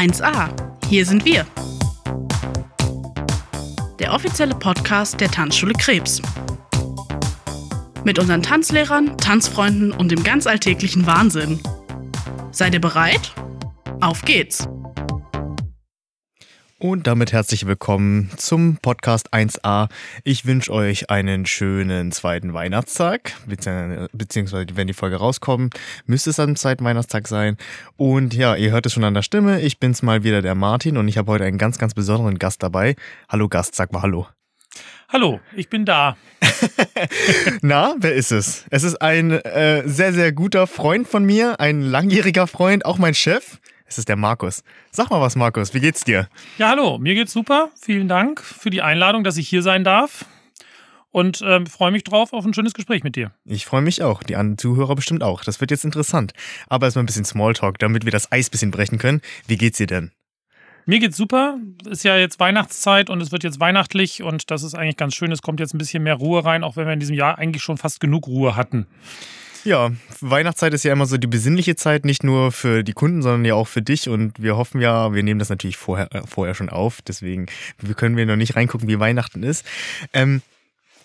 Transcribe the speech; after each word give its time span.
1a. 0.00 0.48
Hier 0.88 1.04
sind 1.04 1.26
wir. 1.26 1.44
Der 3.98 4.14
offizielle 4.14 4.54
Podcast 4.54 5.20
der 5.20 5.30
Tanzschule 5.30 5.74
Krebs. 5.74 6.22
Mit 8.02 8.18
unseren 8.18 8.42
Tanzlehrern, 8.42 9.18
Tanzfreunden 9.18 9.92
und 9.92 10.10
dem 10.10 10.22
ganz 10.22 10.46
alltäglichen 10.46 11.06
Wahnsinn. 11.06 11.60
Seid 12.50 12.72
ihr 12.72 12.80
bereit? 12.80 13.34
Auf 14.00 14.22
geht's! 14.22 14.66
Und 16.82 17.06
damit 17.06 17.30
herzlich 17.30 17.66
willkommen 17.66 18.30
zum 18.38 18.78
Podcast 18.78 19.34
1a. 19.34 19.90
Ich 20.24 20.46
wünsche 20.46 20.72
euch 20.72 21.10
einen 21.10 21.44
schönen 21.44 22.10
zweiten 22.10 22.54
Weihnachtstag, 22.54 23.34
beziehungsweise 24.14 24.64
wenn 24.76 24.86
die 24.86 24.94
Folge 24.94 25.16
rauskommt, 25.16 25.74
müsste 26.06 26.30
es 26.30 26.40
am 26.40 26.56
zweiten 26.56 26.82
Weihnachtstag 26.82 27.28
sein. 27.28 27.58
Und 27.98 28.32
ja, 28.32 28.56
ihr 28.56 28.70
hört 28.70 28.86
es 28.86 28.94
schon 28.94 29.04
an 29.04 29.12
der 29.12 29.20
Stimme, 29.20 29.60
ich 29.60 29.78
bin's 29.78 30.00
mal 30.00 30.24
wieder 30.24 30.40
der 30.40 30.54
Martin 30.54 30.96
und 30.96 31.06
ich 31.06 31.18
habe 31.18 31.30
heute 31.30 31.44
einen 31.44 31.58
ganz, 31.58 31.76
ganz 31.76 31.92
besonderen 31.92 32.38
Gast 32.38 32.62
dabei. 32.62 32.96
Hallo 33.28 33.50
Gast, 33.50 33.74
sag 33.74 33.92
mal 33.92 34.00
Hallo. 34.00 34.26
Hallo, 35.10 35.38
ich 35.54 35.68
bin 35.68 35.84
da. 35.84 36.16
Na, 37.60 37.94
wer 37.98 38.14
ist 38.14 38.32
es? 38.32 38.64
Es 38.70 38.84
ist 38.84 39.02
ein 39.02 39.32
äh, 39.32 39.86
sehr, 39.86 40.14
sehr 40.14 40.32
guter 40.32 40.66
Freund 40.66 41.06
von 41.06 41.26
mir, 41.26 41.60
ein 41.60 41.82
langjähriger 41.82 42.46
Freund, 42.46 42.86
auch 42.86 42.96
mein 42.96 43.12
Chef. 43.12 43.58
Es 43.90 43.98
ist 43.98 44.08
der 44.08 44.14
Markus. 44.14 44.62
Sag 44.92 45.10
mal 45.10 45.20
was, 45.20 45.34
Markus, 45.34 45.74
wie 45.74 45.80
geht's 45.80 46.04
dir? 46.04 46.28
Ja, 46.58 46.68
hallo, 46.68 46.98
mir 46.98 47.16
geht's 47.16 47.32
super. 47.32 47.70
Vielen 47.74 48.06
Dank 48.06 48.40
für 48.40 48.70
die 48.70 48.82
Einladung, 48.82 49.24
dass 49.24 49.36
ich 49.36 49.48
hier 49.48 49.62
sein 49.62 49.82
darf. 49.82 50.26
Und 51.10 51.40
äh, 51.42 51.66
freue 51.66 51.90
mich 51.90 52.04
drauf 52.04 52.32
auf 52.32 52.44
ein 52.46 52.54
schönes 52.54 52.72
Gespräch 52.72 53.02
mit 53.02 53.16
dir. 53.16 53.32
Ich 53.44 53.66
freue 53.66 53.82
mich 53.82 54.00
auch. 54.04 54.22
Die 54.22 54.36
anderen 54.36 54.58
Zuhörer 54.58 54.94
bestimmt 54.94 55.24
auch. 55.24 55.42
Das 55.42 55.60
wird 55.60 55.72
jetzt 55.72 55.84
interessant. 55.84 56.34
Aber 56.68 56.86
erstmal 56.86 57.02
ein 57.02 57.06
bisschen 57.06 57.24
Smalltalk, 57.24 57.80
damit 57.80 58.04
wir 58.04 58.12
das 58.12 58.30
Eis 58.30 58.46
ein 58.46 58.52
bisschen 58.52 58.70
brechen 58.70 58.98
können. 58.98 59.22
Wie 59.48 59.56
geht's 59.56 59.78
dir 59.78 59.88
denn? 59.88 60.12
Mir 60.86 61.00
geht's 61.00 61.16
super. 61.16 61.58
Ist 61.84 62.04
ja 62.04 62.16
jetzt 62.16 62.38
Weihnachtszeit 62.38 63.10
und 63.10 63.20
es 63.20 63.32
wird 63.32 63.42
jetzt 63.42 63.58
weihnachtlich 63.58 64.22
und 64.22 64.52
das 64.52 64.62
ist 64.62 64.76
eigentlich 64.76 64.98
ganz 64.98 65.16
schön. 65.16 65.32
Es 65.32 65.42
kommt 65.42 65.58
jetzt 65.58 65.74
ein 65.74 65.78
bisschen 65.78 66.04
mehr 66.04 66.14
Ruhe 66.14 66.44
rein, 66.44 66.62
auch 66.62 66.76
wenn 66.76 66.86
wir 66.86 66.92
in 66.92 67.00
diesem 67.00 67.16
Jahr 67.16 67.38
eigentlich 67.38 67.64
schon 67.64 67.76
fast 67.76 67.98
genug 67.98 68.28
Ruhe 68.28 68.54
hatten. 68.54 68.86
Ja, 69.64 69.92
Weihnachtszeit 70.20 70.72
ist 70.72 70.84
ja 70.84 70.92
immer 70.92 71.06
so 71.06 71.18
die 71.18 71.26
besinnliche 71.26 71.76
Zeit, 71.76 72.04
nicht 72.04 72.24
nur 72.24 72.50
für 72.50 72.82
die 72.82 72.92
Kunden, 72.92 73.20
sondern 73.20 73.44
ja 73.44 73.54
auch 73.54 73.68
für 73.68 73.82
dich. 73.82 74.08
Und 74.08 74.42
wir 74.42 74.56
hoffen 74.56 74.80
ja, 74.80 75.12
wir 75.12 75.22
nehmen 75.22 75.38
das 75.38 75.50
natürlich 75.50 75.76
vorher, 75.76 76.12
äh, 76.14 76.22
vorher 76.26 76.54
schon 76.54 76.70
auf. 76.70 77.02
Deswegen 77.02 77.46
können 77.96 78.16
wir 78.16 78.26
noch 78.26 78.36
nicht 78.36 78.56
reingucken, 78.56 78.88
wie 78.88 78.98
Weihnachten 78.98 79.42
ist. 79.42 79.66
Ähm, 80.12 80.42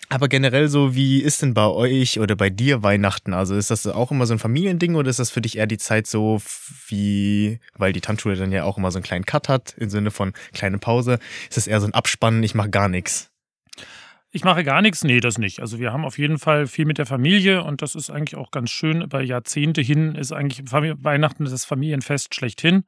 aber 0.08 0.28
generell 0.28 0.68
so, 0.68 0.94
wie 0.94 1.20
ist 1.20 1.42
denn 1.42 1.52
bei 1.52 1.66
euch 1.66 2.20
oder 2.20 2.36
bei 2.36 2.48
dir 2.48 2.84
Weihnachten? 2.84 3.34
Also 3.34 3.56
ist 3.56 3.70
das 3.70 3.86
auch 3.88 4.12
immer 4.12 4.24
so 4.26 4.34
ein 4.34 4.38
Familiending 4.38 4.94
oder 4.94 5.10
ist 5.10 5.18
das 5.18 5.30
für 5.30 5.40
dich 5.40 5.58
eher 5.58 5.66
die 5.66 5.78
Zeit 5.78 6.06
so 6.06 6.40
wie, 6.86 7.58
weil 7.76 7.92
die 7.92 8.00
Tanzschule 8.00 8.36
dann 8.36 8.52
ja 8.52 8.62
auch 8.62 8.78
immer 8.78 8.92
so 8.92 8.98
einen 8.98 9.04
kleinen 9.04 9.26
Cut 9.26 9.48
hat, 9.48 9.74
im 9.78 9.90
Sinne 9.90 10.12
von 10.12 10.32
kleine 10.54 10.78
Pause, 10.78 11.18
ist 11.48 11.56
das 11.56 11.66
eher 11.66 11.80
so 11.80 11.88
ein 11.88 11.94
Abspannen, 11.94 12.42
ich 12.44 12.54
mache 12.54 12.70
gar 12.70 12.88
nichts? 12.88 13.30
Ich 14.36 14.44
mache 14.44 14.64
gar 14.64 14.82
nichts. 14.82 15.02
Nee, 15.02 15.20
das 15.20 15.38
nicht. 15.38 15.60
Also 15.60 15.78
wir 15.78 15.94
haben 15.94 16.04
auf 16.04 16.18
jeden 16.18 16.38
Fall 16.38 16.66
viel 16.66 16.84
mit 16.84 16.98
der 16.98 17.06
Familie 17.06 17.64
und 17.64 17.80
das 17.80 17.94
ist 17.94 18.10
eigentlich 18.10 18.36
auch 18.36 18.50
ganz 18.50 18.68
schön. 18.68 19.00
Über 19.00 19.22
Jahrzehnte 19.22 19.80
hin 19.80 20.14
ist 20.14 20.30
eigentlich 20.30 20.70
Weihnachten 20.70 21.46
das 21.46 21.64
Familienfest 21.64 22.34
schlechthin. 22.34 22.84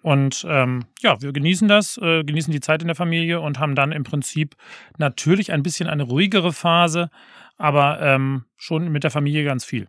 Und 0.00 0.46
ähm, 0.48 0.86
ja, 1.02 1.20
wir 1.20 1.34
genießen 1.34 1.68
das, 1.68 1.98
äh, 1.98 2.24
genießen 2.24 2.54
die 2.54 2.60
Zeit 2.60 2.80
in 2.80 2.88
der 2.88 2.94
Familie 2.96 3.42
und 3.42 3.58
haben 3.58 3.74
dann 3.74 3.92
im 3.92 4.02
Prinzip 4.02 4.56
natürlich 4.96 5.52
ein 5.52 5.62
bisschen 5.62 5.90
eine 5.90 6.04
ruhigere 6.04 6.54
Phase, 6.54 7.10
aber 7.58 8.00
ähm, 8.00 8.46
schon 8.56 8.88
mit 8.90 9.04
der 9.04 9.10
Familie 9.10 9.44
ganz 9.44 9.66
viel. 9.66 9.88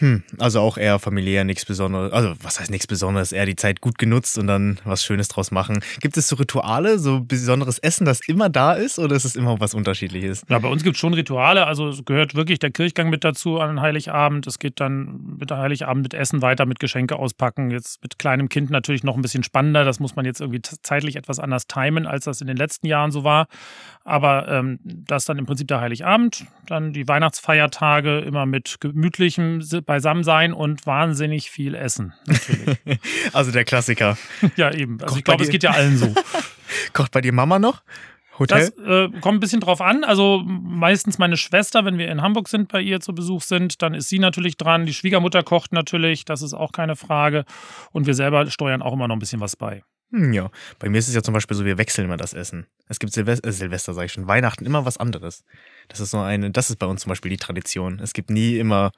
Hm, 0.00 0.22
also 0.38 0.60
auch 0.60 0.78
eher 0.78 0.98
familiär, 0.98 1.44
nichts 1.44 1.66
Besonderes. 1.66 2.12
Also, 2.12 2.34
was 2.42 2.58
heißt 2.58 2.70
nichts 2.70 2.86
Besonderes? 2.86 3.32
Eher 3.32 3.44
die 3.44 3.56
Zeit 3.56 3.82
gut 3.82 3.98
genutzt 3.98 4.38
und 4.38 4.46
dann 4.46 4.80
was 4.84 5.04
Schönes 5.04 5.28
draus 5.28 5.50
machen. 5.50 5.80
Gibt 6.00 6.16
es 6.16 6.26
so 6.26 6.36
Rituale, 6.36 6.98
so 6.98 7.20
besonderes 7.20 7.78
Essen, 7.78 8.06
das 8.06 8.20
immer 8.26 8.48
da 8.48 8.72
ist 8.72 8.98
oder 8.98 9.14
ist 9.14 9.26
es 9.26 9.36
immer 9.36 9.60
was 9.60 9.74
Unterschiedliches? 9.74 10.42
Ja, 10.48 10.58
bei 10.58 10.68
uns 10.68 10.82
gibt 10.84 10.96
es 10.96 11.00
schon 11.00 11.12
Rituale. 11.12 11.66
Also, 11.66 11.88
es 11.88 12.04
gehört 12.06 12.34
wirklich 12.34 12.58
der 12.58 12.70
Kirchgang 12.70 13.10
mit 13.10 13.24
dazu 13.24 13.60
an 13.60 13.82
Heiligabend. 13.82 14.46
Es 14.46 14.58
geht 14.58 14.80
dann 14.80 15.36
mit 15.38 15.50
Heiligabend 15.50 16.02
mit 16.02 16.14
Essen 16.14 16.40
weiter, 16.40 16.64
mit 16.64 16.80
Geschenke 16.80 17.16
auspacken. 17.16 17.70
Jetzt 17.70 18.02
mit 18.02 18.18
kleinem 18.18 18.48
Kind 18.48 18.70
natürlich 18.70 19.04
noch 19.04 19.16
ein 19.16 19.22
bisschen 19.22 19.42
spannender. 19.42 19.84
Das 19.84 20.00
muss 20.00 20.16
man 20.16 20.24
jetzt 20.24 20.40
irgendwie 20.40 20.62
zeitlich 20.62 21.16
etwas 21.16 21.38
anders 21.38 21.66
timen, 21.66 22.06
als 22.06 22.24
das 22.24 22.40
in 22.40 22.46
den 22.46 22.56
letzten 22.56 22.86
Jahren 22.86 23.10
so 23.10 23.22
war. 23.22 23.48
Aber 24.04 24.48
ähm, 24.48 24.78
das 24.82 25.26
dann 25.26 25.38
im 25.38 25.44
Prinzip 25.44 25.68
der 25.68 25.82
Heiligabend. 25.82 26.46
Dann 26.66 26.94
die 26.94 27.06
Weihnachtsfeiertage 27.06 28.20
immer 28.20 28.46
mit 28.46 28.78
gemütlichem 28.80 29.60
beisammen 29.90 30.22
sein 30.22 30.52
und 30.52 30.86
wahnsinnig 30.86 31.50
viel 31.50 31.74
essen. 31.74 32.14
Natürlich. 32.24 32.78
also 33.32 33.50
der 33.50 33.64
Klassiker. 33.64 34.16
ja, 34.56 34.72
eben. 34.72 35.00
Also 35.00 35.06
Kocht 35.06 35.18
ich 35.18 35.24
glaube, 35.24 35.42
es 35.42 35.50
geht 35.50 35.64
ja 35.64 35.72
allen 35.72 35.98
so. 35.98 36.14
Kocht 36.92 37.10
bei 37.10 37.20
dir 37.20 37.32
Mama 37.32 37.58
noch? 37.58 37.82
Hotel? 38.38 38.70
Das 38.70 38.86
äh, 38.86 39.08
kommt 39.20 39.38
ein 39.38 39.40
bisschen 39.40 39.58
drauf 39.58 39.80
an. 39.80 40.04
Also 40.04 40.44
meistens 40.46 41.18
meine 41.18 41.36
Schwester, 41.36 41.84
wenn 41.84 41.98
wir 41.98 42.08
in 42.08 42.22
Hamburg 42.22 42.48
sind, 42.48 42.70
bei 42.70 42.80
ihr 42.80 43.00
zu 43.00 43.12
Besuch 43.16 43.42
sind, 43.42 43.82
dann 43.82 43.94
ist 43.94 44.08
sie 44.08 44.20
natürlich 44.20 44.56
dran. 44.56 44.86
Die 44.86 44.94
Schwiegermutter 44.94 45.42
kocht 45.42 45.72
natürlich, 45.72 46.24
das 46.24 46.40
ist 46.40 46.54
auch 46.54 46.70
keine 46.70 46.94
Frage. 46.94 47.44
Und 47.90 48.06
wir 48.06 48.14
selber 48.14 48.48
steuern 48.48 48.82
auch 48.82 48.92
immer 48.92 49.08
noch 49.08 49.16
ein 49.16 49.18
bisschen 49.18 49.40
was 49.40 49.56
bei. 49.56 49.82
Hm, 50.12 50.32
ja, 50.32 50.52
bei 50.78 50.88
mir 50.88 50.98
ist 50.98 51.08
es 51.08 51.16
ja 51.16 51.22
zum 51.22 51.34
Beispiel 51.34 51.56
so, 51.56 51.64
wir 51.64 51.78
wechseln 51.78 52.04
immer 52.04 52.16
das 52.16 52.32
Essen. 52.32 52.68
Es 52.86 53.00
gibt 53.00 53.12
Silvester, 53.12 53.48
äh, 53.48 53.52
Silvester 53.52 53.92
sage 53.92 54.06
ich 54.06 54.12
schon, 54.12 54.28
Weihnachten 54.28 54.64
immer 54.64 54.84
was 54.84 54.98
anderes. 54.98 55.42
Das 55.88 55.98
ist 55.98 56.12
so 56.12 56.20
eine, 56.20 56.52
das 56.52 56.70
ist 56.70 56.76
bei 56.76 56.86
uns 56.86 57.02
zum 57.02 57.10
Beispiel 57.10 57.32
die 57.32 57.38
Tradition. 57.38 57.98
Es 57.98 58.12
gibt 58.12 58.30
nie 58.30 58.56
immer 58.56 58.92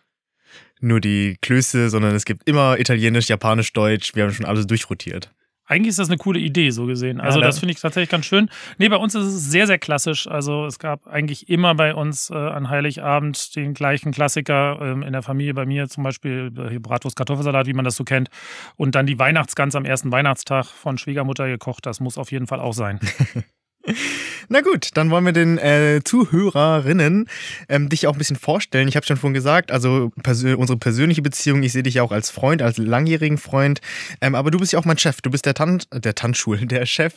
nur 0.81 1.01
die 1.01 1.37
Klöße, 1.41 1.91
sondern 1.91 2.15
es 2.15 2.25
gibt 2.25 2.49
immer 2.49 2.79
Italienisch, 2.79 3.29
Japanisch, 3.29 3.73
Deutsch. 3.73 4.15
Wir 4.15 4.25
haben 4.25 4.33
schon 4.33 4.47
alles 4.47 4.67
durchrotiert. 4.67 5.33
Eigentlich 5.65 5.91
ist 5.91 6.01
das 6.01 6.09
eine 6.09 6.19
coole 6.19 6.41
Idee, 6.41 6.71
so 6.71 6.87
gesehen. 6.87 7.21
Also, 7.21 7.41
ja, 7.41 7.47
das 7.47 7.61
finde 7.61 7.73
ich 7.73 7.81
tatsächlich 7.81 8.11
ganz 8.11 8.27
schön. 8.27 8.51
Nee, 8.79 8.89
bei 8.89 8.97
uns 8.97 9.15
ist 9.15 9.25
es 9.25 9.51
sehr, 9.51 9.67
sehr 9.67 9.79
klassisch. 9.79 10.27
Also, 10.27 10.67
es 10.67 10.79
gab 10.79 11.07
eigentlich 11.07 11.49
immer 11.49 11.75
bei 11.75 11.95
uns 11.95 12.31
äh, 12.31 12.35
an 12.35 12.69
Heiligabend 12.69 13.55
den 13.55 13.73
gleichen 13.73 14.13
Klassiker 14.13 14.79
ähm, 14.83 15.03
in 15.03 15.13
der 15.13 15.23
Familie. 15.23 15.55
Bei 15.55 15.65
mir 15.65 15.89
zum 15.89 16.03
Beispiel 16.03 16.53
äh, 16.59 16.79
Bratwurst, 16.79 17.17
Kartoffelsalat, 17.17 17.69
wie 17.69 17.75
man 17.75 17.85
das 17.85 17.97
so 17.97 18.05
kennt. 18.05 18.29
Und 18.77 18.97
dann 18.97 19.07
die 19.07 19.19
Weihnachtsgans 19.19 19.77
am 19.77 19.85
ersten 19.85 20.11
Weihnachtstag 20.11 20.67
von 20.67 20.99
Schwiegermutter 20.99 21.47
gekocht. 21.47 21.87
Das 21.87 22.01
muss 22.01 22.19
auf 22.19 22.33
jeden 22.33 22.49
Fall 22.49 22.61
auch 22.61 22.75
sein. 22.75 22.99
Na 24.49 24.61
gut, 24.61 24.91
dann 24.95 25.11
wollen 25.11 25.25
wir 25.25 25.33
den 25.33 25.59
äh, 25.59 26.01
Zuhörerinnen 26.05 27.29
ähm, 27.69 27.89
dich 27.89 28.07
auch 28.07 28.13
ein 28.13 28.19
bisschen 28.19 28.37
vorstellen. 28.37 28.89
Ich 28.89 28.97
habe 28.97 29.07
schon 29.07 29.17
vorhin 29.17 29.35
gesagt, 29.35 29.73
also 29.73 30.13
persö 30.23 30.57
unsere 30.57 30.79
persönliche 30.79 31.23
Beziehung, 31.23 31.63
ich 31.63 31.73
sehe 31.73 31.83
dich 31.83 31.95
ja 31.95 32.03
auch 32.03 32.13
als 32.13 32.31
Freund, 32.31 32.63
als 32.63 32.79
langjährigen 32.79 33.39
Freund. 33.39 33.81
Ähm, 34.21 34.35
aber 34.35 34.51
du 34.51 34.59
bist 34.59 34.73
ja 34.73 34.79
auch 34.79 34.85
mein 34.85 34.99
Chef. 34.99 35.21
Du 35.21 35.31
bist 35.31 35.47
der 35.47 35.55
Tan 35.55 35.83
der 35.93 36.15
Tanzschule, 36.15 36.67
der 36.67 36.87
Chef 36.87 37.15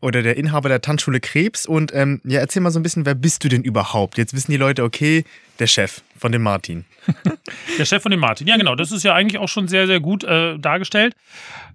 oder 0.00 0.22
der 0.22 0.36
Inhaber 0.36 0.68
der 0.68 0.80
Tanzschule 0.80 1.20
Krebs. 1.20 1.66
Und 1.66 1.94
ähm, 1.94 2.20
ja, 2.24 2.40
erzähl 2.40 2.62
mal 2.62 2.70
so 2.70 2.78
ein 2.78 2.82
bisschen, 2.82 3.06
wer 3.06 3.14
bist 3.14 3.44
du 3.44 3.48
denn 3.48 3.62
überhaupt? 3.62 4.18
Jetzt 4.18 4.34
wissen 4.34 4.50
die 4.50 4.58
Leute, 4.58 4.82
okay, 4.84 5.24
der 5.58 5.66
Chef 5.66 6.02
von 6.16 6.32
dem 6.32 6.42
Martin. 6.42 6.84
der 7.78 7.84
Chef 7.84 8.02
von 8.02 8.10
dem 8.10 8.20
Martin, 8.20 8.46
ja 8.46 8.56
genau. 8.56 8.74
Das 8.74 8.92
ist 8.92 9.02
ja 9.02 9.14
eigentlich 9.14 9.40
auch 9.40 9.48
schon 9.48 9.68
sehr, 9.68 9.86
sehr 9.86 10.00
gut 10.00 10.24
äh, 10.24 10.58
dargestellt. 10.58 11.14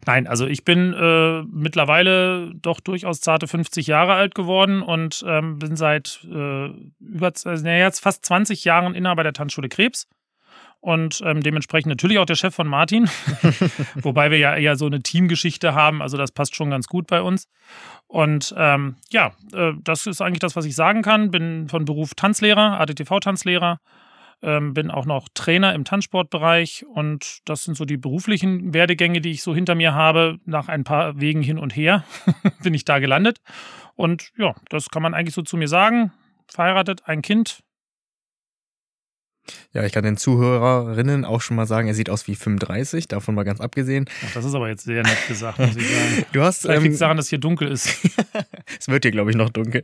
Nein, 0.06 0.28
also 0.28 0.48
ich 0.48 0.64
bin 0.64 0.94
äh, 0.94 1.44
mittlerweile 1.44 2.52
doch 2.56 2.80
durchaus 2.80 3.20
zarte 3.20 3.48
50 3.48 3.88
Jahre 3.88 4.14
alt 4.14 4.36
geworden 4.36 4.81
und 4.81 5.24
ähm, 5.28 5.59
bin 5.59 5.75
seit 5.75 6.20
äh, 6.24 6.68
über 7.00 7.31
also, 7.44 7.68
jetzt 7.68 8.00
fast 8.00 8.25
20 8.25 8.64
Jahren 8.64 8.96
Inhaber 8.96 9.24
der 9.24 9.34
Tanzschule 9.34 9.70
Krebs 9.70 10.08
und 10.80 11.22
ähm, 11.25 11.42
dementsprechend 11.42 11.90
natürlich 11.90 12.19
auch 12.19 12.25
der 12.25 12.36
Chef 12.36 12.54
von 12.54 12.68
Martin, 12.68 13.09
wobei 13.96 14.31
wir 14.31 14.38
ja 14.38 14.56
eher 14.56 14.75
so 14.75 14.86
eine 14.86 15.02
Teamgeschichte 15.02 15.74
haben, 15.74 16.02
also 16.02 16.18
das 16.18 16.31
passt 16.31 16.56
schon 16.56 16.69
ganz 16.69 16.88
gut 16.88 17.08
bei 17.08 17.22
uns. 17.22 17.48
Und 18.08 18.54
ähm, 18.58 18.96
ja, 19.09 19.34
äh, 19.54 19.74
das 19.83 20.07
ist 20.07 20.22
eigentlich 20.22 20.40
das, 20.40 20.56
was 20.56 20.66
ich 20.66 20.75
sagen 20.75 21.01
kann. 21.01 21.30
Bin 21.30 21.68
von 21.68 21.83
Beruf 21.83 22.16
Tanzlehrer, 22.16 22.80
ADTV-Tanzlehrer, 22.80 23.80
ähm, 24.42 24.74
bin 24.74 24.92
auch 24.92 25.06
noch 25.06 25.28
Trainer 25.34 25.74
im 25.74 25.84
Tanzsportbereich 25.84 26.86
und 26.88 27.39
das 27.45 27.63
sind 27.63 27.75
so 27.75 27.86
die 27.86 27.98
beruflichen 27.98 28.74
Werdegänge, 28.74 29.22
die 29.22 29.31
ich 29.31 29.42
so 29.42 29.56
hinter 29.56 29.75
mir 29.75 29.94
habe. 29.94 30.39
Nach 30.45 30.68
ein 30.68 30.84
paar 30.84 31.19
Wegen 31.19 31.42
hin 31.42 31.57
und 31.57 31.75
her 31.75 32.04
bin 32.63 32.74
ich 32.74 32.86
da 32.86 33.00
gelandet. 33.00 33.39
Und 33.95 34.31
ja, 34.38 34.56
das 34.69 34.89
kann 34.89 35.01
man 35.01 35.13
eigentlich 35.13 35.36
so 35.36 35.42
zu 35.42 35.57
mir 35.57 35.68
sagen. 35.68 36.12
Verheiratet, 36.48 37.01
ein 37.06 37.22
Kind, 37.22 37.63
ja, 39.74 39.84
ich 39.84 39.92
kann 39.92 40.04
den 40.04 40.18
Zuhörerinnen 40.18 41.25
auch 41.25 41.42
schon 41.42 41.56
mal 41.56 41.66
sagen, 41.66 41.88
er 41.88 41.94
sieht 41.94 42.10
aus 42.10 42.28
wie 42.28 42.36
35, 42.36 43.07
davon 43.07 43.36
mal 43.36 43.44
ganz 43.44 43.62
abgesehen. 43.62 44.06
Ach, 44.25 44.33
das 44.33 44.45
ist 44.45 44.56
aber 44.56 44.68
jetzt 44.68 44.83
sehr 44.83 45.04
nett 45.04 45.28
gesagt, 45.28 45.60
muss 45.60 45.75
ich 45.75 45.88
sagen. 45.88 46.25
Du 46.33 46.42
hast. 46.42 46.62
Vielleicht 46.62 46.86
ähm, 46.86 46.98
daran, 46.98 47.18
dass 47.18 47.30
hier 47.30 47.40
dunkel 47.40 47.69
ist. 47.69 47.90
es 48.80 48.88
wird 48.88 49.04
hier, 49.04 49.12
glaube 49.12 49.31
ich, 49.31 49.38
noch 49.38 49.50
dunkel. 49.50 49.83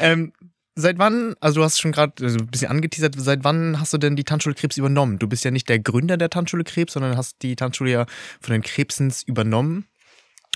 Ähm, 0.00 0.32
seit 0.78 0.98
wann, 0.98 1.34
also 1.40 1.60
du 1.60 1.64
hast 1.64 1.80
schon 1.80 1.92
gerade 1.92 2.24
also 2.24 2.38
ein 2.38 2.46
bisschen 2.46 2.70
angeteasert, 2.70 3.14
seit 3.18 3.44
wann 3.44 3.80
hast 3.80 3.92
du 3.92 3.98
denn 3.98 4.16
die 4.16 4.24
Tanzschule 4.24 4.54
Krebs 4.54 4.76
übernommen? 4.76 5.18
Du 5.18 5.28
bist 5.28 5.44
ja 5.44 5.50
nicht 5.50 5.68
der 5.68 5.80
Gründer 5.80 6.16
der 6.16 6.30
Tanzschule 6.30 6.64
Krebs, 6.64 6.92
sondern 6.92 7.16
hast 7.16 7.42
die 7.42 7.56
Tanzschule 7.56 7.90
ja 7.90 8.06
von 8.40 8.52
den 8.52 8.62
Krebsens 8.62 9.22
übernommen. 9.22 9.86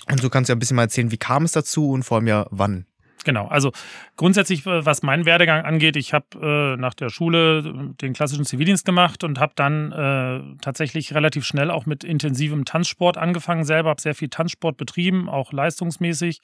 Und 0.09 0.23
du 0.23 0.29
kannst 0.29 0.49
ja 0.49 0.55
ein 0.55 0.59
bisschen 0.59 0.75
mal 0.75 0.83
erzählen, 0.83 1.11
wie 1.11 1.17
kam 1.17 1.43
es 1.43 1.51
dazu 1.51 1.91
und 1.91 2.03
vor 2.03 2.17
allem 2.17 2.27
ja 2.27 2.47
wann? 2.51 2.85
Genau, 3.23 3.47
also 3.47 3.71
grundsätzlich, 4.17 4.65
äh, 4.65 4.85
was 4.85 5.03
meinen 5.03 5.25
Werdegang 5.25 5.63
angeht, 5.63 5.95
ich 5.95 6.13
habe 6.13 6.75
äh, 6.75 6.79
nach 6.79 6.93
der 6.93 7.09
Schule 7.09 7.59
äh, 7.59 7.93
den 8.01 8.13
klassischen 8.13 8.45
Zivildienst 8.45 8.85
gemacht 8.85 9.23
und 9.23 9.39
habe 9.39 9.53
dann 9.55 9.91
äh, 9.91 10.57
tatsächlich 10.61 11.13
relativ 11.13 11.45
schnell 11.45 11.71
auch 11.71 11.85
mit 11.85 12.03
intensivem 12.03 12.65
Tanzsport 12.65 13.17
angefangen. 13.17 13.63
Selber, 13.63 13.89
habe 13.89 14.01
sehr 14.01 14.15
viel 14.15 14.29
Tanzsport 14.29 14.77
betrieben, 14.77 15.29
auch 15.29 15.53
leistungsmäßig, 15.53 16.41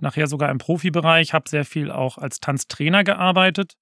nachher 0.00 0.26
sogar 0.26 0.50
im 0.50 0.58
Profibereich, 0.58 1.32
habe 1.32 1.48
sehr 1.48 1.64
viel 1.64 1.90
auch 1.90 2.18
als 2.18 2.40
Tanztrainer 2.40 3.04
gearbeitet, 3.04 3.74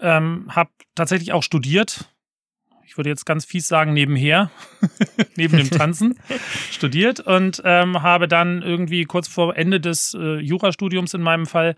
ähm, 0.00 0.46
habe 0.50 0.70
tatsächlich 0.94 1.32
auch 1.32 1.42
studiert, 1.42 2.10
ich 2.88 2.96
würde 2.96 3.10
jetzt 3.10 3.26
ganz 3.26 3.44
fies 3.44 3.68
sagen, 3.68 3.92
nebenher, 3.92 4.50
neben 5.36 5.58
dem 5.58 5.68
Tanzen, 5.68 6.18
studiert 6.70 7.20
und 7.20 7.60
ähm, 7.62 8.02
habe 8.02 8.28
dann 8.28 8.62
irgendwie 8.62 9.04
kurz 9.04 9.28
vor 9.28 9.54
Ende 9.58 9.78
des 9.78 10.16
äh, 10.18 10.38
Jurastudiums 10.38 11.12
in 11.12 11.20
meinem 11.20 11.44
Fall 11.44 11.76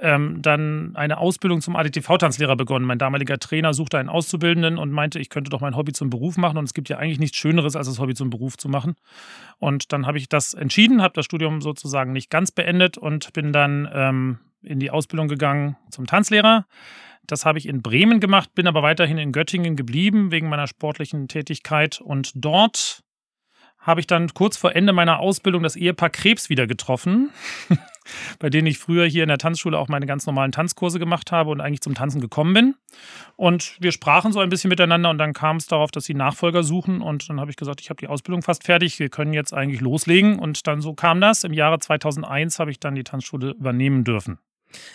ähm, 0.00 0.42
dann 0.42 0.96
eine 0.96 1.18
Ausbildung 1.18 1.60
zum 1.60 1.76
ADTV-Tanzlehrer 1.76 2.56
begonnen. 2.56 2.86
Mein 2.86 2.98
damaliger 2.98 3.38
Trainer 3.38 3.72
suchte 3.72 3.98
einen 3.98 4.08
Auszubildenden 4.08 4.78
und 4.78 4.90
meinte, 4.90 5.20
ich 5.20 5.30
könnte 5.30 5.48
doch 5.48 5.60
mein 5.60 5.76
Hobby 5.76 5.92
zum 5.92 6.10
Beruf 6.10 6.36
machen 6.36 6.58
und 6.58 6.64
es 6.64 6.74
gibt 6.74 6.88
ja 6.88 6.98
eigentlich 6.98 7.20
nichts 7.20 7.36
Schöneres, 7.36 7.76
als 7.76 7.86
das 7.86 8.00
Hobby 8.00 8.14
zum 8.14 8.28
Beruf 8.28 8.56
zu 8.56 8.68
machen. 8.68 8.96
Und 9.58 9.92
dann 9.92 10.06
habe 10.06 10.18
ich 10.18 10.28
das 10.28 10.54
entschieden, 10.54 11.02
habe 11.02 11.14
das 11.14 11.24
Studium 11.24 11.60
sozusagen 11.60 12.10
nicht 12.12 12.30
ganz 12.30 12.50
beendet 12.50 12.98
und 12.98 13.32
bin 13.32 13.52
dann 13.52 13.88
ähm, 13.92 14.38
in 14.62 14.80
die 14.80 14.90
Ausbildung 14.90 15.28
gegangen 15.28 15.76
zum 15.92 16.06
Tanzlehrer 16.06 16.66
das 17.28 17.44
habe 17.44 17.58
ich 17.58 17.68
in 17.68 17.82
Bremen 17.82 18.20
gemacht, 18.20 18.54
bin 18.54 18.66
aber 18.66 18.82
weiterhin 18.82 19.18
in 19.18 19.32
Göttingen 19.32 19.76
geblieben 19.76 20.32
wegen 20.32 20.48
meiner 20.48 20.66
sportlichen 20.66 21.28
Tätigkeit. 21.28 22.00
Und 22.00 22.32
dort 22.34 23.02
habe 23.78 24.00
ich 24.00 24.06
dann 24.06 24.32
kurz 24.34 24.56
vor 24.56 24.74
Ende 24.74 24.92
meiner 24.92 25.20
Ausbildung 25.20 25.62
das 25.62 25.76
Ehepaar 25.76 26.10
Krebs 26.10 26.48
wieder 26.48 26.66
getroffen, 26.66 27.30
bei 28.38 28.50
denen 28.50 28.66
ich 28.66 28.78
früher 28.78 29.06
hier 29.06 29.22
in 29.22 29.28
der 29.28 29.38
Tanzschule 29.38 29.78
auch 29.78 29.88
meine 29.88 30.06
ganz 30.06 30.26
normalen 30.26 30.52
Tanzkurse 30.52 30.98
gemacht 30.98 31.30
habe 31.30 31.50
und 31.50 31.60
eigentlich 31.60 31.82
zum 31.82 31.94
Tanzen 31.94 32.20
gekommen 32.20 32.54
bin. 32.54 32.74
Und 33.36 33.76
wir 33.80 33.92
sprachen 33.92 34.32
so 34.32 34.40
ein 34.40 34.48
bisschen 34.48 34.70
miteinander 34.70 35.10
und 35.10 35.18
dann 35.18 35.32
kam 35.32 35.56
es 35.56 35.66
darauf, 35.66 35.90
dass 35.90 36.04
sie 36.04 36.14
Nachfolger 36.14 36.62
suchen. 36.62 37.02
Und 37.02 37.28
dann 37.28 37.40
habe 37.40 37.50
ich 37.50 37.56
gesagt, 37.56 37.80
ich 37.80 37.90
habe 37.90 37.98
die 37.98 38.08
Ausbildung 38.08 38.42
fast 38.42 38.64
fertig, 38.64 38.98
wir 38.98 39.10
können 39.10 39.32
jetzt 39.32 39.54
eigentlich 39.54 39.80
loslegen. 39.80 40.38
Und 40.38 40.66
dann 40.66 40.80
so 40.80 40.94
kam 40.94 41.20
das. 41.20 41.44
Im 41.44 41.52
Jahre 41.52 41.78
2001 41.78 42.58
habe 42.58 42.70
ich 42.70 42.80
dann 42.80 42.94
die 42.94 43.04
Tanzschule 43.04 43.50
übernehmen 43.50 44.04
dürfen. 44.04 44.38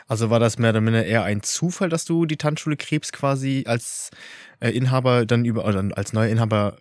Also 0.07 0.29
war 0.29 0.39
das 0.39 0.57
mehr 0.59 0.71
oder 0.71 0.81
minder 0.81 1.05
eher 1.05 1.23
ein 1.23 1.43
Zufall, 1.43 1.89
dass 1.89 2.05
du 2.05 2.25
die 2.25 2.37
Tanzschule 2.37 2.77
Krebs 2.77 3.11
quasi 3.11 3.63
als 3.67 4.09
äh, 4.59 4.69
Inhaber 4.69 5.25
dann 5.25 5.45
über 5.45 5.65
oder 5.65 5.85
als 5.95 6.13
neuer 6.13 6.29
Inhaber 6.29 6.77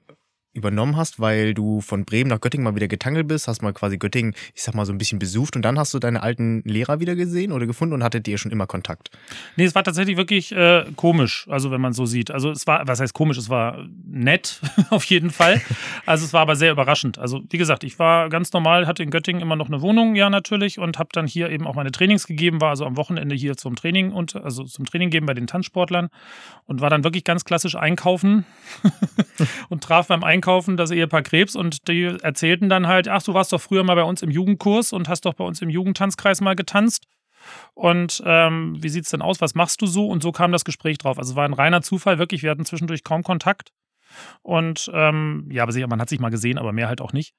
übernommen 0.55 0.97
hast, 0.97 1.19
weil 1.19 1.55
du 1.55 1.81
von 1.81 2.05
Bremen 2.05 2.29
nach 2.29 2.41
Göttingen 2.41 2.65
mal 2.65 2.75
wieder 2.75 2.89
getangelt 2.89 3.27
bist, 3.27 3.49
hast 3.49 3.63
mal 3.63 3.73
quasi 3.73 3.97
Göttingen, 3.97 4.35
ich 4.55 4.63
sag 4.63 4.75
mal, 4.75 4.85
so 4.85 4.93
ein 4.93 4.99
bisschen 4.99 5.19
besucht 5.19 5.57
und 5.57 5.63
dann 5.63 5.79
hast 5.79 5.95
du 5.95 5.99
deine 5.99 6.23
alten 6.23 6.63
Lehrer 6.65 7.01
wieder 7.01 7.15
gesehen 7.15 7.53
oder 7.53 7.67
gefunden 7.67 7.95
und 7.95 8.05
hattet 8.05 8.29
ihr 8.29 8.37
schon 8.37 8.53
immer 8.53 8.67
Kontakt? 8.67 9.11
Nee, 9.57 9.65
es 9.65 9.75
war 9.75 9.83
tatsächlich 9.83 10.19
wirklich 10.19 10.53
äh, 10.53 10.85
komisch, 10.95 11.47
also 11.49 11.71
wenn 11.71 11.81
man 11.81 11.95
so 11.95 12.05
sieht. 12.05 12.31
Also 12.31 12.51
es 12.51 12.67
war, 12.67 12.87
was 12.87 13.01
heißt 13.01 13.15
komisch, 13.15 13.39
es 13.39 13.49
war 13.49 13.87
nett 14.05 14.61
auf 14.91 15.05
jeden 15.05 15.31
Fall. 15.31 15.63
Also 16.05 16.27
es 16.27 16.35
war 16.35 16.43
aber 16.43 16.57
sehr 16.57 16.73
überraschend. 16.73 17.19
Also 17.19 17.43
wie 17.49 17.59
gesagt, 17.59 17.83
ich 17.83 17.99
war 17.99 18.29
ganz 18.29 18.53
normal, 18.53 18.87
hatte 18.87 19.03
in 19.03 19.11
Göttingen 19.11 19.41
immer 19.41 19.57
noch 19.57 19.69
eine 19.69 19.81
Wohnung, 19.81 20.17
ja 20.17 20.29
natürlich, 20.29 20.79
und 20.79 20.99
habe 20.99 21.09
dann 21.13 21.27
hier 21.27 21.49
eben 21.49 21.67
auch 21.67 21.75
meine 21.75 21.93
Trainings 21.93 22.27
gegeben, 22.27 22.61
war 22.61 22.71
also 22.71 22.85
am 22.85 22.99
Wochenende 22.99 23.35
hier 23.35 23.57
zum 23.57 23.75
Training 23.75 24.13
und 24.13 24.37
also 24.37 24.65
zum 24.65 24.85
Training 24.85 25.09
geben 25.09 25.25
bei 25.25 25.35
den 25.35 25.47
Tanzsportlern 25.47 26.11
und 26.67 26.83
war 26.83 26.91
dann 26.91 27.05
wirklich 27.05 27.25
ganz 27.25 27.47
klassisch 27.47 27.75
einkaufen 27.75 28.45
und 29.71 29.83
traf 29.83 30.09
beim 30.09 30.23
Einkaufen 30.23 30.42
Einkaufen 30.43 30.77
das 30.77 30.91
Ehepaar 30.91 31.23
Krebs 31.23 31.55
und 31.55 31.87
die 31.87 32.03
erzählten 32.05 32.69
dann 32.69 32.89
halt, 32.89 33.07
ach, 33.09 33.23
du 33.23 33.33
warst 33.33 33.53
doch 33.53 33.61
früher 33.61 33.85
mal 33.85 33.95
bei 33.95 34.03
uns 34.03 34.23
im 34.23 34.31
Jugendkurs 34.31 34.93
und 34.93 35.09
hast 35.09 35.25
doch 35.25 35.35
bei 35.35 35.45
uns 35.45 35.63
im 35.63 35.71
Jugendtanzkreis 35.71 36.41
mal 36.41 36.57
getanzt. 36.57 37.07
Und 37.75 38.23
ähm, 38.27 38.77
wie 38.81 38.89
sieht 38.89 39.05
es 39.05 39.11
denn 39.11 39.23
aus? 39.23 39.41
Was 39.41 39.55
machst 39.55 39.81
du 39.83 39.87
so? 39.87 40.09
Und 40.09 40.23
so 40.23 40.33
kam 40.33 40.51
das 40.51 40.65
Gespräch 40.65 40.99
drauf. 40.99 41.19
Also 41.19 41.37
war 41.37 41.45
ein 41.45 41.55
reiner 41.55 41.83
Zufall, 41.83 42.19
wirklich. 42.19 42.43
Wir 42.43 42.51
hatten 42.51 42.65
zwischendurch 42.65 43.05
kaum 43.05 43.23
Kontakt. 43.23 43.71
Und 44.43 44.91
ähm, 44.93 45.49
ja, 45.51 45.63
aber 45.63 45.87
man 45.87 46.01
hat 46.01 46.09
sich 46.09 46.21
mal 46.21 46.31
gesehen, 46.31 46.59
aber 46.59 46.73
mehr 46.73 46.89
halt 46.89 47.01
auch 47.01 47.13
nicht. 47.13 47.35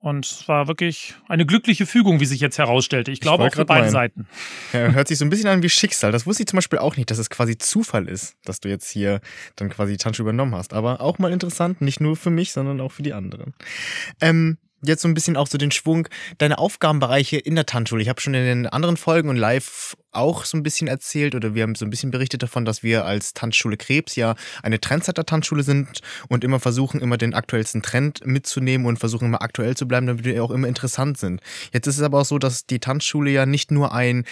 Und 0.00 0.26
es 0.26 0.46
war 0.46 0.68
wirklich 0.68 1.14
eine 1.26 1.44
glückliche 1.44 1.84
Fügung, 1.84 2.20
wie 2.20 2.24
sich 2.24 2.40
jetzt 2.40 2.58
herausstellte. 2.58 3.10
Ich 3.10 3.20
glaube 3.20 3.44
ich 3.44 3.52
auch 3.52 3.56
für 3.56 3.64
beide 3.64 3.82
meinen. 3.82 3.90
Seiten. 3.90 4.28
Ja, 4.72 4.92
hört 4.92 5.08
sich 5.08 5.18
so 5.18 5.24
ein 5.24 5.30
bisschen 5.30 5.48
an 5.48 5.62
wie 5.62 5.68
Schicksal. 5.68 6.12
Das 6.12 6.26
wusste 6.26 6.42
ich 6.42 6.46
zum 6.46 6.58
Beispiel 6.58 6.78
auch 6.78 6.96
nicht, 6.96 7.10
dass 7.10 7.18
es 7.18 7.30
quasi 7.30 7.58
Zufall 7.58 8.06
ist, 8.06 8.36
dass 8.44 8.60
du 8.60 8.68
jetzt 8.68 8.88
hier 8.90 9.20
dann 9.56 9.70
quasi 9.70 9.96
Tansch 9.96 10.20
übernommen 10.20 10.54
hast. 10.54 10.72
Aber 10.72 11.00
auch 11.00 11.18
mal 11.18 11.32
interessant, 11.32 11.80
nicht 11.80 12.00
nur 12.00 12.16
für 12.16 12.30
mich, 12.30 12.52
sondern 12.52 12.80
auch 12.80 12.92
für 12.92 13.02
die 13.02 13.12
anderen. 13.12 13.54
Ähm, 14.20 14.58
jetzt 14.82 15.02
so 15.02 15.08
ein 15.08 15.14
bisschen 15.14 15.36
auch 15.36 15.46
so 15.46 15.58
den 15.58 15.70
Schwung, 15.70 16.08
deine 16.38 16.58
Aufgabenbereiche 16.58 17.36
in 17.36 17.54
der 17.54 17.66
Tanzschule. 17.66 18.02
Ich 18.02 18.08
habe 18.08 18.20
schon 18.20 18.34
in 18.34 18.44
den 18.44 18.66
anderen 18.66 18.96
Folgen 18.96 19.28
und 19.28 19.36
live 19.36 19.96
auch 20.10 20.44
so 20.44 20.56
ein 20.56 20.62
bisschen 20.62 20.88
erzählt 20.88 21.34
oder 21.34 21.54
wir 21.54 21.62
haben 21.62 21.74
so 21.74 21.84
ein 21.84 21.90
bisschen 21.90 22.10
berichtet 22.10 22.42
davon, 22.42 22.64
dass 22.64 22.82
wir 22.82 23.04
als 23.04 23.34
Tanzschule 23.34 23.76
Krebs 23.76 24.16
ja 24.16 24.34
eine 24.62 24.80
Trendsetter-Tanzschule 24.80 25.62
sind 25.62 26.00
und 26.28 26.44
immer 26.44 26.60
versuchen, 26.60 27.00
immer 27.00 27.18
den 27.18 27.34
aktuellsten 27.34 27.82
Trend 27.82 28.26
mitzunehmen 28.26 28.86
und 28.86 28.98
versuchen 28.98 29.26
immer 29.26 29.42
aktuell 29.42 29.76
zu 29.76 29.86
bleiben, 29.86 30.06
damit 30.06 30.24
wir 30.24 30.42
auch 30.42 30.50
immer 30.50 30.68
interessant 30.68 31.18
sind. 31.18 31.40
Jetzt 31.72 31.86
ist 31.86 31.98
es 31.98 32.02
aber 32.02 32.20
auch 32.20 32.24
so, 32.24 32.38
dass 32.38 32.66
die 32.66 32.80
Tanzschule 32.80 33.30
ja 33.30 33.46
nicht 33.46 33.70
nur 33.70 33.92
ein 33.92 34.24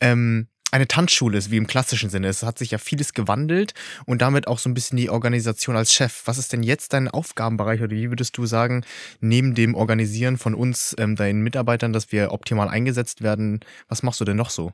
ähm, 0.00 0.48
eine 0.72 0.88
Tanzschule 0.88 1.38
ist, 1.38 1.50
wie 1.50 1.56
im 1.56 1.66
klassischen 1.66 2.10
Sinne. 2.10 2.28
Es 2.28 2.42
hat 2.42 2.58
sich 2.58 2.70
ja 2.70 2.78
vieles 2.78 3.12
gewandelt 3.12 3.74
und 4.04 4.22
damit 4.22 4.48
auch 4.48 4.58
so 4.58 4.68
ein 4.68 4.74
bisschen 4.74 4.96
die 4.96 5.10
Organisation 5.10 5.76
als 5.76 5.92
Chef. 5.92 6.22
Was 6.26 6.38
ist 6.38 6.52
denn 6.52 6.62
jetzt 6.62 6.92
dein 6.92 7.08
Aufgabenbereich 7.08 7.80
oder 7.82 7.94
wie 7.94 8.10
würdest 8.10 8.36
du 8.36 8.46
sagen, 8.46 8.84
neben 9.20 9.54
dem 9.54 9.74
Organisieren 9.74 10.38
von 10.38 10.54
uns, 10.54 10.94
ähm, 10.98 11.16
deinen 11.16 11.42
Mitarbeitern, 11.42 11.92
dass 11.92 12.12
wir 12.12 12.32
optimal 12.32 12.68
eingesetzt 12.68 13.22
werden, 13.22 13.60
was 13.88 14.02
machst 14.02 14.20
du 14.20 14.24
denn 14.24 14.36
noch 14.36 14.50
so? 14.50 14.72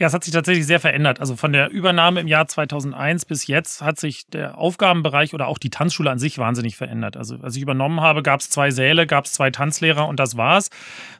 Ja, 0.00 0.06
es 0.06 0.14
hat 0.14 0.24
sich 0.24 0.32
tatsächlich 0.32 0.66
sehr 0.66 0.80
verändert. 0.80 1.20
Also 1.20 1.36
von 1.36 1.52
der 1.52 1.70
Übernahme 1.70 2.20
im 2.20 2.26
Jahr 2.26 2.48
2001 2.48 3.26
bis 3.26 3.46
jetzt 3.46 3.82
hat 3.82 4.00
sich 4.00 4.26
der 4.30 4.56
Aufgabenbereich 4.56 5.34
oder 5.34 5.46
auch 5.46 5.58
die 5.58 5.68
Tanzschule 5.68 6.10
an 6.10 6.18
sich 6.18 6.38
wahnsinnig 6.38 6.74
verändert. 6.74 7.18
Also 7.18 7.36
als 7.42 7.54
ich 7.56 7.60
übernommen 7.60 8.00
habe, 8.00 8.22
gab 8.22 8.40
es 8.40 8.48
zwei 8.48 8.70
Säle, 8.70 9.06
gab 9.06 9.26
es 9.26 9.34
zwei 9.34 9.50
Tanzlehrer 9.50 10.08
und 10.08 10.18
das 10.18 10.38
war's. 10.38 10.70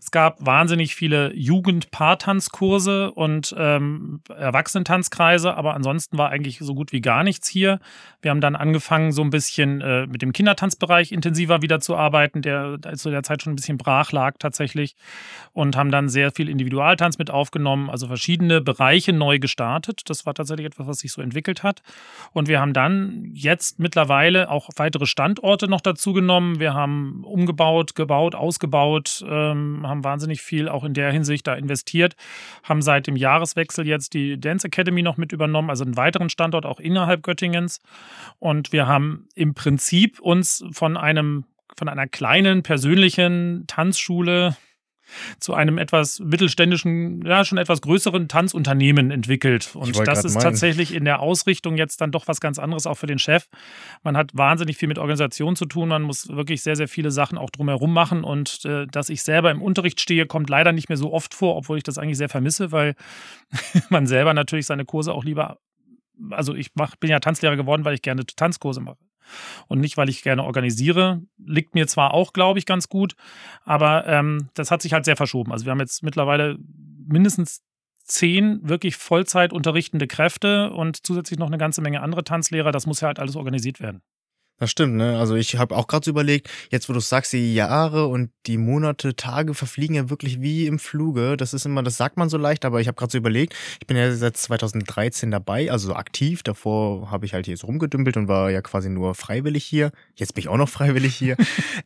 Es 0.01 0.11
gab 0.11 0.47
wahnsinnig 0.47 0.95
viele 0.95 1.31
Jugend-Paartanzkurse 1.35 3.11
und 3.11 3.55
ähm, 3.59 4.23
Erwachsenentanzkreise, 4.35 5.55
aber 5.55 5.75
ansonsten 5.75 6.17
war 6.17 6.31
eigentlich 6.31 6.61
so 6.61 6.75
gut 6.75 6.91
wie 6.93 7.03
gar 7.03 7.23
nichts 7.23 7.49
hier. 7.49 7.81
Wir 8.23 8.31
haben 8.31 8.41
dann 8.41 8.57
angefangen, 8.57 9.13
so 9.13 9.21
ein 9.21 9.29
bisschen 9.29 9.83
äh, 9.83 10.07
mit 10.07 10.23
dem 10.23 10.33
Kindertanzbereich 10.33 11.13
intensiver 11.13 11.61
wieder 11.61 11.81
zu 11.81 11.97
arbeiten, 11.97 12.41
der 12.41 12.79
zu 12.95 13.11
der 13.11 13.25
Zeit 13.25 13.43
schon 13.43 13.53
ein 13.53 13.57
bisschen 13.57 13.77
brach 13.77 14.11
lag 14.13 14.37
tatsächlich 14.39 14.97
und 15.53 15.77
haben 15.77 15.91
dann 15.91 16.09
sehr 16.09 16.31
viel 16.31 16.49
Individualtanz 16.49 17.19
mit 17.19 17.31
aufgenommen, 17.31 17.91
also 17.91 18.07
verschiedene 18.07 18.63
Bereiche 18.71 19.13
neu 19.13 19.41
gestartet. 19.41 20.03
Das 20.09 20.27
war 20.27 20.35
tatsächlich 20.35 20.67
etwas, 20.67 20.87
was 20.87 20.99
sich 20.99 21.11
so 21.11 21.21
entwickelt 21.23 21.65
hat. 21.65 21.83
Und 22.33 22.47
wir 22.47 22.61
haben 22.61 22.73
dann 22.73 23.31
jetzt 23.33 23.81
mittlerweile 23.81 24.49
auch 24.49 24.69
weitere 24.77 25.07
Standorte 25.07 25.67
noch 25.67 25.81
dazu 25.81 26.13
genommen. 26.13 26.61
Wir 26.61 26.73
haben 26.73 27.25
umgebaut, 27.25 27.97
gebaut, 27.97 28.37
ausgebaut, 28.37 29.25
ähm, 29.29 29.85
haben 29.85 30.05
wahnsinnig 30.05 30.41
viel 30.41 30.69
auch 30.69 30.85
in 30.85 30.95
der 30.95 31.11
Hinsicht 31.11 31.47
da 31.49 31.55
investiert, 31.55 32.15
haben 32.63 32.81
seit 32.81 33.09
dem 33.09 33.17
Jahreswechsel 33.17 33.87
jetzt 33.87 34.15
die 34.15 34.39
Dance 34.41 34.67
Academy 34.67 35.03
noch 35.03 35.17
mit 35.17 35.33
übernommen, 35.33 35.69
also 35.69 35.83
einen 35.83 35.97
weiteren 35.97 36.31
Standort 36.31 36.65
auch 36.65 36.79
innerhalb 36.79 37.25
Göttingens. 37.25 37.81
Und 38.39 38.73
wir 38.73 38.87
haben 38.87 39.27
im 39.35 39.55
Prinzip 39.55 40.21
uns 40.21 40.65
von 40.71 40.97
einem 40.97 41.45
von 41.77 41.89
einer 41.89 42.07
kleinen 42.07 42.63
persönlichen 42.63 43.65
Tanzschule 43.67 44.57
zu 45.39 45.55
einem 45.55 45.79
etwas 45.79 46.21
mittelständischen, 46.21 47.25
ja, 47.25 47.45
schon 47.45 47.59
etwas 47.59 47.81
größeren 47.81 48.29
Tanzunternehmen 48.29 49.11
entwickelt. 49.11 49.71
Und 49.75 50.07
das 50.07 50.25
ist 50.25 50.35
meinen. 50.35 50.43
tatsächlich 50.43 50.95
in 50.95 51.05
der 51.05 51.21
Ausrichtung 51.21 51.77
jetzt 51.77 52.01
dann 52.01 52.11
doch 52.11 52.29
was 52.29 52.41
ganz 52.41 52.59
anderes, 52.59 52.87
auch 52.87 52.97
für 52.97 53.07
den 53.07 53.19
Chef. 53.19 53.47
Man 54.03 54.17
hat 54.17 54.31
wahnsinnig 54.35 54.77
viel 54.77 54.89
mit 54.89 54.99
Organisation 54.99 55.57
zu 55.57 55.67
tun. 55.67 55.89
Man 55.89 56.03
muss 56.03 56.29
wirklich 56.29 56.63
sehr, 56.63 56.77
sehr 56.77 56.89
viele 56.89 57.11
Sachen 57.11 57.39
auch 57.39 57.51
drumherum 57.51 57.93
machen. 57.93 58.25
Und 58.25 58.65
äh, 58.65 58.87
dass 58.87 59.09
ich 59.09 59.23
selber 59.23 59.51
im 59.51 59.63
Unterricht 59.63 60.01
stehe, 60.01 60.27
kommt 60.27 60.51
leider 60.51 60.73
nicht 60.73 60.89
mehr 60.89 60.99
so 60.99 61.13
oft 61.13 61.35
vor, 61.35 61.57
obwohl 61.57 61.79
ich 61.79 61.85
das 61.85 61.99
eigentlich 61.99 62.19
sehr 62.19 62.29
vermisse, 62.29 62.73
weil 62.73 62.95
man 63.89 64.07
selber 64.07 64.35
natürlich 64.35 64.67
seine 64.67 64.85
Kurse 64.85 65.13
auch 65.13 65.25
lieber 65.25 65.59
also 66.33 66.55
ich 66.55 66.73
mach, 66.75 66.97
bin 66.97 67.09
ja 67.09 67.19
Tanzlehrer 67.19 67.57
geworden, 67.57 67.87
weil 67.87 67.95
ich 67.95 68.03
gerne 68.03 68.27
Tanzkurse 68.27 68.83
mache 68.83 68.99
und 69.69 69.81
nicht, 69.81 69.97
weil 69.97 70.09
ich 70.09 70.23
gerne 70.23 70.45
organisiere. 70.45 71.23
Liegt 71.39 71.75
mir 71.75 71.87
zwar 71.87 72.15
auch, 72.15 72.33
glaube 72.33 72.59
ich, 72.59 72.67
ganz 72.67 72.89
gut, 72.89 73.15
aber 73.65 74.07
ähm, 74.07 74.49
das 74.55 74.71
hat 74.71 74.83
sich 74.83 74.93
halt 74.93 75.05
sehr 75.05 75.17
verschoben. 75.17 75.53
Also 75.53 75.65
wir 75.67 75.73
haben 75.73 75.81
jetzt 75.81 76.03
mittlerweile 76.03 76.59
mindestens 77.07 77.63
zehn 78.05 78.61
wirklich 78.69 78.97
Vollzeit 78.97 79.53
unterrichtende 79.53 80.07
Kräfte 80.07 80.71
und 80.73 81.07
zusätzlich 81.07 81.39
noch 81.39 81.47
eine 81.47 81.59
ganze 81.59 81.81
Menge 81.81 82.03
andere 82.03 82.25
Tanzlehrer. 82.25 82.73
Das 82.73 82.87
muss 82.87 83.01
ja 83.01 83.09
halt 83.09 83.19
alles 83.19 83.37
organisiert 83.37 83.81
werden. 83.81 84.03
Das 84.61 84.71
stimmt, 84.71 84.97
ne? 84.97 85.19
Also 85.19 85.37
ich 85.37 85.57
habe 85.57 85.75
auch 85.75 85.87
gerade 85.87 86.05
so 86.05 86.11
überlegt, 86.11 86.51
jetzt 86.71 86.91
wo 86.91 86.93
du 86.93 87.01
sagst, 87.01 87.33
die 87.33 87.55
Jahre 87.55 88.07
und 88.09 88.31
die 88.45 88.59
Monate, 88.59 89.17
Tage 89.17 89.55
verfliegen 89.55 89.97
ja 89.97 90.11
wirklich 90.11 90.43
wie 90.43 90.67
im 90.67 90.79
Fluge. 90.79 91.39
Das 91.39 91.55
ist 91.55 91.65
immer, 91.65 91.83
das 91.83 91.97
sagt 91.97 92.19
man 92.19 92.29
so 92.29 92.37
leicht, 92.37 92.67
aber 92.67 92.79
ich 92.79 92.87
habe 92.87 92.95
gerade 92.95 93.11
so 93.11 93.17
überlegt, 93.17 93.55
ich 93.81 93.87
bin 93.87 93.97
ja 93.97 94.13
seit 94.13 94.37
2013 94.37 95.31
dabei, 95.31 95.73
also 95.73 95.95
aktiv. 95.95 96.43
Davor 96.43 97.11
habe 97.11 97.25
ich 97.25 97.33
halt 97.33 97.47
hier 97.47 97.57
so 97.57 97.69
rumgedümpelt 97.69 98.19
und 98.19 98.29
war 98.29 98.51
ja 98.51 98.61
quasi 98.61 98.91
nur 98.91 99.15
freiwillig 99.15 99.65
hier. 99.65 99.93
Jetzt 100.15 100.35
bin 100.35 100.43
ich 100.43 100.49
auch 100.49 100.59
noch 100.59 100.69
freiwillig 100.79 101.17
hier. 101.17 101.39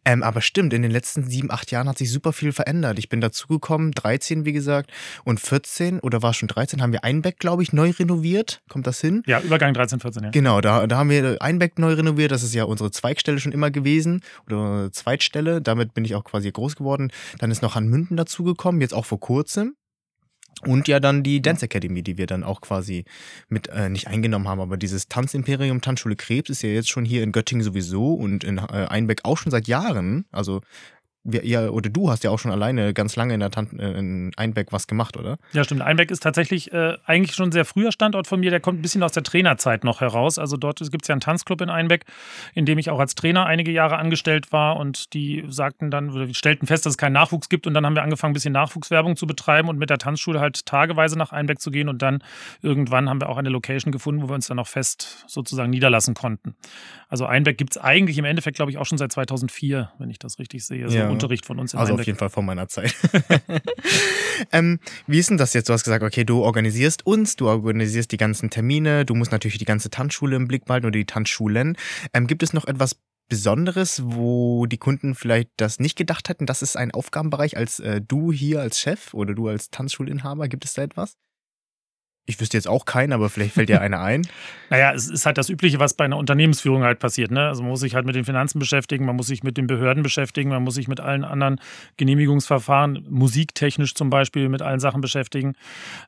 ähm, 0.04 0.24
aber 0.24 0.40
stimmt, 0.40 0.72
in 0.72 0.82
den 0.82 0.90
letzten 0.90 1.28
sieben, 1.28 1.52
acht 1.52 1.70
Jahren 1.70 1.88
hat 1.88 1.98
sich 1.98 2.10
super 2.10 2.32
viel 2.32 2.50
verändert. 2.50 2.98
Ich 2.98 3.08
bin 3.08 3.20
dazugekommen, 3.20 3.92
13 3.92 4.44
wie 4.44 4.52
gesagt, 4.52 4.90
und 5.22 5.38
14 5.38 6.00
oder 6.00 6.22
war 6.22 6.34
schon 6.34 6.48
13, 6.48 6.82
haben 6.82 6.90
wir 6.90 7.04
Einbeck, 7.04 7.38
glaube 7.38 7.62
ich, 7.62 7.72
neu 7.72 7.90
renoviert. 7.90 8.62
Kommt 8.68 8.88
das 8.88 9.00
hin? 9.00 9.22
Ja, 9.26 9.40
Übergang 9.40 9.74
13, 9.74 10.00
14, 10.00 10.24
ja. 10.24 10.30
Genau, 10.30 10.60
da, 10.60 10.88
da 10.88 10.96
haben 10.96 11.10
wir 11.10 11.40
Einbeck 11.40 11.78
neu 11.78 11.92
renoviert. 11.92 12.32
Das 12.32 12.42
ist 12.42 12.52
ja 12.52 12.63
unsere 12.68 12.90
Zweigstelle 12.90 13.38
schon 13.38 13.52
immer 13.52 13.70
gewesen 13.70 14.22
oder 14.46 14.90
Zweitstelle. 14.92 15.62
Damit 15.62 15.94
bin 15.94 16.04
ich 16.04 16.14
auch 16.14 16.24
quasi 16.24 16.50
groß 16.50 16.76
geworden. 16.76 17.12
Dann 17.38 17.50
ist 17.50 17.62
noch 17.62 17.76
an 17.76 17.88
Münden 17.88 18.16
dazugekommen, 18.16 18.80
jetzt 18.80 18.94
auch 18.94 19.06
vor 19.06 19.20
kurzem. 19.20 19.76
Und 20.62 20.88
ja 20.88 21.00
dann 21.00 21.22
die 21.22 21.42
Dance 21.42 21.64
Academy, 21.64 22.02
die 22.02 22.16
wir 22.16 22.26
dann 22.26 22.44
auch 22.44 22.60
quasi 22.60 23.04
mit 23.48 23.68
äh, 23.68 23.88
nicht 23.88 24.06
eingenommen 24.06 24.48
haben, 24.48 24.60
aber 24.60 24.76
dieses 24.76 25.08
Tanzimperium 25.08 25.80
Tanzschule 25.80 26.16
Krebs 26.16 26.48
ist 26.48 26.62
ja 26.62 26.70
jetzt 26.70 26.88
schon 26.88 27.04
hier 27.04 27.22
in 27.22 27.32
Göttingen 27.32 27.64
sowieso 27.64 28.14
und 28.14 28.44
in 28.44 28.58
äh, 28.58 28.86
Einbeck 28.88 29.20
auch 29.24 29.36
schon 29.36 29.50
seit 29.50 29.68
Jahren. 29.68 30.26
Also 30.30 30.60
wir, 31.24 31.46
ja, 31.46 31.70
oder 31.70 31.88
du 31.88 32.10
hast 32.10 32.22
ja 32.22 32.30
auch 32.30 32.38
schon 32.38 32.50
alleine 32.50 32.92
ganz 32.92 33.16
lange 33.16 33.32
in 33.32 33.40
der 33.40 33.50
Tan 33.50 33.78
äh, 33.78 33.98
in 33.98 34.32
Einbeck 34.36 34.72
was 34.72 34.86
gemacht, 34.86 35.16
oder? 35.16 35.38
Ja, 35.52 35.64
stimmt. 35.64 35.80
Einbeck 35.80 36.10
ist 36.10 36.22
tatsächlich 36.22 36.72
äh, 36.72 36.98
eigentlich 37.06 37.34
schon 37.34 37.48
ein 37.48 37.52
sehr 37.52 37.64
früher 37.64 37.92
Standort 37.92 38.26
von 38.26 38.40
mir. 38.40 38.50
Der 38.50 38.60
kommt 38.60 38.78
ein 38.78 38.82
bisschen 38.82 39.02
aus 39.02 39.12
der 39.12 39.22
Trainerzeit 39.22 39.84
noch 39.84 40.02
heraus. 40.02 40.38
Also 40.38 40.58
dort 40.58 40.80
gibt 40.90 41.04
es 41.04 41.08
ja 41.08 41.14
einen 41.14 41.22
Tanzclub 41.22 41.62
in 41.62 41.70
Einbeck, 41.70 42.04
in 42.54 42.66
dem 42.66 42.78
ich 42.78 42.90
auch 42.90 43.00
als 43.00 43.14
Trainer 43.14 43.46
einige 43.46 43.72
Jahre 43.72 43.96
angestellt 43.96 44.52
war. 44.52 44.76
Und 44.76 45.14
die 45.14 45.44
sagten 45.48 45.90
dann, 45.90 46.10
oder 46.10 46.32
stellten 46.34 46.66
fest, 46.66 46.84
dass 46.84 46.92
es 46.92 46.98
keinen 46.98 47.14
Nachwuchs 47.14 47.48
gibt. 47.48 47.66
Und 47.66 47.72
dann 47.72 47.86
haben 47.86 47.94
wir 47.94 48.02
angefangen, 48.02 48.32
ein 48.32 48.34
bisschen 48.34 48.52
Nachwuchswerbung 48.52 49.16
zu 49.16 49.26
betreiben 49.26 49.70
und 49.70 49.78
mit 49.78 49.88
der 49.88 49.98
Tanzschule 49.98 50.40
halt 50.40 50.66
tageweise 50.66 51.16
nach 51.16 51.32
Einbeck 51.32 51.58
zu 51.58 51.70
gehen. 51.70 51.88
Und 51.88 52.02
dann 52.02 52.22
irgendwann 52.60 53.08
haben 53.08 53.20
wir 53.22 53.30
auch 53.30 53.38
eine 53.38 53.48
Location 53.48 53.92
gefunden, 53.92 54.22
wo 54.22 54.28
wir 54.28 54.34
uns 54.34 54.48
dann 54.48 54.58
auch 54.58 54.68
fest 54.68 55.24
sozusagen 55.26 55.70
niederlassen 55.70 56.12
konnten. 56.12 56.54
Also 57.08 57.24
Einbeck 57.24 57.56
gibt 57.56 57.76
es 57.76 57.82
eigentlich 57.82 58.18
im 58.18 58.26
Endeffekt, 58.26 58.56
glaube 58.56 58.70
ich, 58.70 58.76
auch 58.76 58.86
schon 58.86 58.98
seit 58.98 59.12
2004, 59.12 59.90
wenn 59.98 60.10
ich 60.10 60.18
das 60.18 60.38
richtig 60.38 60.66
sehe. 60.66 60.90
So 60.90 60.98
ja. 60.98 61.13
Unterricht 61.14 61.46
von 61.46 61.58
uns 61.58 61.72
in 61.72 61.78
Also 61.78 61.92
Einbeck. 61.92 62.02
auf 62.02 62.06
jeden 62.06 62.18
Fall 62.18 62.30
von 62.30 62.44
meiner 62.44 62.68
Zeit. 62.68 62.94
ähm, 64.52 64.78
wie 65.06 65.18
ist 65.18 65.30
denn 65.30 65.38
das 65.38 65.54
jetzt? 65.54 65.68
Du 65.68 65.72
hast 65.72 65.84
gesagt, 65.84 66.02
okay, 66.02 66.24
du 66.24 66.42
organisierst 66.42 67.06
uns, 67.06 67.36
du 67.36 67.48
organisierst 67.48 68.12
die 68.12 68.16
ganzen 68.16 68.50
Termine, 68.50 69.04
du 69.04 69.14
musst 69.14 69.32
natürlich 69.32 69.58
die 69.58 69.64
ganze 69.64 69.90
Tanzschule 69.90 70.36
im 70.36 70.46
Blick 70.48 70.64
behalten 70.64 70.86
oder 70.86 70.98
die 70.98 71.06
Tanzschulen. 71.06 71.76
Ähm, 72.12 72.26
gibt 72.26 72.42
es 72.42 72.52
noch 72.52 72.66
etwas 72.66 72.96
Besonderes, 73.28 74.02
wo 74.04 74.66
die 74.66 74.76
Kunden 74.76 75.14
vielleicht 75.14 75.48
das 75.56 75.80
nicht 75.80 75.96
gedacht 75.96 76.28
hätten, 76.28 76.44
das 76.46 76.60
ist 76.60 76.76
ein 76.76 76.90
Aufgabenbereich 76.90 77.56
als 77.56 77.80
äh, 77.80 78.00
du 78.06 78.32
hier 78.32 78.60
als 78.60 78.78
Chef 78.78 79.14
oder 79.14 79.34
du 79.34 79.48
als 79.48 79.70
Tanzschulinhaber? 79.70 80.48
Gibt 80.48 80.64
es 80.64 80.74
da 80.74 80.82
etwas? 80.82 81.16
Ich 82.26 82.40
wüsste 82.40 82.56
jetzt 82.56 82.68
auch 82.68 82.86
keinen, 82.86 83.12
aber 83.12 83.28
vielleicht 83.28 83.52
fällt 83.52 83.68
dir 83.68 83.82
einer 83.82 84.00
ein. 84.00 84.26
naja, 84.70 84.92
es 84.94 85.10
ist 85.10 85.26
halt 85.26 85.36
das 85.36 85.50
Übliche, 85.50 85.78
was 85.78 85.94
bei 85.94 86.06
einer 86.06 86.16
Unternehmensführung 86.16 86.82
halt 86.82 86.98
passiert. 86.98 87.30
Ne? 87.30 87.48
Also 87.48 87.62
man 87.62 87.70
muss 87.70 87.80
sich 87.80 87.94
halt 87.94 88.06
mit 88.06 88.14
den 88.14 88.24
Finanzen 88.24 88.58
beschäftigen, 88.58 89.04
man 89.04 89.14
muss 89.14 89.26
sich 89.26 89.42
mit 89.42 89.58
den 89.58 89.66
Behörden 89.66 90.02
beschäftigen, 90.02 90.48
man 90.48 90.62
muss 90.62 90.74
sich 90.74 90.88
mit 90.88 91.00
allen 91.00 91.22
anderen 91.22 91.60
Genehmigungsverfahren, 91.98 93.06
musiktechnisch 93.10 93.94
zum 93.94 94.08
Beispiel, 94.08 94.48
mit 94.48 94.62
allen 94.62 94.80
Sachen 94.80 95.02
beschäftigen. 95.02 95.54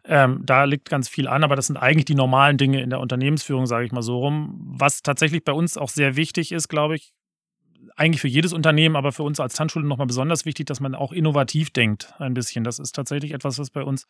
Ähm, 0.04 0.40
da 0.44 0.64
liegt 0.64 0.88
ganz 0.88 1.08
viel 1.08 1.28
an, 1.28 1.44
aber 1.44 1.54
das 1.54 1.66
sind 1.66 1.76
eigentlich 1.76 2.06
die 2.06 2.14
normalen 2.14 2.56
Dinge 2.56 2.80
in 2.80 2.88
der 2.90 3.00
Unternehmensführung, 3.00 3.66
sage 3.66 3.84
ich 3.84 3.92
mal 3.92 4.02
so 4.02 4.18
rum. 4.18 4.58
Was 4.78 5.02
tatsächlich 5.02 5.44
bei 5.44 5.52
uns 5.52 5.76
auch 5.76 5.90
sehr 5.90 6.16
wichtig 6.16 6.50
ist, 6.52 6.68
glaube 6.68 6.96
ich, 6.96 7.12
eigentlich 7.96 8.20
für 8.20 8.28
jedes 8.28 8.52
Unternehmen, 8.52 8.94
aber 8.94 9.10
für 9.10 9.22
uns 9.22 9.40
als 9.40 9.54
Tanzschule 9.54 9.86
nochmal 9.86 10.06
besonders 10.06 10.44
wichtig, 10.44 10.66
dass 10.66 10.80
man 10.80 10.94
auch 10.94 11.12
innovativ 11.12 11.70
denkt 11.70 12.12
ein 12.18 12.34
bisschen. 12.34 12.62
Das 12.62 12.78
ist 12.78 12.92
tatsächlich 12.92 13.32
etwas, 13.32 13.58
was 13.58 13.70
bei 13.70 13.82
uns 13.82 14.06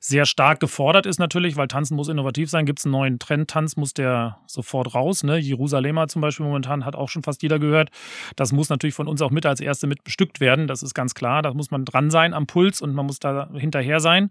sehr 0.00 0.26
stark 0.26 0.58
gefordert 0.58 1.06
ist 1.06 1.20
natürlich, 1.20 1.56
weil 1.56 1.68
Tanzen 1.68 1.94
muss 1.94 2.08
innovativ 2.08 2.50
sein. 2.50 2.66
Gibt 2.66 2.80
es 2.80 2.86
einen 2.86 2.92
neuen 2.92 3.18
Trend, 3.20 3.48
Tanz 3.48 3.76
muss 3.76 3.94
der 3.94 4.38
sofort 4.46 4.96
raus. 4.96 5.22
Ne? 5.22 5.38
Jerusalemer 5.38 6.08
zum 6.08 6.22
Beispiel 6.22 6.44
momentan 6.44 6.84
hat 6.84 6.96
auch 6.96 7.08
schon 7.08 7.22
fast 7.22 7.42
jeder 7.42 7.60
gehört. 7.60 7.90
Das 8.34 8.50
muss 8.50 8.68
natürlich 8.68 8.94
von 8.94 9.06
uns 9.06 9.22
auch 9.22 9.30
mit 9.30 9.46
als 9.46 9.60
Erste 9.60 9.86
mit 9.86 10.02
bestückt 10.02 10.40
werden. 10.40 10.66
Das 10.66 10.82
ist 10.82 10.94
ganz 10.94 11.14
klar. 11.14 11.42
Da 11.42 11.54
muss 11.54 11.70
man 11.70 11.84
dran 11.84 12.10
sein 12.10 12.34
am 12.34 12.48
Puls 12.48 12.82
und 12.82 12.94
man 12.94 13.06
muss 13.06 13.20
da 13.20 13.48
hinterher 13.54 14.00
sein. 14.00 14.30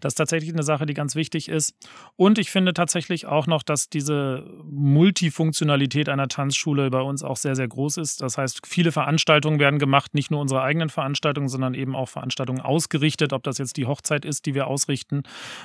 Das 0.00 0.12
ist 0.12 0.16
tatsächlich 0.16 0.54
eine 0.54 0.62
Sache, 0.62 0.86
die 0.86 0.94
ganz 0.94 1.14
wichtig 1.16 1.50
ist. 1.50 1.74
Und 2.16 2.38
ich 2.38 2.50
finde 2.50 2.72
tatsächlich 2.72 3.26
auch 3.26 3.46
noch, 3.46 3.62
dass 3.62 3.90
diese 3.90 4.46
Multifunktionalität 4.64 6.08
einer 6.08 6.28
Tanzschule 6.28 6.88
bei 6.88 7.02
uns 7.02 7.22
auch 7.22 7.36
sehr, 7.36 7.54
sehr 7.54 7.68
groß 7.68 7.98
ist. 7.98 8.22
Das 8.22 8.37
heißt, 8.38 8.66
viele 8.66 8.92
Veranstaltungen 8.92 9.58
werden 9.58 9.78
gemacht, 9.78 10.14
nicht 10.14 10.30
nur 10.30 10.40
unsere 10.40 10.62
eigenen 10.62 10.88
Veranstaltungen, 10.88 11.48
sondern 11.48 11.74
eben 11.74 11.94
auch 11.94 12.08
Veranstaltungen 12.08 12.60
ausgerichtet, 12.60 13.32
ob 13.32 13.42
das 13.42 13.58
jetzt 13.58 13.76
die 13.76 13.86
Hochzeit 13.86 14.24
ist, 14.24 14.46
die 14.46 14.54
wir 14.54 14.66
ausrichten 14.66 15.22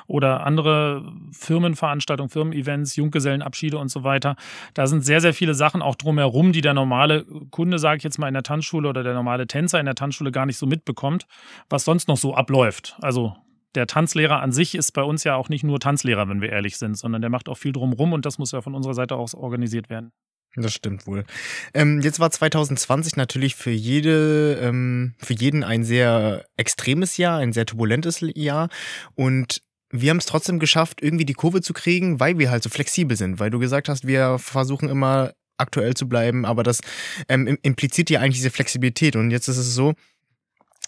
oder 0.08 0.46
andere 0.46 1.14
Firmenveranstaltungen, 1.32 2.30
Firmen-Events, 2.30 2.96
Junggesellenabschiede 2.96 3.78
und 3.78 3.90
so 3.90 4.04
weiter. 4.04 4.36
Da 4.74 4.88
sind 4.88 5.06
sehr, 5.06 5.22
sehr 5.22 5.34
viele 5.34 5.54
Sachen 5.54 5.82
auch 5.82 5.96
drumherum, 5.96 6.52
die 6.52 6.62
der 6.62 6.74
normale 6.74 7.26
Kunde, 7.52 7.80
sage 7.80 7.98
ich 7.98 8.04
jetzt 8.04 8.18
mal, 8.18 8.28
in 8.28 8.34
der 8.34 8.44
Tanzschule 8.44 8.90
oder 8.90 9.04
der 9.04 9.14
normale 9.14 9.48
Tänzer 9.48 9.80
in 9.80 9.86
der 9.86 9.96
Tanzschule 9.96 10.32
gar 10.32 10.46
nicht 10.46 10.58
so 10.58 10.66
mitbekommt, 10.66 11.28
was 11.70 11.86
sonst 11.86 12.08
noch 12.08 12.18
so 12.18 12.36
abläuft. 12.36 12.98
Also 13.02 13.36
der 13.76 13.88
Tanzlehrer 13.88 14.42
an 14.42 14.52
sich 14.52 14.76
ist 14.76 14.92
bei 14.92 15.04
uns 15.04 15.24
ja 15.24 15.36
auch 15.36 15.50
nicht 15.50 15.64
nur 15.64 15.80
Tanzlehrer, 15.80 16.30
wenn 16.30 16.42
wir 16.42 16.50
ehrlich 16.50 16.78
sind, 16.78 16.98
sondern 16.98 17.22
der 17.22 17.30
macht 17.30 17.50
auch 17.50 17.58
viel 17.58 17.72
drumherum 17.72 18.14
und 18.14 18.26
das 18.26 18.38
muss 18.38 18.52
ja 18.52 18.62
von 18.62 18.76
unserer 18.76 18.94
Seite 18.94 19.16
aus 19.16 19.34
organisiert 19.34 19.90
werden. 19.90 20.12
Das 20.56 20.74
stimmt 20.74 21.08
wohl. 21.08 21.26
Ähm, 21.74 22.02
jetzt 22.02 22.20
war 22.20 22.30
2020 22.30 23.16
natürlich 23.16 23.56
für 23.56 23.72
jede, 23.72 24.60
ähm, 24.62 25.16
für 25.18 25.34
jeden 25.34 25.64
ein 25.64 25.84
sehr 25.84 26.46
extremes 26.58 27.18
Jahr, 27.18 27.40
ein 27.40 27.54
sehr 27.54 27.66
turbulentes 27.66 28.20
Jahr. 28.36 28.70
Und 29.16 29.62
wir 29.90 30.12
haben 30.12 30.18
es 30.18 30.28
trotzdem 30.28 30.60
geschafft, 30.60 31.02
irgendwie 31.02 31.26
die 31.26 31.34
Kurve 31.34 31.62
zu 31.62 31.74
kriegen, 31.74 32.20
weil 32.20 32.38
wir 32.38 32.52
halt 32.52 32.62
so 32.62 32.70
flexibel 32.70 33.18
sind. 33.18 33.40
Weil 33.40 33.50
du 33.50 33.60
gesagt 33.60 33.90
hast, 33.90 34.06
wir 34.06 34.38
versuchen 34.38 34.90
immer 34.90 35.34
aktuell 35.58 35.96
zu 35.96 36.08
bleiben, 36.08 36.46
aber 36.46 36.64
das 36.64 36.82
ähm, 37.30 37.58
impliziert 37.62 38.10
ja 38.10 38.20
eigentlich 38.20 38.38
diese 38.38 38.52
Flexibilität. 38.52 39.16
Und 39.16 39.32
jetzt 39.32 39.48
ist 39.48 39.58
es 39.58 39.74
so, 39.74 39.94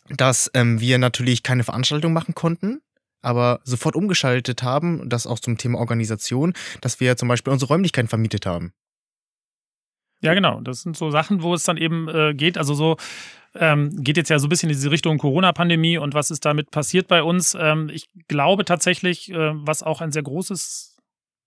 dass 0.09 0.51
ähm, 0.53 0.79
wir 0.79 0.97
natürlich 0.97 1.43
keine 1.43 1.63
Veranstaltung 1.63 2.13
machen 2.13 2.35
konnten, 2.35 2.81
aber 3.21 3.61
sofort 3.63 3.95
umgeschaltet 3.95 4.61
haben, 4.61 5.09
das 5.09 5.25
auch 5.25 5.39
zum 5.39 5.57
Thema 5.57 5.79
Organisation, 5.79 6.53
dass 6.81 6.99
wir 6.99 7.17
zum 7.17 7.27
Beispiel 7.27 7.53
unsere 7.53 7.73
Räumlichkeiten 7.73 8.09
vermietet 8.09 8.45
haben. 8.45 8.73
Ja, 10.25 10.33
genau. 10.33 10.59
Das 10.61 10.81
sind 10.81 10.97
so 10.97 11.11
Sachen, 11.11 11.43
wo 11.43 11.53
es 11.53 11.63
dann 11.63 11.77
eben 11.77 12.09
äh, 12.09 12.33
geht. 12.33 12.57
Also 12.57 12.73
so 12.73 12.97
ähm, 13.53 14.03
geht 14.03 14.17
jetzt 14.17 14.29
ja 14.29 14.39
so 14.39 14.47
ein 14.47 14.49
bisschen 14.49 14.69
in 14.69 14.75
diese 14.75 14.89
Richtung 14.89 15.19
Corona-Pandemie 15.19 15.99
und 15.99 16.15
was 16.15 16.31
ist 16.31 16.45
damit 16.45 16.71
passiert 16.71 17.07
bei 17.07 17.21
uns. 17.21 17.55
Ähm, 17.57 17.89
ich 17.93 18.07
glaube 18.27 18.65
tatsächlich, 18.65 19.31
äh, 19.31 19.51
was 19.53 19.83
auch 19.83 20.01
ein 20.01 20.11
sehr 20.11 20.23
großes 20.23 20.97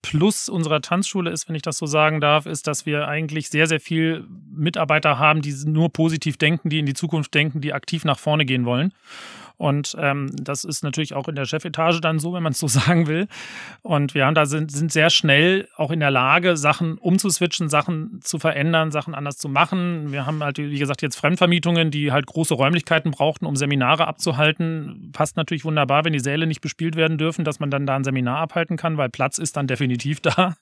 Plus 0.01 0.47
unserer 0.47 0.79
Tanzschule 0.79 1.29
ist, 1.29 1.49
wenn 1.49 1.57
ich 1.57 1.61
das 1.61 1.77
so 1.77 1.85
sagen 1.85 2.21
darf, 2.21 2.45
ist, 2.45 2.67
dass 2.67 2.85
wir 2.85 3.09
eigentlich 3.09 3.49
sehr, 3.49 3.67
sehr 3.67 3.81
viel 3.81 4.25
Mitarbeiter 4.49 5.19
haben, 5.19 5.41
die 5.41 5.53
nur 5.65 5.91
positiv 5.91 6.37
denken, 6.37 6.69
die 6.69 6.79
in 6.79 6.85
die 6.85 6.93
Zukunft 6.93 7.33
denken, 7.33 7.59
die 7.59 7.73
aktiv 7.73 8.05
nach 8.05 8.17
vorne 8.17 8.45
gehen 8.45 8.63
wollen. 8.63 8.93
Und 9.59 9.93
ähm, 9.99 10.31
das 10.41 10.63
ist 10.63 10.83
natürlich 10.83 11.13
auch 11.13 11.27
in 11.27 11.35
der 11.35 11.43
Chefetage 11.43 11.99
dann 11.99 12.17
so, 12.17 12.31
wenn 12.31 12.41
man 12.41 12.53
es 12.53 12.59
so 12.59 12.67
sagen 12.79 13.07
will. 13.07 13.27
Und 13.81 14.15
wir 14.15 14.25
haben 14.25 14.33
da 14.33 14.45
sind, 14.45 14.71
sind 14.71 14.91
sehr 14.91 15.09
schnell 15.09 15.67
auch 15.75 15.91
in 15.91 15.99
der 15.99 16.11
Lage, 16.11 16.55
Sachen 16.55 16.97
umzuswitchen, 16.97 17.67
Sachen 17.67 18.21
zu 18.23 18.39
verändern, 18.39 18.91
Sachen 18.91 19.13
anders 19.13 19.37
zu 19.37 19.49
machen. 19.49 20.13
Wir 20.13 20.25
haben 20.25 20.41
halt, 20.41 20.59
wie 20.59 20.79
gesagt, 20.79 21.01
jetzt 21.01 21.17
Fremdvermietungen, 21.17 21.91
die 21.91 22.13
halt 22.13 22.25
große 22.25 22.53
Räumlichkeiten 22.53 23.11
brauchten, 23.11 23.45
um 23.45 23.57
Seminare 23.57 24.07
abzuhalten. 24.07 25.09
Passt 25.11 25.35
natürlich 25.35 25.65
wunderbar, 25.65 26.05
wenn 26.05 26.13
die 26.13 26.19
Säle 26.19 26.47
nicht 26.47 26.61
bespielt 26.61 26.95
werden 26.95 27.17
dürfen, 27.17 27.43
dass 27.43 27.59
man 27.59 27.69
dann 27.69 27.85
da 27.85 27.97
ein 27.97 28.05
Seminar 28.05 28.37
abhalten 28.37 28.77
kann, 28.77 28.95
weil 28.95 29.09
Platz 29.09 29.37
ist 29.37 29.57
dann 29.57 29.67
definitiv 29.67 30.19
da. 30.21 30.55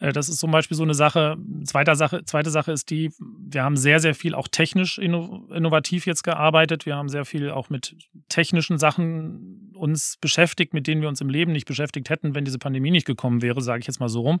Äh, 0.00 0.12
das 0.12 0.28
ist 0.28 0.38
zum 0.38 0.50
Beispiel 0.50 0.76
so 0.76 0.82
eine 0.82 0.94
Sache. 0.94 1.36
Zweite 1.64 1.94
Sache, 1.96 2.24
zweite 2.24 2.50
Sache 2.50 2.72
ist 2.72 2.90
die, 2.90 3.10
wir 3.18 3.62
haben 3.62 3.76
sehr, 3.76 4.00
sehr 4.00 4.14
viel 4.14 4.34
auch 4.34 4.48
technisch 4.48 4.98
innovativ 4.98 6.06
jetzt 6.06 6.22
gearbeitet. 6.22 6.86
Wir 6.86 6.96
haben 6.96 7.08
sehr 7.08 7.24
viel 7.24 7.50
auch 7.50 7.70
mit 7.70 7.96
technischen 8.28 8.78
Sachen 8.78 9.72
uns 9.74 10.16
beschäftigt, 10.20 10.74
mit 10.74 10.86
denen 10.86 11.02
wir 11.02 11.08
uns 11.08 11.20
im 11.20 11.28
Leben 11.28 11.52
nicht 11.52 11.66
beschäftigt 11.66 12.10
hätten, 12.10 12.34
wenn 12.34 12.44
diese 12.44 12.58
Pandemie 12.58 12.90
nicht 12.90 13.06
gekommen 13.06 13.42
wäre, 13.42 13.60
sage 13.60 13.80
ich 13.80 13.86
jetzt 13.86 14.00
mal 14.00 14.08
so 14.08 14.22
rum. 14.22 14.40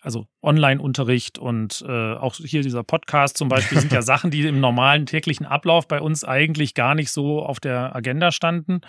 Also 0.00 0.26
Online-Unterricht 0.42 1.38
und 1.38 1.84
äh, 1.86 2.14
auch 2.14 2.36
hier 2.36 2.62
dieser 2.62 2.84
Podcast 2.84 3.36
zum 3.36 3.48
Beispiel 3.48 3.80
sind 3.80 3.92
ja 3.92 4.02
Sachen, 4.10 4.30
die 4.30 4.46
im 4.46 4.60
normalen 4.60 5.06
täglichen 5.06 5.46
Ablauf 5.46 5.88
bei 5.88 6.00
uns 6.00 6.24
eigentlich 6.24 6.74
gar 6.74 6.94
nicht 6.94 7.10
so 7.10 7.42
auf 7.42 7.60
der 7.60 7.94
Agenda 7.94 8.32
standen 8.32 8.80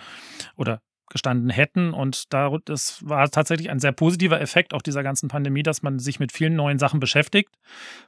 oder 0.56 0.80
gestanden 1.12 1.50
hätten. 1.50 1.92
Und 1.92 2.32
da, 2.32 2.56
das 2.64 3.06
war 3.06 3.30
tatsächlich 3.30 3.70
ein 3.70 3.78
sehr 3.78 3.92
positiver 3.92 4.40
Effekt 4.40 4.74
auch 4.74 4.82
dieser 4.82 5.02
ganzen 5.02 5.28
Pandemie, 5.28 5.62
dass 5.62 5.82
man 5.82 5.98
sich 5.98 6.18
mit 6.18 6.32
vielen 6.32 6.56
neuen 6.56 6.78
Sachen 6.78 7.00
beschäftigt. 7.00 7.50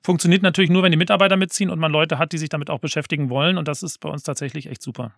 Funktioniert 0.02 0.42
natürlich 0.42 0.70
nur, 0.70 0.82
wenn 0.82 0.92
die 0.92 0.99
Mitarbeiter 0.99 1.37
mitziehen 1.37 1.70
und 1.70 1.78
man 1.78 1.92
Leute 1.92 2.18
hat, 2.18 2.32
die 2.32 2.38
sich 2.38 2.49
damit 2.49 2.70
auch 2.70 2.80
beschäftigen 2.80 3.30
wollen. 3.30 3.58
Und 3.58 3.68
das 3.68 3.82
ist 3.82 4.00
bei 4.00 4.08
uns 4.08 4.23
tatsächlich 4.23 4.66
echt 4.66 4.82
super. 4.82 5.14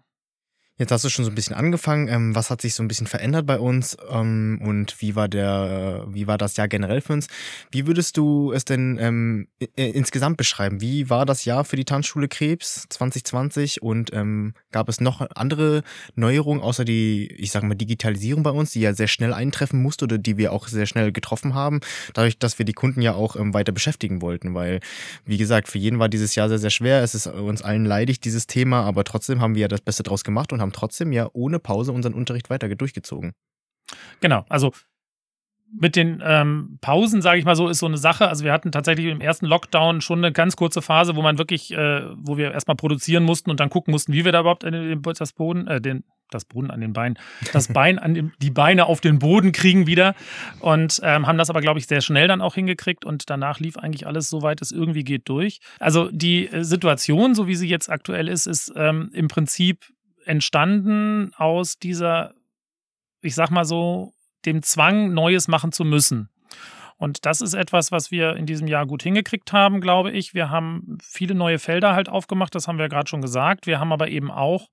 Jetzt 0.79 0.93
hast 0.93 1.07
du 1.07 1.09
schon 1.09 1.25
so 1.25 1.31
ein 1.31 1.35
bisschen 1.35 1.57
angefangen. 1.57 2.07
Ähm, 2.09 2.35
was 2.35 2.51
hat 2.51 2.61
sich 2.61 2.75
so 2.75 2.83
ein 2.83 2.89
bisschen 2.89 3.07
verändert 3.07 3.47
bei 3.47 3.59
uns 3.59 3.97
ähm, 4.11 4.61
und 4.63 5.01
wie 5.01 5.17
war 5.17 5.27
der, 5.27 6.05
wie 6.09 6.27
war 6.27 6.37
das 6.37 6.59
Jahr 6.59 6.69
generell 6.69 7.01
für 7.01 7.15
uns? 7.15 7.29
Wie 7.71 7.87
würdest 7.87 8.19
du 8.19 8.53
es 8.53 8.67
denn 8.67 8.99
ähm, 9.01 9.49
insgesamt 9.75 10.37
beschreiben? 10.37 10.83
Wie 10.83 11.09
war 11.09 11.25
das 11.25 11.47
Jahr 11.47 11.65
für 11.65 11.77
die 11.77 11.87
Tanzschule 11.87 12.29
Krebs 12.29 12.87
2020 12.91 13.81
und 13.81 14.13
ähm, 14.13 14.53
gab 14.71 14.91
es 14.91 15.01
noch 15.01 15.27
andere 15.35 15.83
Neuerungen 16.15 16.63
außer 16.63 16.85
die, 16.85 17.29
ich 17.39 17.53
sage 17.53 17.65
mal, 17.65 17.75
Digitalisierung 17.75 18.43
bei 18.43 18.51
uns, 18.51 18.73
die 18.73 18.81
ja 18.81 18.93
sehr 18.93 19.09
schnell 19.09 19.33
eintreffen 19.33 19.81
musste 19.81 20.05
oder 20.05 20.19
die 20.19 20.37
wir 20.37 20.53
auch 20.53 20.69
sehr 20.69 20.85
schnell 20.85 21.11
getroffen 21.11 21.55
haben, 21.55 21.81
dadurch, 22.13 22.39
dass 22.39 22.59
wir 22.59 22.67
die 22.67 22.75
Kunden 22.75 23.01
ja 23.01 23.15
auch 23.15 23.37
ähm, 23.37 23.55
weiter 23.55 23.73
beschäftigen 23.73 24.21
wollten, 24.21 24.53
weil, 24.53 24.81
wie 25.25 25.39
gesagt, 25.39 25.69
für 25.69 25.79
jeden 25.79 25.99
war 25.99 26.11
dieses 26.11 26.35
Jahr 26.35 26.51
sehr, 26.51 26.59
sehr 26.59 26.69
schwer. 26.69 27.03
Es 27.03 27.15
ist 27.15 27.27
uns 27.27 27.63
allen 27.63 27.87
leidig, 27.87 28.21
dieses 28.21 28.47
Thema, 28.47 28.83
aber 28.83 29.05
trotzdem 29.05 29.41
haben 29.41 29.55
wir 29.55 29.63
ja 29.63 29.69
das 29.69 29.81
Beste 29.81 30.03
draus 30.03 30.23
gemacht 30.23 30.53
und 30.53 30.61
haben 30.61 30.66
haben 30.67 30.73
trotzdem 30.73 31.13
ja 31.13 31.29
ohne 31.33 31.59
Pause 31.59 31.93
unseren 31.93 32.15
Unterricht 32.15 32.51
weiter 32.51 32.69
durchgezogen. 32.69 33.33
Genau, 34.21 34.45
also 34.49 34.73
mit 35.73 35.97
den 35.97 36.23
ähm, 36.25 36.79
Pausen, 36.81 37.23
sage 37.23 37.39
ich 37.39 37.45
mal 37.45 37.57
so, 37.57 37.69
ist 37.69 37.81
so 37.81 37.87
eine 37.87 37.99
Sache. 37.99 38.29
Also 38.29 38.45
wir 38.45 38.53
hatten 38.53 38.73
tatsächlich 38.73 39.07
im 39.07 39.21
ersten 39.21 39.47
Lockdown 39.47 40.01
schon 40.01 40.21
eine 40.21 40.33
ganz 40.33 40.57
kurze 40.57 40.81
Phase, 40.81 41.17
wo 41.17 41.23
man 41.23 41.39
wirklich, 41.39 41.73
äh, 41.73 42.03
wo 42.17 42.37
wir 42.37 42.53
erstmal 42.53 42.77
produzieren 42.77 43.25
mussten 43.25 43.51
und 43.51 43.61
dann 43.61 43.69
gucken 43.69 43.93
mussten, 43.93 44.13
wie 44.13 44.25
wir 44.25 44.33
da 44.33 44.41
überhaupt 44.41 44.63
den, 44.63 45.03
das 45.03 45.33
Boden, 45.33 45.67
äh, 45.67 45.81
den, 45.81 46.05
das 46.31 46.45
Boden 46.45 46.71
an 46.71 46.81
den 46.81 46.93
Beinen, 46.93 47.19
das 47.53 47.69
Bein 47.73 47.99
an 47.99 48.15
dem, 48.15 48.33
die 48.41 48.51
Beine 48.51 48.87
auf 48.87 49.01
den 49.01 49.19
Boden 49.19 49.53
kriegen 49.53 49.87
wieder 49.87 50.15
und 50.61 51.01
ähm, 51.03 51.27
haben 51.27 51.39
das 51.39 51.51
aber, 51.51 51.61
glaube 51.61 51.79
ich, 51.79 51.87
sehr 51.87 52.01
schnell 52.01 52.29
dann 52.29 52.41
auch 52.41 52.55
hingekriegt 52.55 53.05
und 53.05 53.29
danach 53.29 53.59
lief 53.59 53.77
eigentlich 53.77 54.07
alles 54.07 54.31
so 54.31 54.43
weit 54.43 54.63
es 54.63 54.71
irgendwie 54.71 55.05
geht 55.05 55.29
durch. 55.29 55.59
Also 55.81 56.11
die 56.11 56.47
äh, 56.47 56.65
Situation, 56.65 57.35
so 57.35 57.49
wie 57.49 57.57
sie 57.57 57.69
jetzt 57.69 57.91
aktuell 57.91 58.29
ist, 58.29 58.47
ist 58.47 58.73
ähm, 58.77 59.11
im 59.13 59.29
Prinzip 59.29 59.85
entstanden 60.27 61.33
aus 61.37 61.79
dieser, 61.79 62.35
ich 63.21 63.35
sag 63.35 63.51
mal 63.51 63.65
so, 63.65 64.13
dem 64.45 64.63
Zwang, 64.63 65.13
Neues 65.13 65.49
machen 65.49 65.73
zu 65.73 65.85
müssen. 65.85 66.29
Und 66.99 67.27
das 67.27 67.43
ist 67.43 67.53
etwas, 67.53 67.93
was 67.93 68.11
wir 68.11 68.37
in 68.37 68.47
diesem 68.47 68.69
Jahr 68.69 68.87
gut 68.87 69.03
hingekriegt 69.03 69.53
haben, 69.53 69.81
glaube 69.81 70.13
ich. 70.13 70.33
Wir 70.33 70.51
haben 70.51 70.97
viele 71.03 71.35
neue 71.35 71.59
Felder 71.59 71.95
halt 71.95 72.09
aufgemacht, 72.09 72.55
das 72.55 72.69
haben 72.69 72.79
wir 72.79 72.89
gerade 72.89 73.09
schon 73.09 73.21
gesagt. 73.21 73.67
Wir 73.67 73.79
haben 73.81 73.93
aber 73.93 74.09
eben 74.09 74.31
auch 74.31 74.71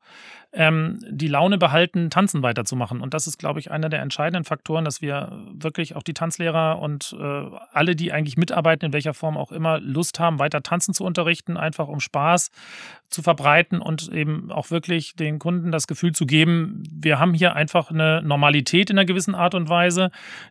ähm, 0.54 1.00
die 1.10 1.28
Laune 1.28 1.58
behalten, 1.58 2.10
tanzen 2.10 2.44
weiterzumachen. 2.44 3.02
Und 3.02 3.14
das 3.14 3.28
ist, 3.28 3.40
glaube 3.40 3.60
ich, 3.60 3.72
einer 3.72 3.90
der 3.90 4.02
entscheidenden 4.02 4.44
Faktoren, 4.44 4.86
dass 4.86 5.02
wir 5.02 5.32
wirklich 5.54 5.96
auch 5.96 6.04
die 6.04 6.14
Tanzlehrer 6.14 6.80
und 6.80 7.16
äh, 7.20 7.44
alle, 7.72 7.96
die 7.96 8.12
eigentlich 8.12 8.38
mitarbeiten, 8.38 8.86
in 8.86 8.94
welcher 8.94 9.14
Form 9.14 9.38
auch 9.38 9.52
immer, 9.52 9.80
Lust 9.80 10.20
haben, 10.20 10.40
weiter 10.40 10.62
tanzen 10.62 10.94
zu 10.94 11.04
unterrichten, 11.04 11.58
einfach 11.58 11.88
um 11.88 12.00
Spaß 12.00 12.52
zu 13.10 13.22
verbreiten 13.22 13.80
und 13.80 14.12
eben 14.12 14.52
auch 14.52 14.72
wirklich 14.72 15.16
den 15.16 15.40
Kunden 15.40 15.72
das 15.72 15.88
Gefühl 15.88 16.14
zu 16.14 16.26
geben, 16.26 16.84
wir 16.92 17.20
haben 17.20 17.34
hier 17.34 17.56
einfach 17.56 17.92
eine 17.92 18.22
Normalität 18.24 18.90
in 18.90 18.98
einer 18.98 19.06
gewissen 19.06 19.36
Art 19.36 19.56
und 19.56 19.70
Weise, 19.70 20.10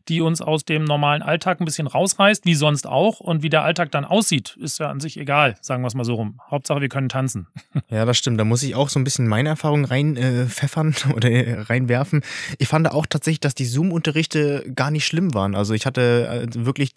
die 0.09 0.21
uns 0.21 0.40
aus 0.40 0.64
dem 0.64 0.85
normalen 0.85 1.23
Alltag 1.23 1.61
ein 1.61 1.64
bisschen 1.64 1.87
rausreißt, 1.87 2.44
wie 2.44 2.54
sonst 2.54 2.87
auch. 2.87 3.21
Und 3.21 3.42
wie 3.42 3.50
der 3.50 3.62
Alltag 3.62 3.90
dann 3.90 4.04
aussieht, 4.04 4.56
ist 4.61 4.78
ja 4.78 4.88
an 4.88 5.00
sich 5.00 5.18
egal, 5.18 5.56
sagen 5.61 5.82
wir 5.82 5.88
es 5.88 5.94
mal 5.94 6.04
so 6.04 6.14
rum. 6.14 6.40
Hauptsache, 6.50 6.80
wir 6.80 6.88
können 6.88 7.09
tanzen. 7.09 7.47
Ja, 7.88 8.04
das 8.04 8.16
stimmt. 8.16 8.40
Da 8.40 8.44
muss 8.44 8.62
ich 8.62 8.75
auch 8.75 8.88
so 8.88 8.99
ein 8.99 9.04
bisschen 9.04 9.28
meine 9.28 9.50
Erfahrungen 9.50 9.85
reinpfeffern 9.93 10.95
äh, 11.11 11.13
oder 11.15 11.71
reinwerfen. 11.71 12.23
Ich 12.59 12.69
fand 12.69 12.91
auch 12.91 13.07
tatsächlich, 13.07 13.41
dass 13.41 13.55
die 13.55 13.67
Zoom-Unterrichte 13.67 14.65
gar 14.75 14.91
nicht 14.91 15.05
schlimm 15.05 15.35
waren. 15.35 15.55
Also 15.55 15.75
ich 15.75 15.87
hatte 15.87 16.49
äh, 16.53 16.65
wirklich 16.65 16.93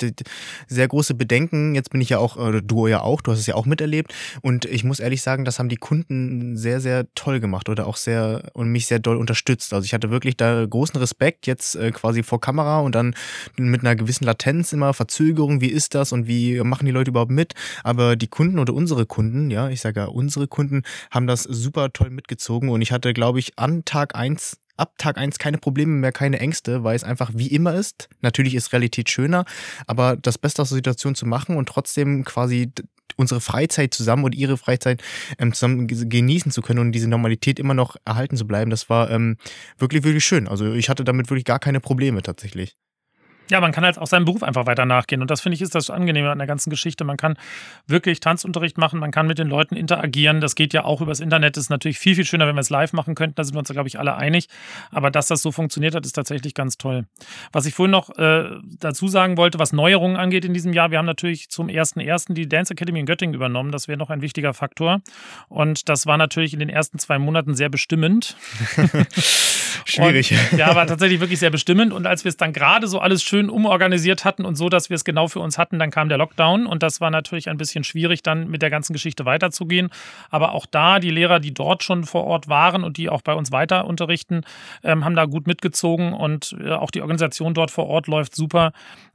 sehr 0.67 0.87
große 0.87 1.13
Bedenken. 1.13 1.75
Jetzt 1.75 1.91
bin 1.91 2.01
ich 2.01 2.09
ja 2.09 2.19
auch, 2.19 2.37
oder 2.37 2.61
du 2.61 2.87
ja 2.87 3.01
auch, 3.01 3.21
du 3.21 3.31
hast 3.31 3.39
es 3.39 3.47
ja 3.47 3.55
auch 3.55 3.65
miterlebt. 3.65 4.13
Und 4.41 4.65
ich 4.65 4.83
muss 4.83 4.99
ehrlich 4.99 5.21
sagen, 5.21 5.45
das 5.45 5.59
haben 5.59 5.69
die 5.69 5.75
Kunden 5.75 6.57
sehr, 6.57 6.79
sehr 6.79 7.05
toll 7.15 7.39
gemacht 7.39 7.69
oder 7.69 7.87
auch 7.87 7.97
sehr 7.97 8.49
und 8.53 8.69
mich 8.69 8.87
sehr 8.87 8.99
doll 8.99 9.17
unterstützt. 9.17 9.73
Also 9.73 9.85
ich 9.85 9.93
hatte 9.93 10.09
wirklich 10.09 10.37
da 10.37 10.65
großen 10.65 10.99
Respekt 10.99 11.47
jetzt 11.47 11.75
äh, 11.75 11.91
quasi 11.91 12.23
vor 12.23 12.39
Kamera 12.39 12.79
und 12.79 12.95
dann 12.95 13.15
mit 13.57 13.81
einer 13.81 13.95
gewissen 13.95 14.25
Latenz 14.25 14.73
immer 14.73 14.93
Verzögerung, 14.93 15.61
wie 15.61 15.67
ist 15.67 15.95
das 15.95 16.11
und 16.11 16.27
wie 16.27 16.59
machen 16.61 16.85
die 16.85 16.91
Leute 16.91 17.11
überhaupt 17.11 17.31
mit. 17.31 17.53
Aber 17.83 18.15
die 18.15 18.27
Kunden 18.27 18.59
oder 18.59 18.73
unsere 18.73 19.05
Kunden, 19.05 19.51
ja, 19.51 19.69
ich 19.69 19.81
sage 19.81 20.01
ja 20.01 20.05
unsere 20.05 20.47
Kunden, 20.47 20.83
haben 21.11 21.27
das 21.27 21.43
super 21.43 21.91
toll 21.91 22.09
mitgezogen 22.09 22.69
und 22.69 22.81
ich 22.81 22.84
hatte, 22.91 23.13
glaube 23.13 23.39
ich, 23.39 23.57
an 23.57 23.85
Tag 23.85 24.15
eins 24.15 24.57
ab 24.77 24.95
Tag 24.97 25.17
eins 25.17 25.39
keine 25.39 25.57
Probleme 25.57 25.93
mehr, 25.93 26.11
keine 26.11 26.39
Ängste, 26.39 26.83
weil 26.83 26.95
es 26.95 27.03
einfach 27.03 27.31
wie 27.33 27.47
immer 27.47 27.73
ist. 27.75 28.09
Natürlich 28.21 28.55
ist 28.55 28.73
Realität 28.73 29.09
schöner, 29.09 29.45
aber 29.87 30.17
das 30.17 30.37
Beste 30.37 30.61
aus 30.61 30.69
der 30.69 30.77
Situation 30.77 31.15
zu 31.15 31.25
machen 31.25 31.55
und 31.55 31.69
trotzdem 31.69 32.25
quasi 32.25 32.71
unsere 33.15 33.39
Freizeit 33.39 33.93
zusammen 33.93 34.25
und 34.25 34.35
ihre 34.35 34.57
Freizeit 34.57 35.01
ähm, 35.39 35.53
zusammen 35.53 35.87
genießen 35.87 36.51
zu 36.51 36.61
können 36.61 36.79
und 36.79 36.91
diese 36.91 37.07
Normalität 37.07 37.59
immer 37.59 37.73
noch 37.73 37.95
erhalten 38.05 38.35
zu 38.35 38.45
bleiben, 38.45 38.71
das 38.71 38.89
war 38.89 39.09
ähm, 39.09 39.37
wirklich, 39.77 40.03
wirklich 40.03 40.25
schön. 40.25 40.47
Also 40.47 40.73
ich 40.73 40.89
hatte 40.89 41.03
damit 41.03 41.29
wirklich 41.29 41.45
gar 41.45 41.59
keine 41.59 41.79
Probleme 41.79 42.21
tatsächlich. 42.21 42.75
Ja, 43.49 43.61
man 43.61 43.71
kann 43.71 43.83
halt 43.83 43.97
auch 43.97 44.07
seinem 44.07 44.25
Beruf 44.25 44.43
einfach 44.43 44.65
weiter 44.65 44.85
nachgehen. 44.85 45.21
Und 45.21 45.29
das 45.29 45.41
finde 45.41 45.55
ich 45.55 45.61
ist 45.61 45.75
das 45.75 45.89
Angenehme 45.89 46.31
an 46.31 46.37
der 46.37 46.47
ganzen 46.47 46.69
Geschichte. 46.69 47.03
Man 47.03 47.17
kann 47.17 47.37
wirklich 47.87 48.19
Tanzunterricht 48.19 48.77
machen, 48.77 48.99
man 48.99 49.11
kann 49.11 49.27
mit 49.27 49.37
den 49.37 49.47
Leuten 49.47 49.75
interagieren. 49.75 50.41
Das 50.41 50.55
geht 50.55 50.73
ja 50.73 50.83
auch 50.83 51.01
übers 51.01 51.19
Internet. 51.19 51.57
Das 51.57 51.65
ist 51.65 51.69
natürlich 51.69 51.99
viel, 51.99 52.15
viel 52.15 52.25
schöner, 52.25 52.47
wenn 52.47 52.55
wir 52.55 52.61
es 52.61 52.69
live 52.69 52.93
machen 52.93 53.15
könnten. 53.15 53.35
Da 53.35 53.43
sind 53.43 53.55
wir 53.55 53.59
uns, 53.59 53.69
glaube 53.69 53.87
ich, 53.87 53.99
alle 53.99 54.15
einig. 54.15 54.47
Aber 54.91 55.11
dass 55.11 55.27
das 55.27 55.41
so 55.41 55.51
funktioniert 55.51 55.95
hat, 55.95 56.05
ist 56.05 56.13
tatsächlich 56.13 56.53
ganz 56.53 56.77
toll. 56.77 57.05
Was 57.51 57.65
ich 57.65 57.73
vorhin 57.73 57.91
noch 57.91 58.17
äh, 58.17 58.49
dazu 58.79 59.07
sagen 59.07 59.37
wollte, 59.37 59.59
was 59.59 59.73
Neuerungen 59.73 60.17
angeht 60.17 60.45
in 60.45 60.53
diesem 60.53 60.73
Jahr, 60.73 60.91
wir 60.91 60.97
haben 60.97 61.05
natürlich 61.05 61.49
zum 61.49 61.67
1.1. 61.67 62.33
die 62.33 62.47
Dance 62.47 62.73
Academy 62.73 62.99
in 62.99 63.05
Göttingen 63.05 63.35
übernommen. 63.35 63.71
Das 63.71 63.87
wäre 63.87 63.97
noch 63.97 64.09
ein 64.09 64.21
wichtiger 64.21 64.53
Faktor. 64.53 65.01
Und 65.49 65.89
das 65.89 66.05
war 66.05 66.17
natürlich 66.17 66.53
in 66.53 66.59
den 66.59 66.69
ersten 66.69 66.99
zwei 66.99 67.19
Monaten 67.19 67.55
sehr 67.55 67.69
bestimmend. 67.69 68.35
Schwierig. 69.85 70.33
Und, 70.51 70.57
ja, 70.57 70.73
war 70.75 70.87
tatsächlich 70.87 71.19
wirklich 71.19 71.39
sehr 71.39 71.51
bestimmend. 71.51 71.93
Und 71.93 72.07
als 72.07 72.23
wir 72.23 72.29
es 72.29 72.37
dann 72.37 72.53
gerade 72.53 72.87
so 72.87 72.99
alles 72.99 73.21
schön 73.23 73.34
umorganisiert 73.43 74.25
hatten 74.25 74.45
und 74.45 74.55
so, 74.55 74.69
dass 74.69 74.89
wir 74.89 74.95
es 74.95 75.03
genau 75.03 75.27
für 75.27 75.39
uns 75.39 75.57
hatten, 75.57 75.79
dann 75.79 75.91
kam 75.91 76.09
der 76.09 76.17
Lockdown. 76.17 76.65
Und 76.65 76.83
das 76.83 77.01
war 77.01 77.11
natürlich 77.11 77.49
ein 77.49 77.57
bisschen 77.57 77.83
schwierig, 77.83 78.23
dann 78.23 78.49
mit 78.49 78.61
der 78.61 78.69
ganzen 78.69 78.93
Geschichte 78.93 79.25
weiterzugehen. 79.25 79.89
Aber 80.29 80.53
auch 80.53 80.65
da, 80.65 80.99
die 80.99 81.11
Lehrer, 81.11 81.39
die 81.39 81.53
dort 81.53 81.83
schon 81.83 82.03
vor 82.03 82.25
Ort 82.25 82.47
waren 82.47 82.83
und 82.83 82.97
die 82.97 83.09
auch 83.09 83.21
bei 83.21 83.33
uns 83.33 83.51
weiter 83.51 83.85
unterrichten, 83.85 84.41
ähm, 84.83 85.05
haben 85.05 85.15
da 85.15 85.25
gut 85.25 85.47
mitgezogen. 85.47 86.13
Und 86.13 86.55
äh, 86.59 86.71
auch 86.71 86.91
die 86.91 87.01
Organisation 87.01 87.53
dort 87.53 87.71
vor 87.71 87.87
Ort 87.87 88.07
läuft 88.07 88.35
super. 88.35 88.71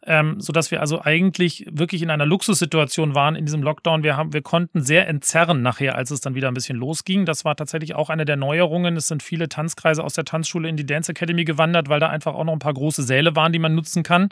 Ähm, 0.07 0.41
sodass 0.41 0.71
wir 0.71 0.81
also 0.81 1.03
eigentlich 1.03 1.67
wirklich 1.71 2.03
in 2.03 2.11
einer 2.11 2.27
Luxussituation 2.27 3.15
waren 3.15 3.37
in 3.37 3.45
diesem 3.45 3.63
Lockdown. 3.63 4.03
Wir, 4.03 4.17
haben, 4.17 4.33
wir 4.33 4.43
konnten 4.43 4.83
sehr 4.83 5.07
entzerren 5.09 5.63
nachher, 5.63 5.95
als 5.95 6.11
es 6.11 6.21
dann 6.21 6.35
wieder 6.35 6.49
ein 6.49 6.55
bisschen 6.55 6.79
losging. 6.79 7.27
Das 7.27 7.45
war 7.45 7.55
tatsächlich 7.55 7.95
auch 7.95 8.09
eine 8.09 8.25
der 8.25 8.37
Neuerungen. 8.37 8.97
Es 8.97 9.09
sind 9.09 9.23
viele 9.23 9.49
Tanzkreise 9.49 10.03
aus 10.03 10.15
der 10.15 10.25
Tanzschule 10.25 10.51
Tanzschule 10.51 10.69
in 10.69 10.77
die 10.77 10.87
Dance 10.87 11.13
Academy 11.13 11.45
gewandert, 11.45 11.89
weil 11.89 12.01
da 12.01 12.09
einfach 12.09 12.35
auch 12.35 12.45
noch 12.45 12.53
ein 12.53 12.59
paar 12.59 12.75
große 12.75 13.03
Säle 13.03 13.37
waren, 13.37 13.53
die 13.53 13.59
man 13.59 13.75
nutzen 13.75 14.03
kann. 14.03 14.31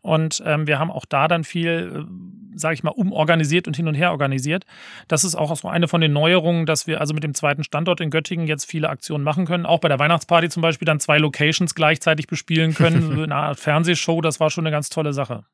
Und 0.00 0.42
ähm, 0.44 0.66
wir 0.66 0.78
haben 0.78 0.90
auch 0.90 1.04
da 1.04 1.28
dann 1.28 1.44
viel, 1.44 2.06
äh, 2.06 2.58
sage 2.58 2.74
ich 2.74 2.82
mal, 2.82 2.90
umorganisiert 2.90 3.66
und 3.66 3.76
hin 3.76 3.88
und 3.88 3.94
her 3.94 4.10
organisiert. 4.10 4.64
Das 5.08 5.24
ist 5.24 5.34
auch 5.34 5.54
so 5.56 5.68
eine 5.68 5.88
von 5.88 6.00
den 6.00 6.12
Neuerungen, 6.12 6.66
dass 6.66 6.86
wir 6.86 7.00
also 7.00 7.14
mit 7.14 7.24
dem 7.24 7.34
zweiten 7.34 7.64
Standort 7.64 8.00
in 8.00 8.10
Göttingen 8.10 8.46
jetzt 8.46 8.64
viele 8.64 8.88
Aktionen 8.88 9.24
machen 9.24 9.46
können. 9.46 9.66
Auch 9.66 9.80
bei 9.80 9.88
der 9.88 9.98
Weihnachtsparty 9.98 10.48
zum 10.48 10.62
Beispiel 10.62 10.86
dann 10.86 11.00
zwei 11.00 11.18
Locations 11.18 11.74
gleichzeitig 11.74 12.26
bespielen 12.26 12.74
können. 12.74 13.14
so 13.16 13.22
eine 13.22 13.34
Art 13.34 13.60
Fernsehshow, 13.60 14.20
das 14.20 14.40
war 14.40 14.50
schon 14.50 14.66
eine 14.66 14.72
ganz 14.72 14.88
tolle 14.88 15.12
Sache. 15.12 15.44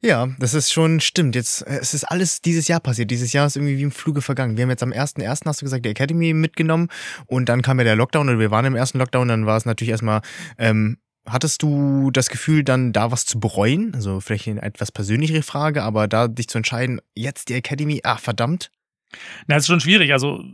Ja, 0.00 0.28
das 0.38 0.54
ist 0.54 0.72
schon 0.72 1.00
stimmt. 1.00 1.34
Jetzt, 1.34 1.62
äh, 1.62 1.78
es 1.80 1.92
ist 1.92 2.04
alles 2.04 2.40
dieses 2.40 2.68
Jahr 2.68 2.78
passiert. 2.78 3.10
Dieses 3.10 3.32
Jahr 3.32 3.46
ist 3.46 3.56
irgendwie 3.56 3.78
wie 3.78 3.82
im 3.82 3.90
Fluge 3.90 4.22
vergangen. 4.22 4.56
Wir 4.56 4.62
haben 4.62 4.70
jetzt 4.70 4.82
am 4.82 4.92
1.1., 4.92 5.44
hast 5.44 5.60
du 5.60 5.64
gesagt, 5.64 5.84
die 5.84 5.90
Academy 5.90 6.32
mitgenommen 6.34 6.88
und 7.26 7.48
dann 7.48 7.62
kam 7.62 7.78
ja 7.78 7.84
der 7.84 7.96
Lockdown 7.96 8.28
oder 8.28 8.38
wir 8.38 8.52
waren 8.52 8.64
im 8.64 8.76
ersten 8.76 8.98
Lockdown, 8.98 9.28
dann 9.28 9.46
war 9.46 9.56
es 9.56 9.64
natürlich 9.64 9.90
erstmal, 9.90 10.20
ähm, 10.56 10.98
Hattest 11.28 11.62
du 11.62 12.10
das 12.10 12.28
Gefühl, 12.28 12.64
dann 12.64 12.92
da 12.92 13.10
was 13.10 13.26
zu 13.26 13.38
bereuen? 13.40 13.94
Also 13.94 14.20
vielleicht 14.20 14.48
eine 14.48 14.62
etwas 14.62 14.92
persönlichere 14.92 15.42
Frage, 15.42 15.82
aber 15.82 16.08
da 16.08 16.28
dich 16.28 16.48
zu 16.48 16.58
entscheiden, 16.58 17.00
jetzt 17.14 17.48
die 17.48 17.54
Academy, 17.54 18.00
ah, 18.04 18.16
verdammt, 18.16 18.70
na, 19.46 19.56
es 19.56 19.62
ist 19.62 19.68
schon 19.68 19.80
schwierig. 19.80 20.12
Also, 20.12 20.44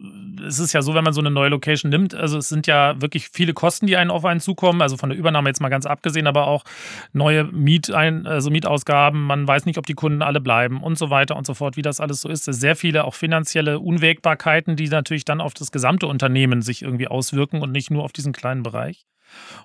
es 0.46 0.58
ist 0.58 0.72
ja 0.72 0.82
so, 0.82 0.94
wenn 0.94 1.04
man 1.04 1.12
so 1.12 1.20
eine 1.20 1.30
neue 1.30 1.48
Location 1.48 1.90
nimmt, 1.90 2.14
also 2.14 2.38
es 2.38 2.48
sind 2.48 2.66
ja 2.66 3.00
wirklich 3.00 3.28
viele 3.28 3.52
Kosten, 3.52 3.86
die 3.86 3.96
einen 3.96 4.10
auf 4.10 4.24
einen 4.24 4.40
zukommen. 4.40 4.80
Also 4.82 4.96
von 4.96 5.10
der 5.10 5.18
Übernahme 5.18 5.48
jetzt 5.48 5.60
mal 5.60 5.68
ganz 5.68 5.86
abgesehen, 5.86 6.26
aber 6.26 6.46
auch 6.46 6.64
neue 7.12 7.44
Mietein, 7.44 8.26
also 8.26 8.50
Mietausgaben. 8.50 9.22
Man 9.22 9.46
weiß 9.46 9.66
nicht, 9.66 9.78
ob 9.78 9.86
die 9.86 9.94
Kunden 9.94 10.22
alle 10.22 10.40
bleiben 10.40 10.82
und 10.82 10.98
so 10.98 11.10
weiter 11.10 11.36
und 11.36 11.46
so 11.46 11.54
fort, 11.54 11.76
wie 11.76 11.82
das 11.82 12.00
alles 12.00 12.20
so 12.20 12.28
ist. 12.28 12.44
Sehr 12.44 12.76
viele 12.76 13.04
auch 13.04 13.14
finanzielle 13.14 13.80
Unwägbarkeiten, 13.80 14.76
die 14.76 14.88
natürlich 14.88 15.24
dann 15.24 15.40
auf 15.40 15.54
das 15.54 15.72
gesamte 15.72 16.06
Unternehmen 16.06 16.62
sich 16.62 16.82
irgendwie 16.82 17.08
auswirken 17.08 17.60
und 17.60 17.72
nicht 17.72 17.90
nur 17.90 18.04
auf 18.04 18.12
diesen 18.12 18.32
kleinen 18.32 18.62
Bereich. 18.62 19.06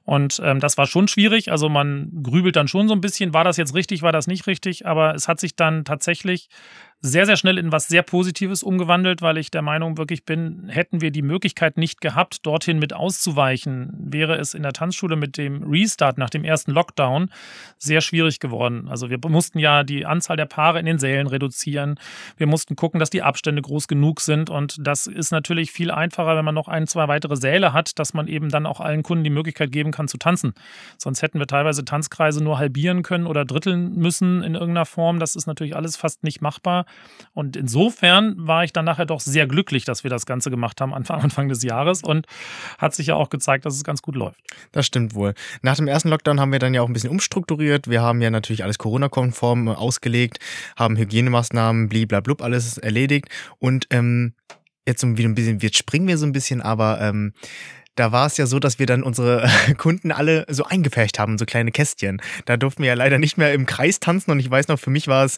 Und 0.03 0.41
ähm, 0.43 0.59
das 0.59 0.77
war 0.77 0.87
schon 0.87 1.07
schwierig. 1.07 1.51
Also 1.51 1.69
man 1.69 2.09
grübelt 2.23 2.55
dann 2.55 2.67
schon 2.67 2.87
so 2.87 2.93
ein 2.93 3.01
bisschen, 3.01 3.33
war 3.33 3.43
das 3.43 3.57
jetzt 3.57 3.75
richtig, 3.75 4.01
war 4.01 4.11
das 4.11 4.27
nicht 4.27 4.47
richtig, 4.47 4.85
aber 4.85 5.15
es 5.15 5.27
hat 5.27 5.39
sich 5.39 5.55
dann 5.55 5.85
tatsächlich 5.85 6.49
sehr, 7.01 7.25
sehr 7.25 7.37
schnell 7.37 7.57
in 7.57 7.71
was 7.71 7.87
sehr 7.87 8.03
Positives 8.03 8.61
umgewandelt, 8.61 9.21
weil 9.21 9.37
ich 9.37 9.51
der 9.51 9.61
Meinung 9.61 9.97
wirklich 9.97 10.25
bin, 10.25 10.67
hätten 10.67 10.99
wir 10.99 11.11
die 11.11 11.21
Möglichkeit 11.21 11.77
nicht 11.77 12.01
gehabt, 12.01 12.45
dorthin 12.45 12.77
mit 12.77 12.91
auszuweichen, 12.91 13.93
wäre 13.97 14.35
es 14.35 14.53
in 14.53 14.63
der 14.63 14.73
Tanzschule 14.73 15.15
mit 15.15 15.37
dem 15.37 15.63
Restart 15.63 16.17
nach 16.17 16.29
dem 16.29 16.43
ersten 16.43 16.71
Lockdown 16.71 17.31
sehr 17.77 18.01
schwierig 18.01 18.39
geworden. 18.39 18.89
Also 18.89 19.09
wir 19.09 19.17
mussten 19.29 19.59
ja 19.59 19.83
die 19.83 20.05
Anzahl 20.05 20.35
der 20.35 20.45
Paare 20.45 20.79
in 20.79 20.85
den 20.85 20.99
Sälen 20.99 21.27
reduzieren. 21.27 21.97
Wir 22.35 22.47
mussten 22.47 22.75
gucken, 22.75 22.99
dass 22.99 23.09
die 23.09 23.21
Abstände 23.21 23.61
groß 23.61 23.87
genug 23.87 24.19
sind. 24.19 24.49
Und 24.49 24.75
das 24.79 25.07
ist 25.07 25.31
natürlich 25.31 25.71
viel 25.71 25.91
einfacher, 25.91 26.35
wenn 26.35 26.45
man 26.45 26.55
noch 26.55 26.67
ein, 26.67 26.85
zwei 26.85 27.07
weitere 27.07 27.37
Säle 27.37 27.71
hat, 27.71 27.97
dass 27.97 28.13
man 28.13 28.27
eben 28.27 28.49
dann 28.49 28.65
auch 28.65 28.81
allen 28.81 29.03
Kunden 29.03 29.23
die 29.23 29.29
Möglichkeit 29.29 29.71
geben 29.71 29.91
kann 29.91 30.09
zu 30.09 30.17
tanzen. 30.17 30.53
Sonst 30.97 31.21
hätten 31.21 31.39
wir 31.39 31.47
teilweise 31.47 31.85
Tanzkreise 31.85 32.43
nur 32.43 32.57
halbieren 32.57 33.03
können 33.03 33.25
oder 33.25 33.45
dritteln 33.45 33.95
müssen 33.95 34.43
in 34.43 34.55
irgendeiner 34.55 34.85
Form. 34.85 35.19
Das 35.19 35.37
ist 35.37 35.47
natürlich 35.47 35.77
alles 35.77 35.95
fast 35.95 36.23
nicht 36.25 36.41
machbar. 36.41 36.85
Und 37.33 37.55
insofern 37.55 38.35
war 38.37 38.63
ich 38.63 38.73
dann 38.73 38.85
nachher 38.85 39.05
doch 39.05 39.19
sehr 39.19 39.47
glücklich, 39.47 39.85
dass 39.85 40.03
wir 40.03 40.09
das 40.09 40.25
Ganze 40.25 40.49
gemacht 40.49 40.81
haben 40.81 40.93
Anfang, 40.93 41.21
Anfang 41.21 41.47
des 41.47 41.63
Jahres 41.63 42.03
und 42.03 42.25
hat 42.77 42.93
sich 42.93 43.07
ja 43.07 43.15
auch 43.15 43.29
gezeigt, 43.29 43.65
dass 43.65 43.75
es 43.75 43.83
ganz 43.83 44.01
gut 44.01 44.15
läuft. 44.15 44.41
Das 44.71 44.85
stimmt 44.85 45.15
wohl. 45.15 45.33
Nach 45.61 45.75
dem 45.75 45.87
ersten 45.87 46.09
Lockdown 46.09 46.39
haben 46.39 46.51
wir 46.51 46.59
dann 46.59 46.73
ja 46.73 46.81
auch 46.81 46.87
ein 46.87 46.93
bisschen 46.93 47.11
umstrukturiert. 47.11 47.89
Wir 47.89 48.01
haben 48.01 48.21
ja 48.21 48.29
natürlich 48.29 48.63
alles 48.63 48.77
Corona-konform 48.77 49.69
ausgelegt, 49.69 50.39
haben 50.75 50.97
Hygienemaßnahmen, 50.97 51.87
bliblablub, 51.87 52.41
alles 52.41 52.77
erledigt. 52.77 53.29
Und 53.59 53.87
ähm, 53.91 54.33
jetzt 54.85 55.01
so 55.01 55.17
wieder 55.17 55.29
ein 55.29 55.35
bisschen, 55.35 55.59
jetzt 55.59 55.77
springen 55.77 56.07
wir 56.07 56.17
so 56.17 56.25
ein 56.25 56.33
bisschen, 56.33 56.61
aber 56.61 56.99
ähm, 56.99 57.33
da 57.99 58.13
war 58.13 58.27
es 58.27 58.37
ja 58.37 58.45
so, 58.45 58.59
dass 58.59 58.79
wir 58.79 58.85
dann 58.85 59.03
unsere 59.03 59.49
Kunden 59.77 60.11
alle 60.11 60.45
so 60.49 60.63
eingefärbt 60.63 61.19
haben, 61.19 61.37
so 61.37 61.45
kleine 61.45 61.71
Kästchen. 61.71 62.21
Da 62.45 62.55
durften 62.55 62.81
wir 62.81 62.87
ja 62.87 62.93
leider 62.93 63.19
nicht 63.19 63.37
mehr 63.37 63.53
im 63.53 63.65
Kreis 63.65 63.99
tanzen 63.99 64.31
und 64.31 64.39
ich 64.39 64.49
weiß 64.49 64.69
noch, 64.69 64.79
für 64.79 64.89
mich 64.89 65.07
war 65.07 65.25
es 65.25 65.37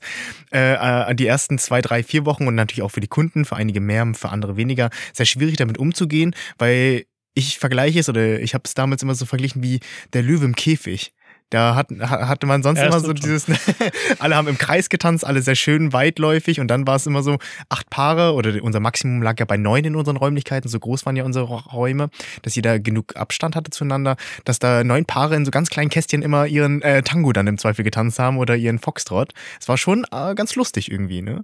äh, 0.54 0.74
äh, 1.10 1.16
die 1.16 1.26
ersten 1.26 1.58
zwei, 1.58 1.82
drei, 1.82 2.04
vier 2.04 2.26
Wochen 2.26 2.48
und 2.48 2.56
natürlich 2.56 2.84
auch 2.84 2.92
für 2.92 3.00
die 3.00 3.08
Kunden, 3.08 3.46
für 3.46 3.56
einige 3.56 3.82
mehr, 3.82 4.06
für 4.14 4.30
andere 4.30 4.58
weniger, 4.58 4.90
sehr 5.14 5.26
schwierig 5.26 5.58
damit 5.58 5.78
umzugehen, 5.80 6.36
weil 6.58 7.06
ich 7.34 7.58
vergleiche 7.58 8.00
es 8.00 8.10
oder 8.10 8.40
ich 8.40 8.54
habe 8.54 8.64
es 8.66 8.74
damals 8.74 9.02
immer 9.02 9.16
so 9.16 9.26
verglichen 9.26 9.64
wie 9.64 9.80
der 10.14 10.22
Löwe 10.22 10.46
im 10.46 10.56
Käfig. 10.56 11.14
Da 11.52 11.76
hat, 11.76 11.90
hatte 12.00 12.48
man 12.48 12.64
sonst 12.64 12.80
immer 12.80 13.02
so 13.02 13.12
dieses, 13.12 13.46
alle 14.20 14.38
haben 14.38 14.48
im 14.48 14.58
Kreis 14.58 14.88
getanzt, 14.88 15.26
alle 15.26 15.42
sehr 15.42 15.56
schön 15.56 15.92
weitläufig 15.92 16.62
und 16.62 16.70
dann 16.70 16.88
war 16.88 16.96
es 16.96 17.06
immer 17.06 17.24
so 17.24 17.40
acht 17.68 17.90
Paare 17.90 18.34
oder 18.36 18.64
unser 18.64 18.80
Maximum 18.80 19.22
lag 19.22 19.38
ja 19.38 19.44
bei 19.44 19.58
neun 19.58 19.84
in 19.84 19.98
unseren 19.98 20.16
Räumlichkeiten, 20.16 20.70
so 20.70 20.80
groß 20.80 21.06
waren 21.06 21.18
ja 21.18 21.26
unsere 21.26 21.46
Räume, 21.46 22.10
dass 22.42 22.56
jeder 22.56 22.80
genug 22.80 23.18
Abstand 23.18 23.58
hatte 23.58 23.70
zueinander, 23.70 24.16
dass 24.46 24.60
da 24.60 24.86
neun 24.86 25.04
Paare 25.04 25.36
in 25.36 25.44
so 25.44 25.52
ganz 25.52 25.70
kleinen 25.70 25.90
Kästchen 25.90 26.22
immer 26.22 26.48
ihren 26.48 26.82
äh, 26.84 27.04
Tango 27.04 27.34
dann 27.34 27.48
im 27.48 27.58
Zweifel 27.58 27.84
getanzt 27.84 28.18
haben 28.18 28.38
oder 28.38 28.56
ihren 28.56 28.80
Foxtrot. 28.80 29.34
Es 29.60 29.68
war 29.68 29.78
schon 29.78 30.06
äh, 30.10 30.34
ganz 30.36 30.56
lustig 30.56 30.90
irgendwie, 30.90 31.22
ne? 31.22 31.44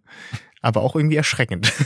Aber 0.62 0.82
auch 0.82 0.96
irgendwie 0.96 1.18
erschreckend. 1.18 1.72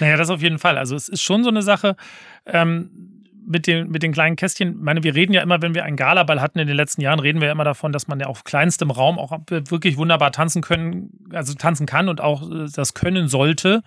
Naja, 0.00 0.18
das 0.18 0.28
auf 0.28 0.42
jeden 0.42 0.58
Fall. 0.58 0.76
Also 0.76 0.94
es 0.94 1.08
ist 1.08 1.22
schon 1.22 1.42
so 1.42 1.48
eine 1.48 1.62
Sache, 1.62 1.96
ähm, 2.44 3.13
mit 3.46 3.66
den, 3.66 3.90
mit 3.90 4.02
den 4.02 4.12
kleinen 4.12 4.36
Kästchen, 4.36 4.70
ich 4.70 4.82
meine, 4.82 5.02
wir 5.02 5.14
reden 5.14 5.32
ja 5.32 5.42
immer, 5.42 5.60
wenn 5.62 5.74
wir 5.74 5.84
einen 5.84 5.96
Galaball 5.96 6.40
hatten 6.40 6.58
in 6.58 6.66
den 6.66 6.76
letzten 6.76 7.00
Jahren, 7.00 7.20
reden 7.20 7.40
wir 7.40 7.46
ja 7.46 7.52
immer 7.52 7.64
davon, 7.64 7.92
dass 7.92 8.08
man 8.08 8.20
ja 8.20 8.26
auf 8.26 8.44
kleinstem 8.44 8.90
Raum 8.90 9.18
auch 9.18 9.38
wirklich 9.48 9.96
wunderbar 9.96 10.32
tanzen 10.32 10.62
können, 10.62 11.10
also 11.32 11.54
tanzen 11.54 11.86
kann 11.86 12.08
und 12.08 12.20
auch 12.20 12.50
äh, 12.50 12.66
das 12.74 12.94
können 12.94 13.28
sollte. 13.28 13.82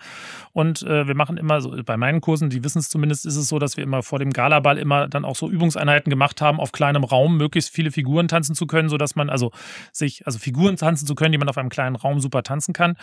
Und 0.52 0.82
äh, 0.82 1.06
wir 1.06 1.14
machen 1.14 1.36
immer 1.36 1.60
so, 1.60 1.74
bei 1.84 1.96
meinen 1.96 2.20
Kursen, 2.20 2.50
die 2.50 2.64
wissen 2.64 2.78
es 2.78 2.88
zumindest, 2.88 3.26
ist 3.26 3.36
es 3.36 3.48
so, 3.48 3.58
dass 3.58 3.76
wir 3.76 3.84
immer 3.84 4.02
vor 4.02 4.18
dem 4.18 4.32
Galaball 4.32 4.78
immer 4.78 5.08
dann 5.08 5.24
auch 5.24 5.36
so 5.36 5.48
Übungseinheiten 5.48 6.10
gemacht 6.10 6.40
haben, 6.40 6.60
auf 6.60 6.72
kleinem 6.72 7.04
Raum 7.04 7.36
möglichst 7.36 7.70
viele 7.70 7.90
Figuren 7.90 8.28
tanzen 8.28 8.54
zu 8.54 8.66
können, 8.66 8.88
sodass 8.88 9.16
man 9.16 9.30
also 9.30 9.52
sich, 9.92 10.26
also 10.26 10.38
Figuren 10.38 10.76
tanzen 10.76 11.06
zu 11.06 11.14
können, 11.14 11.32
die 11.32 11.38
man 11.38 11.48
auf 11.48 11.58
einem 11.58 11.68
kleinen 11.68 11.96
Raum 11.96 12.20
super 12.20 12.42
tanzen 12.42 12.72
kann. 12.72 12.96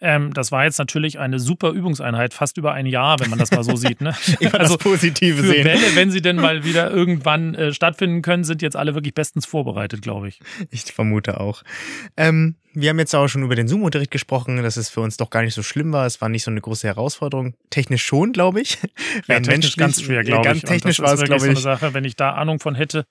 Ähm, 0.00 0.32
das 0.34 0.50
war 0.50 0.64
jetzt 0.64 0.78
natürlich 0.78 1.18
eine 1.18 1.38
super 1.38 1.70
Übungseinheit, 1.70 2.34
fast 2.34 2.58
über 2.58 2.72
ein 2.72 2.86
Jahr, 2.86 3.20
wenn 3.20 3.30
man 3.30 3.38
das 3.38 3.52
mal 3.52 3.62
so 3.62 3.76
sieht. 3.76 4.00
Ne? 4.00 4.14
Also 4.52 4.76
das 4.76 4.78
Positive 4.78 5.42
sehen. 5.42 5.64
Bälle, 5.64 5.91
wenn 5.94 6.10
sie 6.10 6.22
denn 6.22 6.36
mal 6.36 6.64
wieder 6.64 6.90
irgendwann 6.90 7.54
äh, 7.54 7.72
stattfinden 7.72 8.22
können, 8.22 8.44
sind 8.44 8.62
jetzt 8.62 8.76
alle 8.76 8.94
wirklich 8.94 9.14
bestens 9.14 9.46
vorbereitet, 9.46 10.02
glaube 10.02 10.28
ich. 10.28 10.40
Ich 10.70 10.84
vermute 10.84 11.40
auch. 11.40 11.62
Ähm, 12.16 12.56
wir 12.74 12.90
haben 12.90 12.98
jetzt 12.98 13.14
auch 13.14 13.28
schon 13.28 13.42
über 13.42 13.54
den 13.54 13.68
Zoom-Unterricht 13.68 14.10
gesprochen, 14.10 14.62
dass 14.62 14.76
es 14.76 14.88
für 14.88 15.00
uns 15.00 15.16
doch 15.16 15.30
gar 15.30 15.42
nicht 15.42 15.54
so 15.54 15.62
schlimm 15.62 15.92
war. 15.92 16.06
Es 16.06 16.20
war 16.20 16.28
nicht 16.28 16.44
so 16.44 16.50
eine 16.50 16.60
große 16.60 16.86
Herausforderung. 16.86 17.54
Technisch 17.70 18.04
schon, 18.04 18.32
glaube 18.32 18.60
ich. 18.60 18.78
Ja, 19.28 19.40
technisch 19.40 19.76
ganz 19.76 20.00
schwer, 20.02 20.22
glaube 20.24 20.42
ich. 20.42 20.46
Ganz 20.46 20.62
technisch 20.62 21.00
war 21.00 21.14
es, 21.14 21.22
glaube 21.22 21.36
ich. 21.36 21.42
So 21.42 21.48
eine 21.50 21.60
Sache, 21.60 21.94
wenn 21.94 22.04
ich 22.04 22.16
da 22.16 22.32
Ahnung 22.32 22.60
von 22.60 22.74
hätte, 22.74 23.04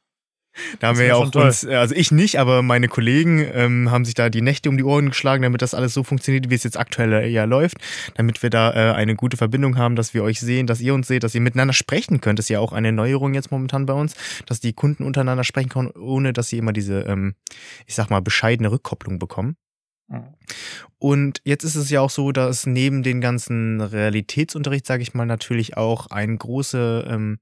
da 0.79 0.87
haben 0.87 0.99
wir 0.99 1.05
ja 1.05 1.15
auch 1.15 1.33
uns, 1.33 1.65
also 1.65 1.95
ich 1.95 2.11
nicht, 2.11 2.39
aber 2.39 2.61
meine 2.61 2.87
Kollegen 2.87 3.45
ähm, 3.53 3.91
haben 3.91 4.05
sich 4.05 4.13
da 4.13 4.29
die 4.29 4.41
Nächte 4.41 4.69
um 4.69 4.77
die 4.77 4.83
Ohren 4.83 5.09
geschlagen, 5.09 5.43
damit 5.43 5.61
das 5.61 5.73
alles 5.73 5.93
so 5.93 6.03
funktioniert, 6.03 6.49
wie 6.49 6.55
es 6.55 6.63
jetzt 6.63 6.77
aktuell 6.77 7.27
ja 7.27 7.45
läuft, 7.45 7.77
damit 8.15 8.41
wir 8.43 8.49
da 8.49 8.71
äh, 8.71 8.93
eine 8.93 9.15
gute 9.15 9.37
Verbindung 9.37 9.77
haben, 9.77 9.95
dass 9.95 10.13
wir 10.13 10.23
euch 10.23 10.39
sehen, 10.39 10.67
dass 10.67 10.81
ihr 10.81 10.93
uns 10.93 11.07
seht, 11.07 11.23
dass 11.23 11.35
ihr 11.35 11.41
miteinander 11.41 11.73
sprechen 11.73 12.21
könnt. 12.21 12.39
Das 12.39 12.45
ist 12.45 12.49
ja 12.49 12.59
auch 12.59 12.73
eine 12.73 12.91
Neuerung 12.91 13.33
jetzt 13.33 13.51
momentan 13.51 13.85
bei 13.85 13.93
uns, 13.93 14.15
dass 14.45 14.59
die 14.59 14.73
Kunden 14.73 15.03
untereinander 15.03 15.43
sprechen 15.43 15.69
können, 15.69 15.91
ohne 15.91 16.33
dass 16.33 16.49
sie 16.49 16.57
immer 16.57 16.73
diese, 16.73 17.01
ähm, 17.01 17.35
ich 17.85 17.95
sag 17.95 18.09
mal, 18.09 18.21
bescheidene 18.21 18.71
Rückkopplung 18.71 19.19
bekommen. 19.19 19.55
Und 20.97 21.41
jetzt 21.45 21.63
ist 21.63 21.75
es 21.75 21.89
ja 21.89 22.01
auch 22.01 22.09
so, 22.09 22.31
dass 22.31 22.65
neben 22.65 23.01
den 23.01 23.21
ganzen 23.21 23.81
Realitätsunterricht, 23.81 24.85
sage 24.85 25.03
ich 25.03 25.13
mal, 25.13 25.25
natürlich 25.25 25.77
auch 25.77 26.07
ein 26.07 26.37
große 26.37 27.07
ähm, 27.09 27.39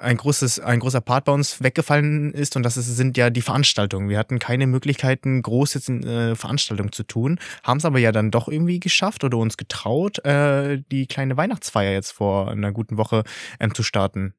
ein 0.00 0.16
großes, 0.16 0.60
ein 0.60 0.80
großer 0.80 1.00
Part 1.00 1.24
bei 1.24 1.32
uns 1.32 1.62
weggefallen 1.62 2.32
ist 2.32 2.56
und 2.56 2.62
das 2.62 2.76
ist, 2.76 2.86
sind 2.96 3.16
ja 3.16 3.30
die 3.30 3.42
Veranstaltungen. 3.42 4.08
Wir 4.08 4.18
hatten 4.18 4.38
keine 4.38 4.66
Möglichkeiten, 4.66 5.42
groß 5.42 5.74
jetzt 5.74 5.88
äh, 5.88 6.34
Veranstaltungen 6.34 6.92
zu 6.92 7.02
tun, 7.02 7.38
haben 7.62 7.78
es 7.78 7.84
aber 7.84 7.98
ja 7.98 8.12
dann 8.12 8.30
doch 8.30 8.48
irgendwie 8.48 8.80
geschafft 8.80 9.24
oder 9.24 9.38
uns 9.38 9.56
getraut, 9.56 10.24
äh, 10.24 10.82
die 10.90 11.06
kleine 11.06 11.36
Weihnachtsfeier 11.36 11.92
jetzt 11.92 12.12
vor 12.12 12.50
einer 12.50 12.72
guten 12.72 12.96
Woche 12.96 13.24
ähm, 13.60 13.74
zu 13.74 13.82
starten. 13.82 14.34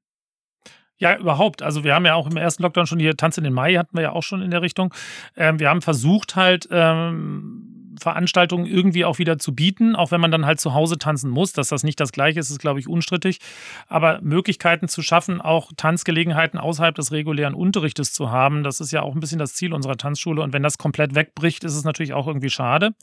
Ja, 0.97 1.17
überhaupt. 1.17 1.61
Also 1.61 1.85
wir 1.85 1.95
haben 1.95 2.05
ja 2.05 2.15
auch 2.15 2.27
im 2.27 2.35
ersten 2.35 2.61
Lockdown 2.63 2.85
schon 2.85 2.99
hier 2.99 3.15
Tanz 3.15 3.37
in 3.37 3.45
den 3.45 3.53
Mai, 3.53 3.75
hatten 3.75 3.95
wir 3.95 4.03
ja 4.03 4.11
auch 4.11 4.23
schon 4.23 4.41
in 4.41 4.51
der 4.51 4.61
Richtung. 4.61 4.93
Ähm, 5.37 5.59
wir 5.59 5.69
haben 5.69 5.81
versucht 5.81 6.35
halt 6.35 6.67
ähm, 6.71 7.78
Veranstaltungen 7.99 8.65
irgendwie 8.65 9.05
auch 9.05 9.19
wieder 9.19 9.37
zu 9.37 9.53
bieten, 9.53 9.95
auch 9.95 10.11
wenn 10.11 10.21
man 10.21 10.31
dann 10.31 10.45
halt 10.45 10.59
zu 10.59 10.73
Hause 10.73 10.97
tanzen 10.97 11.29
muss. 11.29 11.53
Dass 11.53 11.69
das 11.69 11.83
nicht 11.83 11.99
das 11.99 12.11
Gleiche 12.11 12.39
ist, 12.39 12.49
ist, 12.49 12.59
glaube 12.59 12.79
ich, 12.79 12.87
unstrittig. 12.87 13.39
Aber 13.87 14.19
Möglichkeiten 14.21 14.87
zu 14.87 15.01
schaffen, 15.01 15.41
auch 15.41 15.71
Tanzgelegenheiten 15.77 16.59
außerhalb 16.59 16.95
des 16.95 17.11
regulären 17.11 17.53
Unterrichtes 17.53 18.13
zu 18.13 18.31
haben, 18.31 18.63
das 18.63 18.79
ist 18.79 18.91
ja 18.91 19.01
auch 19.01 19.13
ein 19.13 19.19
bisschen 19.19 19.39
das 19.39 19.53
Ziel 19.53 19.73
unserer 19.73 19.97
Tanzschule. 19.97 20.41
Und 20.41 20.53
wenn 20.53 20.63
das 20.63 20.77
komplett 20.77 21.15
wegbricht, 21.15 21.63
ist 21.63 21.75
es 21.75 21.83
natürlich 21.83 22.13
auch 22.13 22.27
irgendwie 22.27 22.49
schade. 22.49 22.93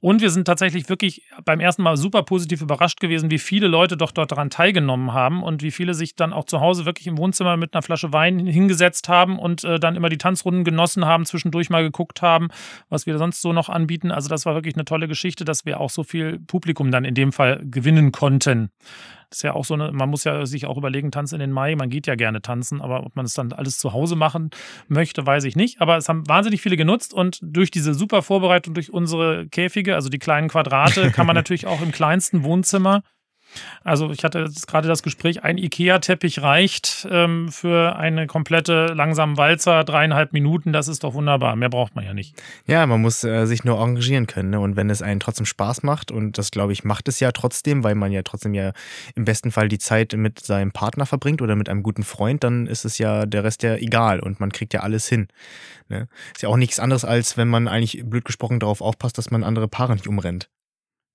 Und 0.00 0.20
wir 0.20 0.30
sind 0.30 0.46
tatsächlich 0.46 0.88
wirklich 0.88 1.22
beim 1.44 1.60
ersten 1.60 1.82
Mal 1.82 1.96
super 1.96 2.24
positiv 2.24 2.60
überrascht 2.60 2.98
gewesen, 3.00 3.30
wie 3.30 3.38
viele 3.38 3.68
Leute 3.68 3.96
doch 3.96 4.10
dort 4.10 4.32
daran 4.32 4.50
teilgenommen 4.50 5.12
haben 5.12 5.42
und 5.42 5.62
wie 5.62 5.70
viele 5.70 5.94
sich 5.94 6.16
dann 6.16 6.32
auch 6.32 6.44
zu 6.44 6.60
Hause 6.60 6.84
wirklich 6.86 7.06
im 7.06 7.18
Wohnzimmer 7.18 7.56
mit 7.56 7.74
einer 7.74 7.82
Flasche 7.82 8.12
Wein 8.12 8.46
hingesetzt 8.46 9.08
haben 9.08 9.38
und 9.38 9.64
äh, 9.64 9.78
dann 9.78 9.94
immer 9.94 10.08
die 10.08 10.18
Tanzrunden 10.18 10.64
genossen 10.64 11.04
haben, 11.04 11.24
zwischendurch 11.24 11.70
mal 11.70 11.82
geguckt 11.82 12.20
haben, 12.20 12.48
was 12.88 13.06
wir 13.06 13.16
sonst 13.18 13.42
so 13.42 13.52
noch 13.52 13.68
anbieten. 13.68 14.10
Also 14.10 14.28
das 14.28 14.41
war 14.46 14.54
wirklich 14.54 14.74
eine 14.74 14.84
tolle 14.84 15.08
Geschichte, 15.08 15.44
dass 15.44 15.64
wir 15.64 15.80
auch 15.80 15.90
so 15.90 16.04
viel 16.04 16.38
Publikum 16.38 16.90
dann 16.90 17.04
in 17.04 17.14
dem 17.14 17.32
Fall 17.32 17.60
gewinnen 17.64 18.12
konnten. 18.12 18.70
Das 19.28 19.38
ist 19.38 19.42
ja 19.44 19.54
auch 19.54 19.64
so 19.64 19.72
eine, 19.72 19.92
man 19.92 20.10
muss 20.10 20.24
ja 20.24 20.44
sich 20.44 20.66
auch 20.66 20.76
überlegen, 20.76 21.10
Tanz 21.10 21.32
in 21.32 21.38
den 21.38 21.52
Mai, 21.52 21.74
man 21.74 21.88
geht 21.88 22.06
ja 22.06 22.16
gerne 22.16 22.42
tanzen, 22.42 22.82
aber 22.82 23.06
ob 23.06 23.16
man 23.16 23.24
es 23.24 23.32
dann 23.32 23.52
alles 23.52 23.78
zu 23.78 23.94
Hause 23.94 24.14
machen 24.14 24.50
möchte, 24.88 25.26
weiß 25.26 25.44
ich 25.44 25.56
nicht. 25.56 25.80
Aber 25.80 25.96
es 25.96 26.08
haben 26.08 26.28
wahnsinnig 26.28 26.60
viele 26.60 26.76
genutzt 26.76 27.14
und 27.14 27.38
durch 27.42 27.70
diese 27.70 27.94
super 27.94 28.20
Vorbereitung, 28.20 28.74
durch 28.74 28.92
unsere 28.92 29.48
Käfige, 29.48 29.94
also 29.94 30.10
die 30.10 30.18
kleinen 30.18 30.48
Quadrate, 30.48 31.10
kann 31.10 31.26
man 31.26 31.34
natürlich 31.36 31.66
auch 31.66 31.80
im 31.80 31.92
kleinsten 31.92 32.44
Wohnzimmer 32.44 33.02
also 33.84 34.10
ich 34.10 34.24
hatte 34.24 34.40
jetzt 34.40 34.66
gerade 34.66 34.88
das 34.88 35.02
Gespräch, 35.02 35.44
ein 35.44 35.58
IKEA-Teppich 35.58 36.42
reicht 36.42 37.06
ähm, 37.10 37.50
für 37.50 37.96
eine 37.96 38.26
komplette 38.26 38.86
langsamen 38.86 39.36
Walzer, 39.36 39.84
dreieinhalb 39.84 40.32
Minuten, 40.32 40.72
das 40.72 40.88
ist 40.88 41.04
doch 41.04 41.14
wunderbar. 41.14 41.56
Mehr 41.56 41.68
braucht 41.68 41.94
man 41.94 42.04
ja 42.04 42.14
nicht. 42.14 42.40
Ja, 42.66 42.86
man 42.86 43.00
muss 43.00 43.24
äh, 43.24 43.46
sich 43.46 43.64
nur 43.64 43.80
engagieren 43.80 44.26
können. 44.26 44.50
Ne? 44.50 44.60
Und 44.60 44.76
wenn 44.76 44.90
es 44.90 45.02
einen 45.02 45.20
trotzdem 45.20 45.46
Spaß 45.46 45.82
macht, 45.82 46.10
und 46.10 46.38
das 46.38 46.50
glaube 46.50 46.72
ich, 46.72 46.84
macht 46.84 47.08
es 47.08 47.20
ja 47.20 47.32
trotzdem, 47.32 47.84
weil 47.84 47.94
man 47.94 48.12
ja 48.12 48.22
trotzdem 48.22 48.54
ja 48.54 48.72
im 49.14 49.24
besten 49.24 49.50
Fall 49.50 49.68
die 49.68 49.78
Zeit 49.78 50.14
mit 50.14 50.40
seinem 50.40 50.72
Partner 50.72 51.06
verbringt 51.06 51.42
oder 51.42 51.56
mit 51.56 51.68
einem 51.68 51.82
guten 51.82 52.04
Freund, 52.04 52.44
dann 52.44 52.66
ist 52.66 52.84
es 52.84 52.98
ja 52.98 53.26
der 53.26 53.44
Rest 53.44 53.62
ja 53.62 53.76
egal 53.76 54.20
und 54.20 54.40
man 54.40 54.52
kriegt 54.52 54.74
ja 54.74 54.80
alles 54.80 55.08
hin. 55.08 55.28
Ne? 55.88 56.08
Ist 56.34 56.42
ja 56.42 56.48
auch 56.48 56.56
nichts 56.56 56.78
anderes, 56.78 57.04
als 57.04 57.36
wenn 57.36 57.48
man 57.48 57.68
eigentlich 57.68 58.02
blöd 58.04 58.24
gesprochen 58.24 58.60
darauf 58.60 58.80
aufpasst, 58.80 59.18
dass 59.18 59.30
man 59.30 59.44
andere 59.44 59.68
Paare 59.68 59.94
nicht 59.94 60.06
umrennt 60.06 60.48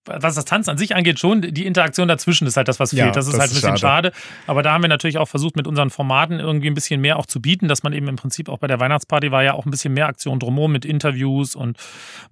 was 0.08 0.36
das 0.36 0.46
Tanzen 0.46 0.72
an 0.72 0.78
sich 0.78 0.96
angeht, 0.96 1.20
schon. 1.20 1.41
Die 1.41 1.65
Interaktion 1.65 2.08
dazwischen 2.08 2.48
ist 2.48 2.58
halt 2.58 2.67
das, 2.67 2.80
was 2.80 2.91
fehlt. 2.91 3.00
Ja, 3.00 3.12
das 3.12 3.28
ist 3.28 3.34
das 3.34 3.41
halt 3.41 3.52
ein 3.52 3.56
bisschen 3.56 3.78
schade. 3.78 4.12
schade. 4.12 4.24
Aber 4.48 4.63
da 4.63 4.74
haben 4.74 4.84
wir 4.84 4.89
natürlich 4.89 5.17
auch 5.17 5.28
versucht, 5.28 5.56
mit 5.56 5.67
unseren 5.67 5.89
Formaten 5.89 6.39
irgendwie 6.39 6.67
ein 6.67 6.74
bisschen 6.74 7.02
mehr 7.02 7.17
auch 7.17 7.26
zu 7.26 7.41
bieten, 7.41 7.67
dass 7.67 7.84
man 7.84 7.93
eben 7.93 8.08
im 8.08 8.15
Prinzip 8.15 8.50
auch 8.50 8.60
bei 8.60 8.67
der 8.67 8.80
Weihnachtsparty 8.80 9.32
war 9.32 9.43
ja 9.43 9.54
auch 9.54 9.65
ein 9.65 9.72
bisschen 9.72 9.93
mehr 9.93 10.08
Aktion 10.08 10.39
drumherum 10.39 10.72
mit 10.72 10.86
Interviews 10.86 11.56
und 11.56 11.78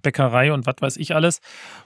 Bäckerei 0.02 0.52
und 0.52 0.66
was 0.66 0.76
weiß 0.80 0.96
ich 0.96 1.14
alles. 1.14 1.40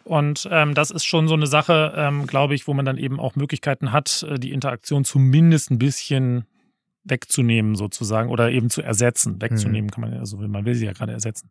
Und 0.05 0.49
ähm, 0.51 0.75
das 0.75 0.91
ist 0.91 1.05
schon 1.05 1.29
so 1.29 1.35
eine 1.35 1.47
Sache, 1.47 1.93
ähm, 1.97 2.27
glaube 2.27 2.55
ich, 2.55 2.67
wo 2.67 2.75
man 2.75 2.85
dann 2.85 2.97
eben 2.97 3.21
auch 3.21 3.37
Möglichkeiten 3.37 3.93
hat, 3.93 4.27
äh, 4.29 4.39
die 4.39 4.53
Interaktion 4.53 5.05
zumindest 5.05 5.71
ein 5.71 5.79
bisschen 5.79 6.45
wegzunehmen 7.05 7.77
sozusagen 7.77 8.31
oder 8.31 8.51
eben 8.51 8.71
zu 8.71 8.83
ersetzen. 8.83 9.41
Wegzunehmen 9.41 9.87
mhm. 9.87 9.91
kann 9.91 10.01
man, 10.03 10.15
also 10.15 10.37
man 10.37 10.65
will 10.65 10.75
sie 10.75 10.87
ja 10.87 10.93
gerade 10.93 11.13
ersetzen. 11.13 11.51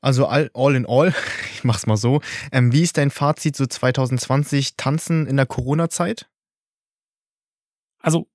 Also 0.00 0.26
all, 0.26 0.50
all 0.54 0.74
in 0.74 0.86
all, 0.86 1.14
ich 1.54 1.64
mach's 1.64 1.86
mal 1.86 1.96
so. 1.96 2.20
Ähm, 2.52 2.72
wie 2.72 2.82
ist 2.82 2.96
dein 2.96 3.10
Fazit 3.10 3.56
so 3.56 3.66
2020 3.66 4.76
Tanzen 4.76 5.26
in 5.26 5.36
der 5.36 5.46
Corona-Zeit? 5.46 6.28
Also 8.02 8.29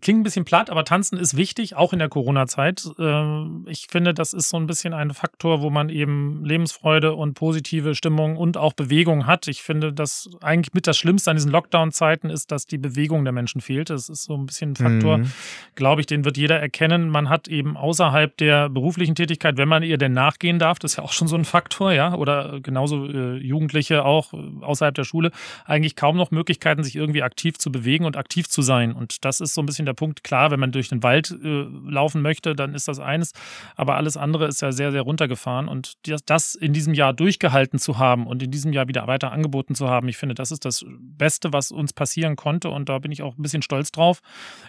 klingt 0.00 0.20
ein 0.20 0.22
bisschen 0.22 0.46
platt, 0.46 0.70
aber 0.70 0.84
Tanzen 0.84 1.18
ist 1.18 1.36
wichtig, 1.36 1.76
auch 1.76 1.92
in 1.92 1.98
der 1.98 2.08
Corona-Zeit. 2.08 2.88
Ähm, 2.98 3.66
ich 3.68 3.88
finde, 3.90 4.14
das 4.14 4.32
ist 4.32 4.48
so 4.48 4.56
ein 4.56 4.66
bisschen 4.66 4.94
ein 4.94 5.12
Faktor, 5.12 5.60
wo 5.60 5.68
man 5.68 5.90
eben 5.90 6.42
Lebensfreude 6.44 7.14
und 7.14 7.34
positive 7.34 7.94
Stimmung 7.94 8.38
und 8.38 8.56
auch 8.56 8.72
Bewegung 8.72 9.26
hat. 9.26 9.46
Ich 9.46 9.62
finde, 9.62 9.92
dass 9.92 10.30
eigentlich 10.40 10.72
mit 10.72 10.86
das 10.86 10.96
Schlimmste 10.96 11.30
an 11.30 11.36
diesen 11.36 11.50
Lockdown-Zeiten 11.50 12.30
ist, 12.30 12.50
dass 12.50 12.66
die 12.66 12.78
Bewegung 12.78 13.24
der 13.24 13.32
Menschen 13.32 13.60
fehlt. 13.60 13.90
Das 13.90 14.08
ist 14.08 14.24
so 14.24 14.34
ein 14.34 14.46
bisschen 14.46 14.70
ein 14.70 14.76
Faktor, 14.76 15.18
mhm. 15.18 15.32
glaube 15.74 16.00
ich, 16.00 16.06
den 16.06 16.24
wird 16.24 16.38
jeder 16.38 16.58
erkennen. 16.58 17.10
Man 17.10 17.28
hat 17.28 17.46
eben 17.46 17.76
außerhalb 17.76 18.34
der 18.38 18.70
beruflichen 18.70 19.14
Tätigkeit, 19.14 19.58
wenn 19.58 19.68
man 19.68 19.82
ihr 19.82 19.98
denn 19.98 20.12
nachgehen 20.12 20.58
darf, 20.58 20.78
das 20.78 20.92
ist 20.92 20.96
ja 20.96 21.04
auch 21.04 21.12
schon 21.12 21.28
so 21.28 21.36
ein 21.36 21.44
Faktor, 21.44 21.92
ja, 21.92 22.14
oder 22.14 22.60
genauso 22.62 23.06
äh, 23.06 23.36
Jugendliche 23.36 24.06
auch 24.06 24.32
äh, 24.32 24.38
außerhalb 24.62 24.94
der 24.94 25.04
Schule, 25.04 25.30
eigentlich 25.66 25.94
kaum 25.94 26.16
noch 26.16 26.30
Möglichkeiten, 26.30 26.82
sich 26.84 26.96
irgendwie 26.96 27.22
aktiv 27.22 27.58
zu 27.58 27.70
bewegen 27.70 28.06
und 28.06 28.16
aktiv 28.16 28.48
zu 28.48 28.62
sein. 28.62 28.92
Und 28.92 29.26
das 29.26 29.40
ist 29.40 29.57
so 29.58 29.62
ein 29.62 29.66
bisschen 29.66 29.86
der 29.86 29.94
Punkt. 29.94 30.22
Klar, 30.22 30.52
wenn 30.52 30.60
man 30.60 30.70
durch 30.70 30.88
den 30.88 31.02
Wald 31.02 31.30
äh, 31.30 31.66
laufen 31.88 32.22
möchte, 32.22 32.54
dann 32.54 32.74
ist 32.74 32.86
das 32.86 33.00
eines. 33.00 33.32
Aber 33.74 33.96
alles 33.96 34.16
andere 34.16 34.46
ist 34.46 34.62
ja 34.62 34.70
sehr, 34.70 34.92
sehr 34.92 35.02
runtergefahren. 35.02 35.66
Und 35.66 35.94
das, 36.06 36.24
das 36.24 36.54
in 36.54 36.72
diesem 36.72 36.94
Jahr 36.94 37.12
durchgehalten 37.12 37.80
zu 37.80 37.98
haben 37.98 38.26
und 38.26 38.42
in 38.42 38.52
diesem 38.52 38.72
Jahr 38.72 38.86
wieder 38.86 39.06
weiter 39.08 39.32
angeboten 39.32 39.74
zu 39.74 39.88
haben, 39.88 40.08
ich 40.08 40.16
finde, 40.16 40.36
das 40.36 40.52
ist 40.52 40.64
das 40.64 40.84
Beste, 40.88 41.52
was 41.52 41.72
uns 41.72 41.92
passieren 41.92 42.36
konnte. 42.36 42.70
Und 42.70 42.88
da 42.88 43.00
bin 43.00 43.10
ich 43.10 43.22
auch 43.22 43.36
ein 43.36 43.42
bisschen 43.42 43.62
stolz 43.62 43.90
drauf. 43.90 44.20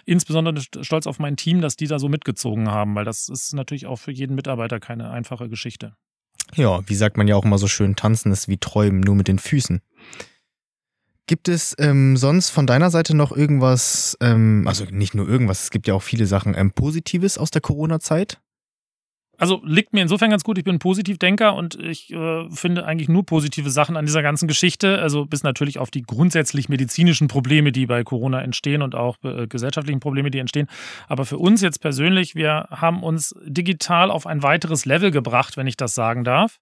Insbesondere 0.04 0.60
stolz 0.82 1.06
auf 1.06 1.20
mein 1.20 1.36
Team, 1.36 1.60
dass 1.60 1.76
die 1.76 1.86
da 1.86 2.00
so 2.00 2.08
mitgezogen 2.08 2.68
haben, 2.68 2.94
weil 2.96 3.04
das 3.04 3.28
ist 3.28 3.54
natürlich 3.54 3.86
auch 3.86 3.96
für 3.96 4.10
jeden 4.10 4.34
Mitarbeiter 4.34 4.80
keine 4.80 5.10
einfache 5.10 5.48
Geschichte. 5.48 5.94
Ja, 6.56 6.80
wie 6.88 6.96
sagt 6.96 7.16
man 7.16 7.28
ja 7.28 7.36
auch 7.36 7.44
immer 7.44 7.58
so 7.58 7.68
schön, 7.68 7.94
tanzen 7.94 8.32
ist 8.32 8.48
wie 8.48 8.58
träumen, 8.58 9.00
nur 9.00 9.14
mit 9.14 9.28
den 9.28 9.38
Füßen. 9.38 9.80
Gibt 11.30 11.48
es 11.48 11.76
ähm, 11.78 12.16
sonst 12.16 12.50
von 12.50 12.66
deiner 12.66 12.90
Seite 12.90 13.16
noch 13.16 13.30
irgendwas, 13.30 14.18
ähm, 14.20 14.64
also 14.66 14.84
nicht 14.90 15.14
nur 15.14 15.28
irgendwas, 15.28 15.62
es 15.62 15.70
gibt 15.70 15.86
ja 15.86 15.94
auch 15.94 16.02
viele 16.02 16.26
Sachen, 16.26 16.56
ähm, 16.58 16.72
Positives 16.72 17.38
aus 17.38 17.52
der 17.52 17.60
Corona-Zeit? 17.60 18.40
Also 19.38 19.62
liegt 19.64 19.92
mir 19.92 20.02
insofern 20.02 20.30
ganz 20.30 20.42
gut, 20.42 20.58
ich 20.58 20.64
bin 20.64 20.74
ein 20.74 20.78
Positivdenker 20.80 21.54
und 21.54 21.76
ich 21.76 22.12
äh, 22.12 22.50
finde 22.50 22.84
eigentlich 22.84 23.08
nur 23.08 23.24
positive 23.24 23.70
Sachen 23.70 23.96
an 23.96 24.06
dieser 24.06 24.22
ganzen 24.22 24.48
Geschichte. 24.48 24.98
Also 24.98 25.24
bis 25.24 25.44
natürlich 25.44 25.78
auf 25.78 25.92
die 25.92 26.02
grundsätzlich 26.02 26.68
medizinischen 26.68 27.28
Probleme, 27.28 27.70
die 27.70 27.86
bei 27.86 28.02
Corona 28.02 28.42
entstehen 28.42 28.82
und 28.82 28.96
auch 28.96 29.16
äh, 29.22 29.46
gesellschaftlichen 29.46 30.00
Probleme, 30.00 30.32
die 30.32 30.40
entstehen. 30.40 30.66
Aber 31.06 31.24
für 31.24 31.38
uns 31.38 31.62
jetzt 31.62 31.80
persönlich, 31.80 32.34
wir 32.34 32.66
haben 32.72 33.04
uns 33.04 33.36
digital 33.44 34.10
auf 34.10 34.26
ein 34.26 34.42
weiteres 34.42 34.84
Level 34.84 35.12
gebracht, 35.12 35.56
wenn 35.56 35.68
ich 35.68 35.76
das 35.76 35.94
sagen 35.94 36.24
darf. 36.24 36.58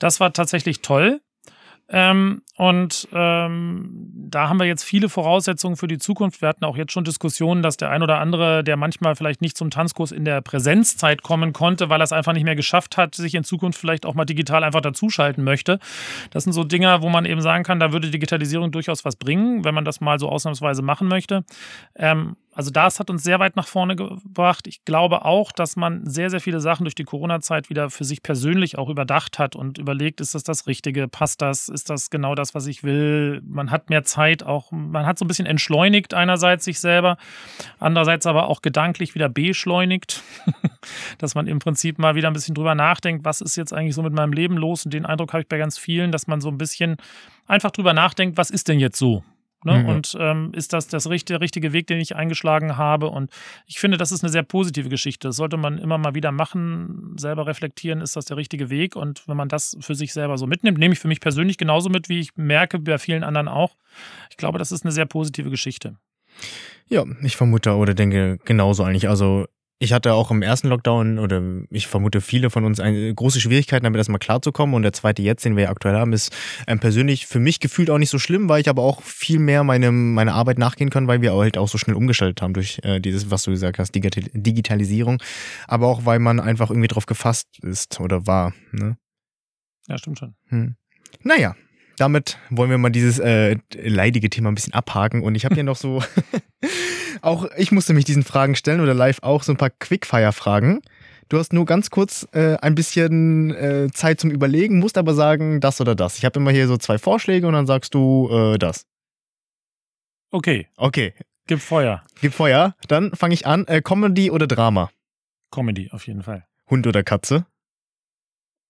Das 0.00 0.18
war 0.18 0.32
tatsächlich 0.32 0.82
toll. 0.82 1.20
Ähm, 1.88 2.42
und 2.56 3.08
ähm, 3.12 4.10
da 4.30 4.48
haben 4.48 4.58
wir 4.58 4.66
jetzt 4.66 4.84
viele 4.84 5.08
Voraussetzungen 5.08 5.76
für 5.76 5.86
die 5.86 5.98
Zukunft. 5.98 6.40
Wir 6.40 6.48
hatten 6.48 6.64
auch 6.64 6.76
jetzt 6.76 6.92
schon 6.92 7.04
Diskussionen, 7.04 7.62
dass 7.62 7.76
der 7.76 7.90
ein 7.90 8.02
oder 8.02 8.18
andere, 8.18 8.64
der 8.64 8.76
manchmal 8.76 9.16
vielleicht 9.16 9.42
nicht 9.42 9.56
zum 9.56 9.70
Tanzkurs 9.70 10.12
in 10.12 10.24
der 10.24 10.40
Präsenzzeit 10.40 11.22
kommen 11.22 11.52
konnte, 11.52 11.90
weil 11.90 12.00
er 12.00 12.04
es 12.04 12.12
einfach 12.12 12.32
nicht 12.32 12.44
mehr 12.44 12.56
geschafft 12.56 12.96
hat, 12.96 13.14
sich 13.14 13.34
in 13.34 13.44
Zukunft 13.44 13.78
vielleicht 13.78 14.06
auch 14.06 14.14
mal 14.14 14.24
digital 14.24 14.64
einfach 14.64 14.80
dazuschalten 14.80 15.44
möchte. 15.44 15.78
Das 16.30 16.44
sind 16.44 16.52
so 16.52 16.64
Dinge, 16.64 17.02
wo 17.02 17.08
man 17.08 17.24
eben 17.26 17.42
sagen 17.42 17.64
kann, 17.64 17.80
da 17.80 17.92
würde 17.92 18.10
Digitalisierung 18.10 18.72
durchaus 18.72 19.04
was 19.04 19.16
bringen, 19.16 19.64
wenn 19.64 19.74
man 19.74 19.84
das 19.84 20.00
mal 20.00 20.18
so 20.18 20.28
ausnahmsweise 20.28 20.82
machen 20.82 21.08
möchte. 21.08 21.44
Ähm, 21.96 22.36
also 22.54 22.70
das 22.70 23.00
hat 23.00 23.10
uns 23.10 23.24
sehr 23.24 23.40
weit 23.40 23.56
nach 23.56 23.66
vorne 23.66 23.96
gebracht. 23.96 24.66
Ich 24.66 24.84
glaube 24.84 25.24
auch, 25.24 25.50
dass 25.50 25.74
man 25.76 26.06
sehr, 26.06 26.30
sehr 26.30 26.40
viele 26.40 26.60
Sachen 26.60 26.84
durch 26.84 26.94
die 26.94 27.04
Corona-Zeit 27.04 27.68
wieder 27.68 27.90
für 27.90 28.04
sich 28.04 28.22
persönlich 28.22 28.78
auch 28.78 28.88
überdacht 28.88 29.38
hat 29.38 29.56
und 29.56 29.78
überlegt, 29.78 30.20
ist 30.20 30.34
das 30.34 30.44
das 30.44 30.66
Richtige? 30.66 31.08
Passt 31.08 31.42
das? 31.42 31.68
Ist 31.68 31.90
das 31.90 32.10
genau 32.10 32.34
das, 32.34 32.54
was 32.54 32.66
ich 32.66 32.84
will? 32.84 33.42
Man 33.44 33.70
hat 33.70 33.90
mehr 33.90 34.04
Zeit 34.04 34.44
auch, 34.44 34.70
man 34.70 35.04
hat 35.04 35.18
so 35.18 35.24
ein 35.24 35.28
bisschen 35.28 35.46
entschleunigt 35.46 36.14
einerseits 36.14 36.64
sich 36.64 36.78
selber, 36.78 37.16
andererseits 37.80 38.26
aber 38.26 38.48
auch 38.48 38.62
gedanklich 38.62 39.14
wieder 39.16 39.28
beschleunigt, 39.28 40.22
dass 41.18 41.34
man 41.34 41.48
im 41.48 41.58
Prinzip 41.58 41.98
mal 41.98 42.14
wieder 42.14 42.28
ein 42.28 42.34
bisschen 42.34 42.54
drüber 42.54 42.76
nachdenkt, 42.76 43.24
was 43.24 43.40
ist 43.40 43.56
jetzt 43.56 43.72
eigentlich 43.72 43.96
so 43.96 44.02
mit 44.02 44.12
meinem 44.12 44.32
Leben 44.32 44.56
los? 44.56 44.84
Und 44.84 44.94
den 44.94 45.06
Eindruck 45.06 45.32
habe 45.32 45.42
ich 45.42 45.48
bei 45.48 45.58
ganz 45.58 45.76
vielen, 45.76 46.12
dass 46.12 46.28
man 46.28 46.40
so 46.40 46.50
ein 46.50 46.58
bisschen 46.58 46.98
einfach 47.46 47.72
drüber 47.72 47.94
nachdenkt, 47.94 48.38
was 48.38 48.50
ist 48.50 48.68
denn 48.68 48.78
jetzt 48.78 48.98
so? 48.98 49.24
Ne? 49.64 49.78
Mhm. 49.78 49.88
Und 49.88 50.16
ähm, 50.20 50.52
ist 50.54 50.72
das 50.72 50.86
das 50.88 51.08
richtige, 51.08 51.34
der 51.34 51.40
richtige 51.40 51.72
Weg, 51.72 51.86
den 51.86 51.98
ich 51.98 52.14
eingeschlagen 52.14 52.76
habe? 52.76 53.08
Und 53.08 53.30
ich 53.66 53.78
finde, 53.78 53.96
das 53.96 54.12
ist 54.12 54.22
eine 54.22 54.30
sehr 54.30 54.42
positive 54.42 54.88
Geschichte. 54.88 55.28
Das 55.28 55.36
sollte 55.36 55.56
man 55.56 55.78
immer 55.78 55.98
mal 55.98 56.14
wieder 56.14 56.32
machen, 56.32 57.14
selber 57.16 57.46
reflektieren, 57.46 58.00
ist 58.00 58.16
das 58.16 58.26
der 58.26 58.36
richtige 58.36 58.70
Weg? 58.70 58.96
Und 58.96 59.26
wenn 59.26 59.36
man 59.36 59.48
das 59.48 59.76
für 59.80 59.94
sich 59.94 60.12
selber 60.12 60.38
so 60.38 60.46
mitnimmt, 60.46 60.78
nehme 60.78 60.94
ich 60.94 61.00
für 61.00 61.08
mich 61.08 61.20
persönlich 61.20 61.58
genauso 61.58 61.88
mit, 61.88 62.08
wie 62.08 62.20
ich 62.20 62.36
merke, 62.36 62.78
bei 62.78 62.98
vielen 62.98 63.24
anderen 63.24 63.48
auch. 63.48 63.76
Ich 64.30 64.36
glaube, 64.36 64.58
das 64.58 64.72
ist 64.72 64.84
eine 64.84 64.92
sehr 64.92 65.06
positive 65.06 65.50
Geschichte. 65.50 65.96
Ja, 66.88 67.04
ich 67.22 67.36
vermute 67.36 67.74
oder 67.74 67.94
denke 67.94 68.38
genauso 68.44 68.84
eigentlich. 68.84 69.08
Also 69.08 69.46
ich 69.78 69.92
hatte 69.92 70.14
auch 70.14 70.30
im 70.30 70.42
ersten 70.42 70.68
Lockdown 70.68 71.18
oder 71.18 71.42
ich 71.70 71.86
vermute 71.86 72.20
viele 72.20 72.50
von 72.50 72.64
uns 72.64 72.80
eine, 72.80 73.12
große 73.12 73.40
Schwierigkeiten 73.40 73.84
damit 73.84 73.98
erstmal 73.98 74.18
klarzukommen 74.18 74.74
und 74.74 74.82
der 74.82 74.92
zweite 74.92 75.22
jetzt, 75.22 75.44
den 75.44 75.56
wir 75.56 75.64
ja 75.64 75.70
aktuell 75.70 75.94
haben, 75.96 76.12
ist 76.12 76.34
ähm, 76.66 76.78
persönlich 76.78 77.26
für 77.26 77.40
mich 77.40 77.60
gefühlt 77.60 77.90
auch 77.90 77.98
nicht 77.98 78.10
so 78.10 78.18
schlimm, 78.18 78.48
weil 78.48 78.60
ich 78.60 78.68
aber 78.68 78.82
auch 78.82 79.02
viel 79.02 79.38
mehr 79.38 79.64
meine, 79.64 79.90
meine 79.90 80.32
Arbeit 80.32 80.58
nachgehen 80.58 80.90
kann, 80.90 81.08
weil 81.08 81.22
wir 81.22 81.34
halt 81.34 81.58
auch 81.58 81.68
so 81.68 81.78
schnell 81.78 81.96
umgestellt 81.96 82.40
haben 82.40 82.54
durch 82.54 82.80
äh, 82.82 83.00
dieses, 83.00 83.30
was 83.30 83.42
du 83.42 83.50
gesagt 83.50 83.78
hast, 83.78 83.94
Digital 83.94 84.24
Digitalisierung, 84.32 85.22
aber 85.66 85.88
auch 85.88 86.04
weil 86.06 86.18
man 86.18 86.40
einfach 86.40 86.70
irgendwie 86.70 86.88
drauf 86.88 87.06
gefasst 87.06 87.48
ist 87.62 88.00
oder 88.00 88.26
war. 88.26 88.54
Ne? 88.72 88.96
Ja, 89.88 89.98
stimmt 89.98 90.18
schon. 90.18 90.34
Hm. 90.48 90.76
Naja, 91.22 91.56
damit 91.96 92.38
wollen 92.50 92.70
wir 92.70 92.78
mal 92.78 92.90
dieses 92.90 93.18
äh, 93.18 93.56
leidige 93.74 94.30
Thema 94.30 94.50
ein 94.50 94.54
bisschen 94.54 94.74
abhaken. 94.74 95.22
Und 95.22 95.34
ich 95.34 95.44
habe 95.44 95.54
hier 95.54 95.64
noch 95.64 95.76
so, 95.76 96.02
auch 97.22 97.48
ich 97.56 97.72
musste 97.72 97.94
mich 97.94 98.04
diesen 98.04 98.22
Fragen 98.22 98.56
stellen 98.56 98.80
oder 98.80 98.94
live 98.94 99.18
auch 99.22 99.42
so 99.42 99.52
ein 99.52 99.56
paar 99.56 99.70
Quickfire-Fragen. 99.70 100.82
Du 101.28 101.38
hast 101.38 101.52
nur 101.52 101.64
ganz 101.64 101.90
kurz 101.90 102.28
äh, 102.32 102.56
ein 102.56 102.74
bisschen 102.74 103.54
äh, 103.54 103.88
Zeit 103.92 104.20
zum 104.20 104.30
Überlegen, 104.30 104.78
musst 104.78 104.98
aber 104.98 105.14
sagen, 105.14 105.60
das 105.60 105.80
oder 105.80 105.94
das. 105.94 106.18
Ich 106.18 106.24
habe 106.24 106.38
immer 106.38 106.50
hier 106.50 106.68
so 106.68 106.76
zwei 106.76 106.98
Vorschläge 106.98 107.46
und 107.46 107.54
dann 107.54 107.66
sagst 107.66 107.94
du 107.94 108.28
äh, 108.30 108.58
das. 108.58 108.86
Okay. 110.30 110.68
Okay. 110.76 111.14
Gib 111.46 111.60
Feuer. 111.60 112.02
Gib 112.20 112.34
Feuer. 112.34 112.74
Dann 112.88 113.14
fange 113.14 113.34
ich 113.34 113.46
an. 113.46 113.66
Äh, 113.66 113.82
Comedy 113.82 114.30
oder 114.30 114.46
Drama? 114.46 114.90
Comedy, 115.50 115.90
auf 115.92 116.06
jeden 116.06 116.22
Fall. 116.22 116.46
Hund 116.68 116.86
oder 116.86 117.02
Katze? 117.02 117.46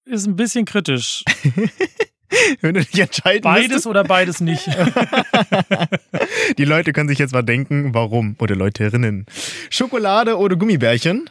Ist 0.04 0.26
ein 0.26 0.36
bisschen 0.36 0.64
kritisch. 0.64 1.24
Wenn 2.60 2.74
du 2.74 2.80
dich 2.84 2.98
entscheiden 2.98 3.42
Beides 3.42 3.68
müsstest. 3.68 3.86
oder 3.86 4.04
beides 4.04 4.40
nicht. 4.40 4.66
Die 6.58 6.64
Leute 6.64 6.92
können 6.92 7.08
sich 7.08 7.18
jetzt 7.18 7.32
mal 7.32 7.42
denken, 7.42 7.94
warum. 7.94 8.36
Oder 8.40 8.56
Leuterinnen. 8.56 9.26
Schokolade 9.70 10.36
oder 10.38 10.56
Gummibärchen? 10.56 11.30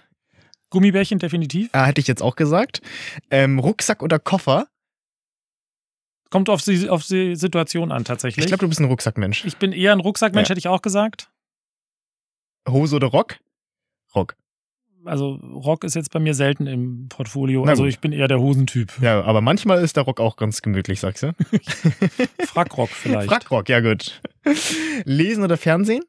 Gummibärchen 0.69 1.19
definitiv. 1.19 1.69
Ah, 1.73 1.85
hätte 1.85 2.01
ich 2.01 2.07
jetzt 2.07 2.21
auch 2.21 2.35
gesagt. 2.35 2.81
Ähm, 3.31 3.59
Rucksack 3.59 4.01
oder 4.01 4.19
Koffer? 4.19 4.67
Kommt 6.29 6.49
auf 6.49 6.63
die, 6.63 6.89
auf 6.89 7.05
die 7.05 7.35
Situation 7.35 7.91
an, 7.91 8.05
tatsächlich. 8.05 8.45
Ich 8.45 8.49
glaube, 8.49 8.61
du 8.61 8.67
bist 8.69 8.79
ein 8.79 8.85
Rucksackmensch. 8.87 9.45
Ich 9.45 9.57
bin 9.57 9.71
eher 9.71 9.91
ein 9.91 9.99
Rucksackmensch, 9.99 10.47
Ja. 10.47 10.51
hätte 10.51 10.59
ich 10.59 10.67
auch 10.67 10.81
gesagt. 10.81 11.29
Hose 12.67 12.95
oder 12.95 13.07
Rock? 13.07 13.37
Rock. 14.15 14.35
Also 15.05 15.33
Rock 15.35 15.83
ist 15.83 15.95
jetzt 15.95 16.11
bei 16.11 16.19
mir 16.19 16.33
selten 16.33 16.67
im 16.67 17.07
Portfolio. 17.09 17.63
Also 17.65 17.85
ich 17.85 17.99
bin 17.99 18.11
eher 18.11 18.27
der 18.27 18.39
Hosentyp. 18.39 18.93
Ja, 19.01 19.21
aber 19.23 19.41
manchmal 19.41 19.83
ist 19.83 19.95
der 19.97 20.03
Rock 20.03 20.19
auch 20.19 20.35
ganz 20.37 20.61
gemütlich, 20.61 20.99
sagst 20.99 21.23
du? 21.23 21.33
Frackrock 22.45 22.89
vielleicht. 22.89 23.27
Frackrock, 23.29 23.69
ja 23.69 23.79
gut. 23.81 24.21
Lesen 25.05 25.43
oder 25.43 25.57
Fernsehen? 25.57 26.03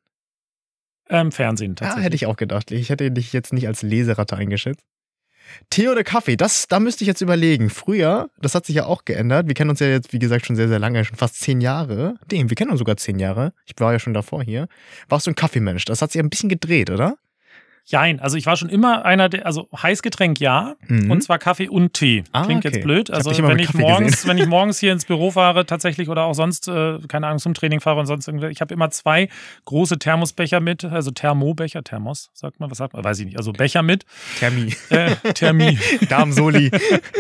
Ähm, 1.09 1.33
Fernsehen 1.33 1.73
Ja, 1.73 1.75
tatsächlich. 1.87 2.05
hätte 2.05 2.17
ich 2.17 2.27
auch 2.27 2.37
gedacht. 2.37 2.71
Ich 2.71 2.89
hätte 2.91 3.11
dich 3.11 3.33
jetzt 3.33 3.53
nicht 3.53 3.67
als 3.67 3.83
Leseratte 3.83 4.37
eingeschätzt. 4.37 4.85
Tee 5.69 5.89
oder 5.89 6.03
Kaffee? 6.05 6.37
Das, 6.37 6.67
da 6.69 6.81
müsste 6.81 7.05
ich 7.05 7.09
jetzt 7.09 7.21
überlegen. 7.21 7.69
Früher, 7.69 8.31
das 8.41 8.55
hat 8.55 8.65
sich 8.67 8.77
ja 8.77 8.87
auch 8.87 9.05
geändert. 9.05 9.47
Wir 9.47 9.55
kennen 9.55 9.71
uns 9.71 9.81
ja 9.81 9.87
jetzt, 9.89 10.13
wie 10.13 10.19
gesagt, 10.19 10.47
schon 10.47 10.57
sehr, 10.57 10.69
sehr 10.69 10.79
lange, 10.79 11.05
schon 11.05 11.17
fast 11.17 11.39
zehn 11.41 11.61
Jahre. 11.61 12.15
Dem, 12.31 12.49
wir 12.49 12.55
kennen 12.57 12.71
uns 12.71 12.79
sogar 12.79 12.97
zehn 12.97 13.19
Jahre. 13.19 13.53
Ich 13.67 13.75
war 13.79 13.93
ja 13.93 13.99
schon 13.99 14.15
davor 14.15 14.43
hier. 14.43 14.69
Warst 15.09 15.27
du 15.27 15.31
ein 15.33 15.35
Kaffeemensch? 15.35 15.85
Das 15.85 16.01
hat 16.01 16.13
sich 16.13 16.21
ein 16.23 16.31
bisschen 16.31 16.49
gedreht, 16.49 16.89
oder? 16.91 17.17
Jein, 17.87 18.19
also 18.19 18.39
ich 18.39 18.47
war 18.47 18.57
schon 18.57 18.71
immer 18.71 19.05
einer 19.05 19.29
der, 19.29 19.45
also 19.45 19.69
Heißgetränk 19.77 20.41
ja, 20.41 20.75
Mhm. 20.89 21.11
und 21.11 21.23
zwar 21.23 21.39
Kaffee 21.39 21.69
und 21.69 21.93
Tee. 21.93 22.25
Ah, 22.33 22.45
Klingt 22.45 22.65
okay. 22.65 22.75
jetzt 22.75 22.83
blöd. 22.85 23.11
Ich 23.11 23.15
Also 23.15 23.31
immer 23.33 23.49
wenn 23.51 23.59
ich 23.59 23.67
Kaffee 23.67 23.79
morgens, 23.83 24.13
gesehen. 24.13 24.31
wenn 24.31 24.39
ich 24.39 24.47
morgens 24.49 24.79
hier 24.79 24.91
ins 24.93 25.05
Büro 25.05 25.31
fahre, 25.31 25.67
tatsächlich 25.67 26.09
oder 26.09 26.25
auch 26.25 26.33
sonst, 26.33 26.67
äh, 26.67 26.99
keine 27.09 27.27
Ahnung, 27.27 27.41
zum 27.41 27.53
Training 27.53 27.81
fahre 27.81 28.01
und 28.01 28.07
sonst 28.07 28.27
irgendwie, 28.27 28.47
ich 28.47 28.63
habe 28.63 28.73
immer 28.73 28.89
zwei 28.91 29.29
große 29.67 29.99
Thermosbecher 29.99 30.61
mit, 30.61 30.83
also 30.85 31.11
Thermobecher, 31.11 31.85
Thermos, 31.85 32.31
sagt 32.33 32.59
man, 32.59 32.71
was 32.71 32.79
sagt 32.79 32.95
man, 32.95 33.05
weiß 33.05 33.19
ich 33.19 33.27
nicht, 33.27 33.37
also 33.37 33.53
Becher 33.53 33.83
mit, 33.83 34.07
Thermi. 34.39 34.73
äh, 34.89 35.15
Thermie. 35.35 35.79
Darmsoli. 36.09 36.71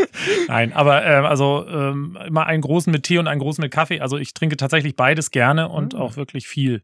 Nein, 0.48 0.72
aber 0.72 1.04
ähm, 1.04 1.26
also 1.26 1.66
ähm, 1.68 2.16
immer 2.26 2.46
einen 2.46 2.62
großen 2.62 2.90
mit 2.90 3.02
Tee 3.02 3.18
und 3.18 3.28
einen 3.28 3.40
großen 3.40 3.60
mit 3.60 3.70
Kaffee. 3.70 4.00
Also 4.00 4.16
ich 4.16 4.32
trinke 4.32 4.56
tatsächlich 4.56 4.96
beides 4.96 5.30
gerne 5.30 5.68
und 5.68 5.92
Mhm. 5.92 6.00
auch 6.00 6.16
wirklich 6.16 6.46
viel. 6.46 6.82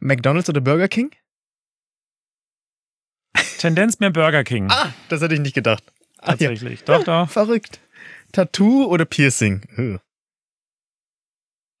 McDonalds 0.00 0.48
oder 0.50 0.60
Burger 0.60 0.88
King? 0.88 1.10
Tendenz 3.58 4.00
mehr 4.00 4.10
Burger 4.10 4.44
King. 4.44 4.70
Ah, 4.70 4.92
das 5.08 5.20
hätte 5.20 5.34
ich 5.34 5.40
nicht 5.40 5.54
gedacht. 5.54 5.84
Ah, 6.18 6.32
ja. 6.32 6.36
tatsächlich. 6.36 6.84
Doch, 6.84 7.04
doch. 7.04 7.28
Verrückt. 7.28 7.80
Tattoo 8.32 8.86
oder 8.86 9.04
Piercing? 9.04 10.00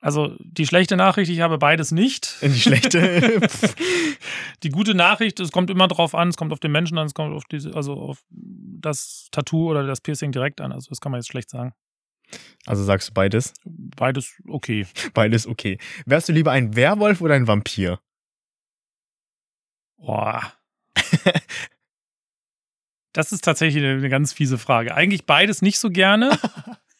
Also 0.00 0.36
die 0.40 0.66
schlechte 0.66 0.96
Nachricht, 0.96 1.30
ich 1.30 1.40
habe 1.40 1.58
beides 1.58 1.92
nicht. 1.92 2.36
Die 2.42 2.60
schlechte. 2.60 3.40
die 4.64 4.70
gute 4.70 4.94
Nachricht, 4.94 5.38
es 5.38 5.52
kommt 5.52 5.70
immer 5.70 5.86
drauf 5.86 6.14
an, 6.16 6.28
es 6.28 6.36
kommt 6.36 6.52
auf 6.52 6.58
den 6.58 6.72
Menschen 6.72 6.98
an, 6.98 7.06
es 7.06 7.14
kommt 7.14 7.32
auf 7.34 7.44
diese, 7.44 7.74
also 7.74 7.94
auf 7.94 8.24
das 8.30 9.28
Tattoo 9.30 9.70
oder 9.70 9.86
das 9.86 10.00
Piercing 10.00 10.32
direkt 10.32 10.60
an. 10.60 10.72
Also 10.72 10.88
das 10.88 11.00
kann 11.00 11.12
man 11.12 11.20
jetzt 11.20 11.28
schlecht 11.30 11.50
sagen. 11.50 11.72
Also 12.66 12.82
sagst 12.82 13.10
du 13.10 13.14
beides? 13.14 13.54
Beides 13.64 14.34
okay. 14.48 14.86
Beides 15.14 15.46
okay. 15.46 15.78
Wärst 16.04 16.28
du 16.28 16.32
lieber 16.32 16.50
ein 16.50 16.74
Werwolf 16.74 17.20
oder 17.20 17.34
ein 17.34 17.46
Vampir? 17.46 18.00
Boah. 19.98 20.52
Das 23.12 23.32
ist 23.32 23.44
tatsächlich 23.44 23.84
eine 23.84 24.08
ganz 24.08 24.32
fiese 24.32 24.58
Frage. 24.58 24.94
Eigentlich 24.94 25.26
beides 25.26 25.62
nicht 25.62 25.78
so 25.78 25.90
gerne. 25.90 26.38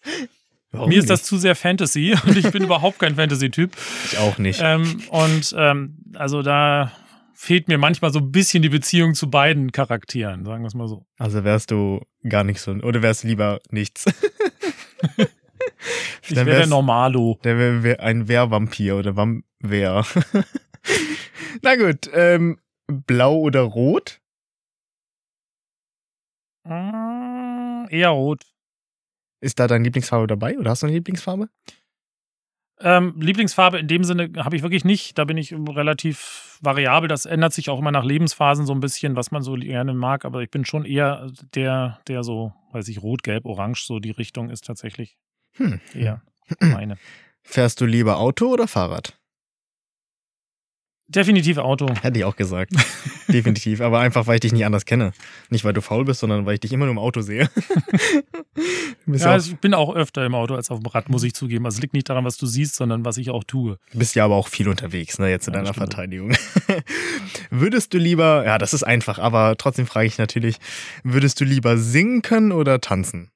Warum 0.72 0.88
Mir 0.88 0.98
ist 0.98 1.04
nicht? 1.04 1.10
das 1.10 1.24
zu 1.24 1.36
sehr 1.36 1.54
Fantasy 1.54 2.14
und 2.26 2.36
ich 2.36 2.50
bin 2.50 2.64
überhaupt 2.64 2.98
kein 2.98 3.16
Fantasy-Typ. 3.16 3.72
Ich 4.06 4.18
auch 4.18 4.38
nicht. 4.38 4.60
Ähm, 4.62 5.02
und 5.10 5.54
ähm, 5.56 5.98
also 6.14 6.42
da 6.42 6.92
fehlt 7.34 7.68
mir 7.68 7.76
manchmal 7.76 8.12
so 8.12 8.20
ein 8.20 8.32
bisschen 8.32 8.62
die 8.62 8.68
Beziehung 8.68 9.14
zu 9.14 9.28
beiden 9.28 9.72
Charakteren, 9.72 10.44
sagen 10.44 10.62
wir 10.62 10.68
es 10.68 10.74
mal 10.74 10.88
so. 10.88 11.04
Also 11.18 11.44
wärst 11.44 11.70
du 11.70 12.00
gar 12.26 12.44
nicht 12.44 12.60
so. 12.60 12.72
Oder 12.72 13.02
wärst 13.02 13.24
du 13.24 13.28
lieber 13.28 13.60
nichts? 13.70 14.06
Ich 16.28 16.36
wäre 16.36 16.58
der 16.58 16.66
Normalo. 16.66 17.38
Der 17.42 17.58
wäre 17.58 17.82
wär 17.82 18.00
ein 18.00 18.28
Wehrvampir 18.28 18.96
oder 18.96 19.16
Vampir. 19.16 20.04
Na 21.62 21.76
gut, 21.76 22.08
ähm, 22.14 22.58
blau 22.86 23.36
oder 23.36 23.62
rot? 23.62 24.20
Mm, 26.64 27.86
Eher 27.90 28.10
rot. 28.10 28.44
Ist 29.40 29.58
da 29.58 29.66
deine 29.66 29.84
Lieblingsfarbe 29.84 30.26
dabei 30.26 30.58
oder 30.58 30.70
hast 30.70 30.82
du 30.82 30.86
eine 30.86 30.94
Lieblingsfarbe? 30.94 31.48
Ähm, 32.80 33.14
Lieblingsfarbe 33.20 33.78
in 33.78 33.86
dem 33.88 34.04
Sinne 34.04 34.30
habe 34.38 34.56
ich 34.56 34.62
wirklich 34.62 34.84
nicht. 34.84 35.18
Da 35.18 35.24
bin 35.24 35.36
ich 35.36 35.52
relativ 35.52 36.58
variabel. 36.62 37.08
Das 37.08 37.26
ändert 37.26 37.52
sich 37.52 37.70
auch 37.70 37.78
immer 37.78 37.92
nach 37.92 38.04
Lebensphasen 38.04 38.66
so 38.66 38.72
ein 38.72 38.80
bisschen, 38.80 39.14
was 39.16 39.30
man 39.30 39.42
so 39.42 39.54
gerne 39.54 39.94
mag. 39.94 40.24
Aber 40.24 40.42
ich 40.42 40.50
bin 40.50 40.64
schon 40.64 40.84
eher 40.84 41.30
der, 41.54 42.00
der 42.08 42.24
so, 42.24 42.52
weiß 42.72 42.88
ich, 42.88 43.02
rot, 43.02 43.22
gelb, 43.22 43.44
orange, 43.46 43.84
so 43.84 43.98
die 43.98 44.10
Richtung 44.10 44.50
ist 44.50 44.64
tatsächlich 44.66 45.16
Hm. 45.56 45.80
eher 45.94 46.22
meine. 46.60 46.96
Fährst 47.42 47.80
du 47.80 47.84
lieber 47.86 48.18
Auto 48.18 48.46
oder 48.46 48.66
Fahrrad? 48.66 49.18
Definitiv 51.14 51.58
Auto. 51.58 51.88
Hätte 52.02 52.18
ich 52.18 52.24
auch 52.24 52.36
gesagt. 52.36 52.72
Definitiv. 53.28 53.80
Aber 53.80 54.00
einfach, 54.00 54.26
weil 54.26 54.36
ich 54.36 54.40
dich 54.40 54.52
nicht 54.52 54.64
anders 54.64 54.84
kenne. 54.86 55.12
Nicht, 55.50 55.64
weil 55.64 55.72
du 55.72 55.80
faul 55.82 56.04
bist, 56.04 56.20
sondern 56.20 56.46
weil 56.46 56.54
ich 56.54 56.60
dich 56.60 56.72
immer 56.72 56.86
nur 56.86 56.92
im 56.92 56.98
Auto 56.98 57.20
sehe. 57.20 57.48
Ja, 59.06 59.32
also 59.32 59.50
ich 59.50 59.58
bin 59.58 59.74
auch 59.74 59.94
öfter 59.96 60.24
im 60.24 60.34
Auto 60.34 60.54
als 60.54 60.70
auf 60.70 60.78
dem 60.78 60.86
Rad, 60.86 61.08
muss 61.08 61.24
ich 61.24 61.34
zugeben. 61.34 61.64
Also 61.66 61.76
es 61.78 61.82
liegt 61.82 61.92
nicht 61.94 62.08
daran, 62.08 62.24
was 62.24 62.36
du 62.36 62.46
siehst, 62.46 62.76
sondern 62.76 63.04
was 63.04 63.16
ich 63.16 63.30
auch 63.30 63.42
tue. 63.42 63.78
du 63.92 63.98
bist 63.98 64.14
ja 64.14 64.24
aber 64.24 64.36
auch 64.36 64.46
viel 64.46 64.68
unterwegs, 64.68 65.18
ne, 65.18 65.28
jetzt 65.28 65.48
in 65.48 65.54
Ja, 65.54 65.60
deiner 65.60 65.72
stimmt. 65.74 65.92
Verteidigung. 65.92 66.32
würdest 67.50 67.92
du 67.94 67.98
lieber, 67.98 68.44
ja, 68.44 68.58
das 68.58 68.74
ist 68.74 68.84
einfach, 68.84 69.18
aber 69.18 69.56
trotzdem 69.58 69.86
frage 69.86 70.06
ich 70.06 70.18
natürlich, 70.18 70.56
würdest 71.02 71.40
du 71.40 71.44
lieber 71.44 71.78
singen 71.78 72.22
können 72.22 72.52
oder 72.52 72.80
tanzen? 72.80 73.30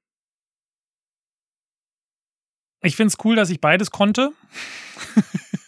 Ich 2.83 2.95
finde 2.95 3.09
es 3.09 3.25
cool, 3.25 3.35
dass 3.35 3.51
ich 3.51 3.61
beides 3.61 3.91
konnte. 3.91 4.31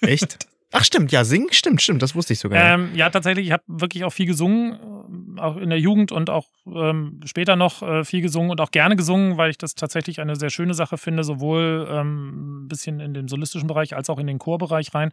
Echt? 0.03 0.38
Ach 0.70 0.85
stimmt, 0.85 1.12
ja, 1.12 1.24
singen, 1.24 1.48
stimmt, 1.50 1.81
stimmt, 1.81 2.02
das 2.02 2.14
wusste 2.14 2.35
ich 2.35 2.40
sogar. 2.40 2.74
Ähm, 2.74 2.90
ja, 2.94 3.09
tatsächlich, 3.09 3.46
ich 3.46 3.52
habe 3.52 3.62
wirklich 3.66 4.04
auch 4.04 4.12
viel 4.12 4.26
gesungen, 4.26 4.78
ähm, 5.09 5.38
auch 5.38 5.57
in 5.57 5.70
der 5.70 5.81
Jugend 5.81 6.12
und 6.12 6.28
auch 6.28 6.46
ähm, 6.66 7.20
später 7.24 7.57
noch 7.57 7.83
äh, 7.83 8.04
viel 8.04 8.20
gesungen 8.20 8.50
und 8.50 8.61
auch 8.61 8.70
gerne 8.70 8.94
gesungen, 8.94 9.38
weil 9.38 9.50
ich 9.50 9.57
das 9.57 9.74
tatsächlich 9.74 10.20
eine 10.20 10.37
sehr 10.37 10.50
schöne 10.50 10.74
Sache 10.74 10.98
finde, 10.98 11.24
sowohl 11.24 11.88
ähm, 11.90 12.64
ein 12.64 12.68
bisschen 12.68 13.00
in 13.00 13.14
den 13.14 13.28
solistischen 13.28 13.66
Bereich 13.66 13.96
als 13.96 14.11
auch 14.11 14.18
in 14.18 14.26
den 14.26 14.38
Chorbereich 14.38 14.94
rein. 14.94 15.12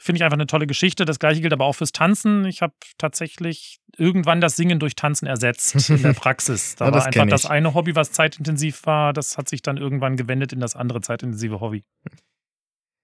Finde 0.00 0.18
ich 0.18 0.24
einfach 0.24 0.36
eine 0.36 0.48
tolle 0.48 0.66
Geschichte. 0.66 1.04
Das 1.04 1.20
gleiche 1.20 1.40
gilt 1.40 1.52
aber 1.52 1.66
auch 1.66 1.74
fürs 1.74 1.92
Tanzen. 1.92 2.44
Ich 2.44 2.60
habe 2.60 2.74
tatsächlich 2.98 3.78
irgendwann 3.96 4.40
das 4.40 4.56
Singen 4.56 4.80
durch 4.80 4.96
Tanzen 4.96 5.26
ersetzt 5.26 5.90
in 5.90 6.02
der 6.02 6.12
Praxis. 6.12 6.74
Da 6.74 6.86
Ja, 6.86 6.90
das 6.90 7.04
war 7.04 7.06
einfach 7.06 7.26
das 7.26 7.46
eine 7.46 7.74
Hobby, 7.74 7.94
was 7.94 8.10
zeitintensiv 8.10 8.84
war, 8.84 9.12
das 9.12 9.38
hat 9.38 9.48
sich 9.48 9.62
dann 9.62 9.76
irgendwann 9.76 10.16
gewendet 10.16 10.52
in 10.52 10.58
das 10.58 10.74
andere 10.74 11.00
zeitintensive 11.02 11.60
Hobby. 11.60 11.84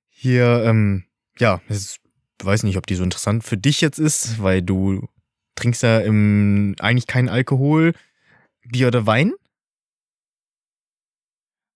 Hier, 0.09 0.64
ähm, 0.64 1.04
ja, 1.38 1.61
ich 1.68 1.99
weiß 2.42 2.62
nicht, 2.64 2.77
ob 2.77 2.87
die 2.87 2.94
so 2.94 3.05
interessant 3.05 3.44
für 3.44 3.57
dich 3.57 3.81
jetzt 3.81 3.99
ist, 3.99 4.42
weil 4.42 4.62
du 4.62 5.09
trinkst 5.55 5.83
ja 5.83 6.01
im, 6.01 6.75
eigentlich 6.81 7.07
keinen 7.07 7.29
Alkohol, 7.29 7.92
Bier 8.64 8.88
oder 8.88 9.07
Wein. 9.07 9.33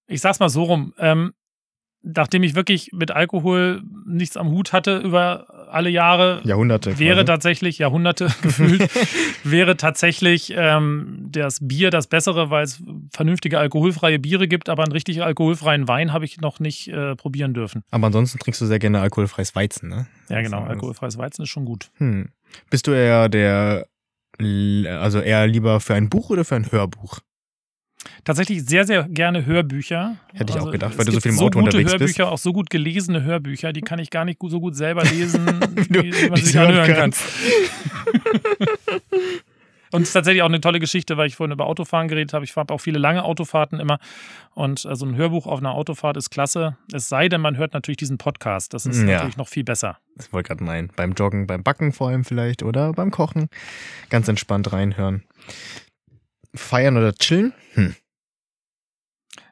ich 0.09 0.21
sag's 0.21 0.41
mal 0.41 0.49
so 0.49 0.65
rum, 0.65 0.95
ähm, 0.99 1.33
nachdem 2.03 2.43
ich 2.43 2.55
wirklich 2.55 2.91
mit 2.93 3.11
Alkohol 3.11 3.83
nichts 4.07 4.37
am 4.37 4.51
Hut 4.51 4.73
hatte 4.73 4.99
über 4.99 5.69
alle 5.71 5.91
Jahre, 5.91 6.41
Jahrhunderte. 6.45 6.99
wäre 6.99 7.17
quasi. 7.17 7.27
tatsächlich, 7.27 7.79
Jahrhunderte 7.79 8.27
gefühlt, 8.43 8.89
wäre 9.45 9.77
tatsächlich 9.77 10.53
ähm, 10.57 11.27
das 11.31 11.59
Bier 11.61 11.91
das 11.91 12.07
Bessere, 12.07 12.51
weil 12.51 12.65
es 12.65 12.83
vernünftige 13.13 13.59
alkoholfreie 13.59 14.19
Biere 14.19 14.49
gibt, 14.49 14.69
aber 14.69 14.83
einen 14.85 14.93
richtig 14.93 15.23
alkoholfreien 15.23 15.89
Wein 15.89 16.13
habe 16.13 16.25
ich 16.25 16.41
noch 16.41 16.61
nicht 16.61 16.89
äh, 16.89 17.15
probieren 17.17 17.55
dürfen. 17.55 17.83
Aber 17.91 18.07
ansonsten 18.07 18.39
trinkst 18.39 18.61
du 18.61 18.67
sehr 18.67 18.79
gerne 18.79 19.01
alkoholfreies 19.01 19.55
Weizen, 19.55 19.89
ne? 19.89 20.07
Ja, 20.29 20.41
genau, 20.43 20.59
Also, 20.59 20.71
alkoholfreies 20.71 21.19
Weizen 21.19 21.43
ist 21.43 21.49
schon 21.51 21.65
gut. 21.65 21.91
Hm. 21.97 22.29
Bist 22.71 22.87
du 22.87 22.93
eher 22.93 23.29
der, 23.29 23.87
also 24.41 25.21
eher 25.21 25.47
lieber 25.47 25.81
für 25.81 25.95
ein 25.95 26.09
Buch 26.09 26.31
oder 26.31 26.45
für 26.45 26.57
ein 26.57 26.71
Hörbuch? 26.71 27.21
Tatsächlich 28.25 28.65
sehr, 28.65 28.87
sehr 28.87 29.09
gerne 29.09 29.45
Hörbücher. 29.45 30.17
Hätte 30.33 30.53
ich 30.55 30.61
auch 30.61 30.71
gedacht, 30.71 30.97
weil 30.97 31.05
du 31.05 31.13
so 31.13 31.21
viel 31.21 31.33
im 31.33 31.37
so 31.39 31.47
Auto 31.47 31.59
gute 31.59 31.67
unterwegs 31.77 31.93
Hörbücher, 31.93 32.25
bist. 32.25 32.33
auch 32.33 32.39
so 32.39 32.53
gut 32.53 32.71
gelesene 32.71 33.23
Hörbücher, 33.25 33.73
die 33.73 33.81
kann 33.81 33.99
ich 33.99 34.11
gar 34.11 34.25
nicht 34.25 34.39
so 34.41 34.61
gut 34.61 34.77
selber 34.77 35.03
lesen, 35.11 35.45
Wie 35.75 35.89
du- 35.89 36.03
wie, 36.05 36.29
man 36.29 36.41
sich 36.43 36.59
anhören 36.59 36.95
kann. 36.95 37.13
Und 39.93 40.03
es 40.03 40.09
ist 40.09 40.13
tatsächlich 40.15 40.43
auch 40.43 40.47
eine 40.49 40.61
tolle 40.61 40.81
Geschichte, 40.81 41.17
weil 41.17 41.27
ich 41.29 41.37
vorhin 41.37 41.53
über 41.53 41.67
Autofahren 41.67 42.09
geredet 42.09 42.33
habe. 42.35 42.45
Ich 42.45 42.55
habe 42.57 42.73
auch 42.75 42.79
viele 42.81 42.99
lange 42.99 43.23
Autofahrten 43.25 43.81
immer. 43.81 43.99
Und 44.55 44.85
also 44.87 45.07
ein 45.07 45.17
Hörbuch 45.17 45.47
auf 45.47 45.59
einer 45.61 45.73
Autofahrt 45.73 46.17
ist 46.17 46.31
klasse. 46.31 46.77
Es 46.93 47.09
sei 47.09 47.29
denn, 47.29 47.41
man 47.41 47.57
hört 47.57 47.73
natürlich 47.75 47.97
diesen 47.97 48.19
Podcast. 48.19 48.75
Das 48.75 48.85
ist 48.87 48.99
Ja. 48.99 49.05
natürlich 49.17 49.37
noch 49.37 49.49
viel 49.49 49.65
besser. 49.65 49.99
Ich 50.21 50.33
wollte 50.33 50.49
gerade 50.49 50.65
meinen. 50.65 50.89
Beim 50.97 51.13
Joggen, 51.13 51.47
beim 51.47 51.63
Backen 51.63 51.93
vor 51.93 52.09
allem 52.09 52.25
vielleicht 52.25 52.63
oder 52.63 52.93
beim 52.93 53.11
Kochen. 53.11 53.49
Ganz 54.11 54.29
entspannt 54.29 54.73
reinhören. 54.73 55.25
Feiern 56.55 56.97
oder 56.97 57.13
chillen? 57.15 57.53
Hm. 57.75 57.95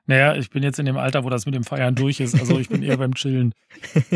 Naja, 0.08 0.36
ich 0.36 0.50
bin 0.50 0.62
jetzt 0.62 0.78
in 0.78 0.86
dem 0.86 0.96
Alter, 0.96 1.24
wo 1.24 1.30
das 1.30 1.46
mit 1.46 1.54
dem 1.56 1.64
Feiern 1.64 1.94
durch 1.96 2.20
ist. 2.20 2.38
Also 2.38 2.58
ich 2.60 2.68
bin 2.68 2.82
eher 2.82 2.96
beim 2.96 3.14
Chillen. 3.14 3.54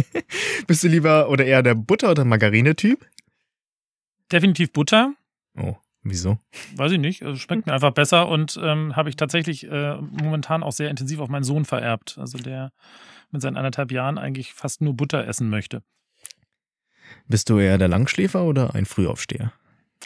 Bist 0.68 0.84
du 0.84 0.88
lieber 0.88 1.28
oder 1.28 1.44
eher 1.44 1.62
der 1.64 1.74
Butter- 1.74 2.10
oder 2.12 2.24
Margarine-Typ? 2.24 3.04
Definitiv 4.30 4.72
Butter. 4.72 5.14
Oh, 5.58 5.76
wieso? 6.02 6.38
Weiß 6.76 6.92
ich 6.92 6.98
nicht. 6.98 7.22
Also 7.22 7.36
schmeckt 7.36 7.66
mir 7.66 7.72
einfach 7.72 7.92
besser 7.92 8.28
und 8.28 8.58
ähm, 8.62 8.96
habe 8.96 9.08
ich 9.08 9.16
tatsächlich 9.16 9.64
äh, 9.70 9.96
momentan 10.00 10.62
auch 10.62 10.72
sehr 10.72 10.90
intensiv 10.90 11.20
auf 11.20 11.28
meinen 11.28 11.44
Sohn 11.44 11.64
vererbt. 11.64 12.16
Also 12.18 12.38
der 12.38 12.72
mit 13.30 13.42
seinen 13.42 13.56
anderthalb 13.56 13.92
Jahren 13.92 14.18
eigentlich 14.18 14.52
fast 14.54 14.80
nur 14.82 14.94
Butter 14.94 15.26
essen 15.26 15.50
möchte. 15.50 15.82
Bist 17.28 17.48
du 17.50 17.58
eher 17.58 17.78
der 17.78 17.88
Langschläfer 17.88 18.44
oder 18.44 18.74
ein 18.74 18.86
Frühaufsteher? 18.86 19.52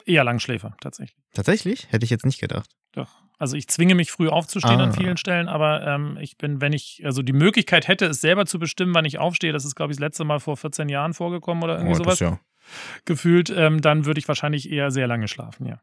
Eher 0.06 0.24
Langschläfer, 0.24 0.76
tatsächlich. 0.80 1.16
Tatsächlich? 1.32 1.86
Hätte 1.90 2.04
ich 2.04 2.10
jetzt 2.10 2.26
nicht 2.26 2.40
gedacht. 2.40 2.68
Doch. 2.92 3.10
Also 3.38 3.56
ich 3.56 3.66
zwinge 3.68 3.94
mich 3.94 4.10
früh 4.12 4.28
aufzustehen 4.28 4.80
Ah. 4.80 4.84
an 4.84 4.92
vielen 4.92 5.16
Stellen, 5.16 5.48
aber 5.48 5.84
ähm, 5.86 6.18
ich 6.20 6.36
bin, 6.38 6.60
wenn 6.60 6.72
ich 6.72 7.02
also 7.04 7.22
die 7.22 7.32
Möglichkeit 7.32 7.88
hätte, 7.88 8.06
es 8.06 8.20
selber 8.20 8.46
zu 8.46 8.58
bestimmen, 8.58 8.94
wann 8.94 9.04
ich 9.04 9.18
aufstehe, 9.18 9.52
das 9.52 9.64
ist, 9.64 9.74
glaube 9.74 9.92
ich, 9.92 9.96
das 9.96 10.02
letzte 10.02 10.24
Mal 10.24 10.38
vor 10.40 10.56
14 10.56 10.88
Jahren 10.88 11.14
vorgekommen 11.14 11.62
oder 11.64 11.74
irgendwie 11.78 11.94
Oh, 12.00 12.04
das 12.04 12.18
sowas 12.18 12.20
ja. 12.20 12.40
Gefühlt, 13.04 13.50
ähm, 13.50 13.80
dann 13.80 14.04
würde 14.06 14.18
ich 14.18 14.28
wahrscheinlich 14.28 14.70
eher 14.70 14.90
sehr 14.90 15.06
lange 15.06 15.28
schlafen, 15.28 15.66
ja. 15.66 15.80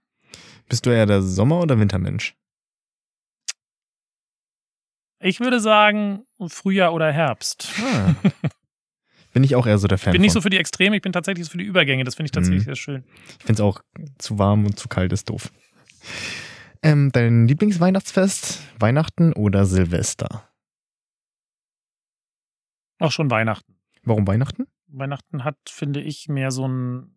Bist 0.70 0.86
du 0.86 0.90
eher 0.90 1.06
der 1.06 1.22
Sommer- 1.22 1.60
oder 1.62 1.78
Wintermensch? 1.80 2.36
Ich 5.20 5.40
würde 5.40 5.60
sagen, 5.60 6.26
Frühjahr 6.48 6.94
oder 6.94 7.12
Herbst. 7.12 7.70
Ah. 7.84 8.16
Bin 9.34 9.44
ich 9.44 9.56
auch 9.56 9.66
eher 9.66 9.78
so 9.78 9.88
der 9.88 9.98
Fan 9.98 10.12
Ich 10.12 10.16
bin 10.16 10.22
nicht 10.24 10.32
von. 10.34 10.42
so 10.42 10.44
für 10.44 10.50
die 10.50 10.58
Extreme, 10.58 10.96
ich 10.98 11.02
bin 11.02 11.14
tatsächlich 11.14 11.46
so 11.46 11.52
für 11.52 11.58
die 11.58 11.64
Übergänge. 11.64 12.04
Das 12.04 12.16
finde 12.16 12.26
ich 12.28 12.32
tatsächlich 12.32 12.64
Mhm. 12.64 12.66
sehr 12.66 12.76
schön. 12.76 13.04
Ich 13.40 13.46
finde 13.46 13.54
es 13.54 13.62
auch 13.62 13.82
zu 14.18 14.38
warm 14.40 14.66
und 14.66 14.78
zu 14.78 14.90
kalt 14.90 15.14
ist 15.14 15.30
doof. 15.30 15.52
Ähm, 16.84 17.12
dein 17.14 17.48
Lieblingsweihnachtsfest? 17.48 18.60
Weihnachten 18.80 19.32
oder 19.34 19.66
Silvester? 19.66 20.50
Auch 23.00 23.12
schon 23.12 23.30
Weihnachten. 23.32 23.76
Warum 24.04 24.28
Weihnachten? 24.28 24.68
Weihnachten 24.92 25.44
hat, 25.44 25.58
finde 25.68 26.02
ich, 26.02 26.28
mehr 26.28 26.52
so 26.52 26.68
ein 26.68 27.16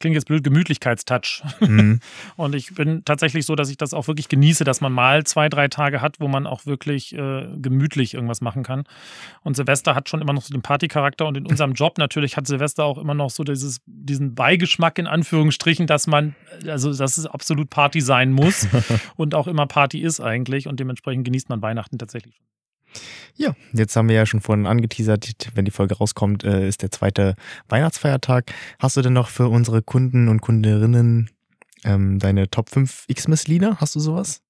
klingt 0.00 0.14
jetzt 0.14 0.24
blöd, 0.24 0.42
Gemütlichkeitstouch. 0.42 1.42
Mhm. 1.60 2.00
Und 2.36 2.54
ich 2.54 2.74
bin 2.74 3.04
tatsächlich 3.04 3.46
so, 3.46 3.54
dass 3.54 3.70
ich 3.70 3.76
das 3.76 3.94
auch 3.94 4.08
wirklich 4.08 4.28
genieße, 4.28 4.64
dass 4.64 4.80
man 4.80 4.92
mal 4.92 5.24
zwei, 5.24 5.48
drei 5.48 5.68
Tage 5.68 6.00
hat, 6.00 6.18
wo 6.18 6.26
man 6.26 6.46
auch 6.46 6.66
wirklich 6.66 7.14
äh, 7.14 7.46
gemütlich 7.58 8.14
irgendwas 8.14 8.40
machen 8.40 8.62
kann. 8.62 8.84
Und 9.42 9.56
Silvester 9.56 9.94
hat 9.94 10.08
schon 10.08 10.22
immer 10.22 10.32
noch 10.32 10.42
so 10.42 10.52
den 10.52 10.62
Partycharakter 10.62 11.26
und 11.26 11.36
in 11.36 11.46
unserem 11.46 11.74
Job 11.74 11.98
natürlich 11.98 12.36
hat 12.36 12.46
Silvester 12.46 12.84
auch 12.84 12.98
immer 12.98 13.14
noch 13.14 13.30
so 13.30 13.44
dieses, 13.44 13.80
diesen 13.86 14.34
Beigeschmack 14.34 14.98
in 14.98 15.06
Anführungsstrichen, 15.06 15.86
dass 15.86 16.06
man, 16.06 16.34
also 16.66 16.92
dass 16.92 17.18
es 17.18 17.26
absolut 17.26 17.68
Party 17.68 18.00
sein 18.00 18.32
muss 18.32 18.66
und 19.16 19.34
auch 19.34 19.46
immer 19.46 19.66
Party 19.66 20.00
ist 20.00 20.20
eigentlich 20.20 20.66
und 20.66 20.80
dementsprechend 20.80 21.24
genießt 21.26 21.50
man 21.50 21.60
Weihnachten 21.60 21.98
tatsächlich 21.98 22.36
schon. 22.36 22.46
Ja, 23.36 23.54
jetzt 23.72 23.96
haben 23.96 24.08
wir 24.08 24.16
ja 24.16 24.26
schon 24.26 24.40
vorhin 24.40 24.66
angeteasert, 24.66 25.50
wenn 25.54 25.64
die 25.64 25.70
Folge 25.70 25.96
rauskommt, 25.96 26.44
äh, 26.44 26.68
ist 26.68 26.82
der 26.82 26.90
zweite 26.90 27.34
Weihnachtsfeiertag. 27.68 28.52
Hast 28.78 28.96
du 28.96 29.02
denn 29.02 29.12
noch 29.12 29.28
für 29.28 29.48
unsere 29.48 29.82
Kunden 29.82 30.28
und 30.28 30.40
Kunderinnen 30.40 31.30
ähm, 31.84 32.18
deine 32.18 32.50
Top 32.50 32.68
5 32.68 33.06
Xmas-Lieder? 33.12 33.76
Hast 33.80 33.94
du 33.94 34.00
sowas? 34.00 34.42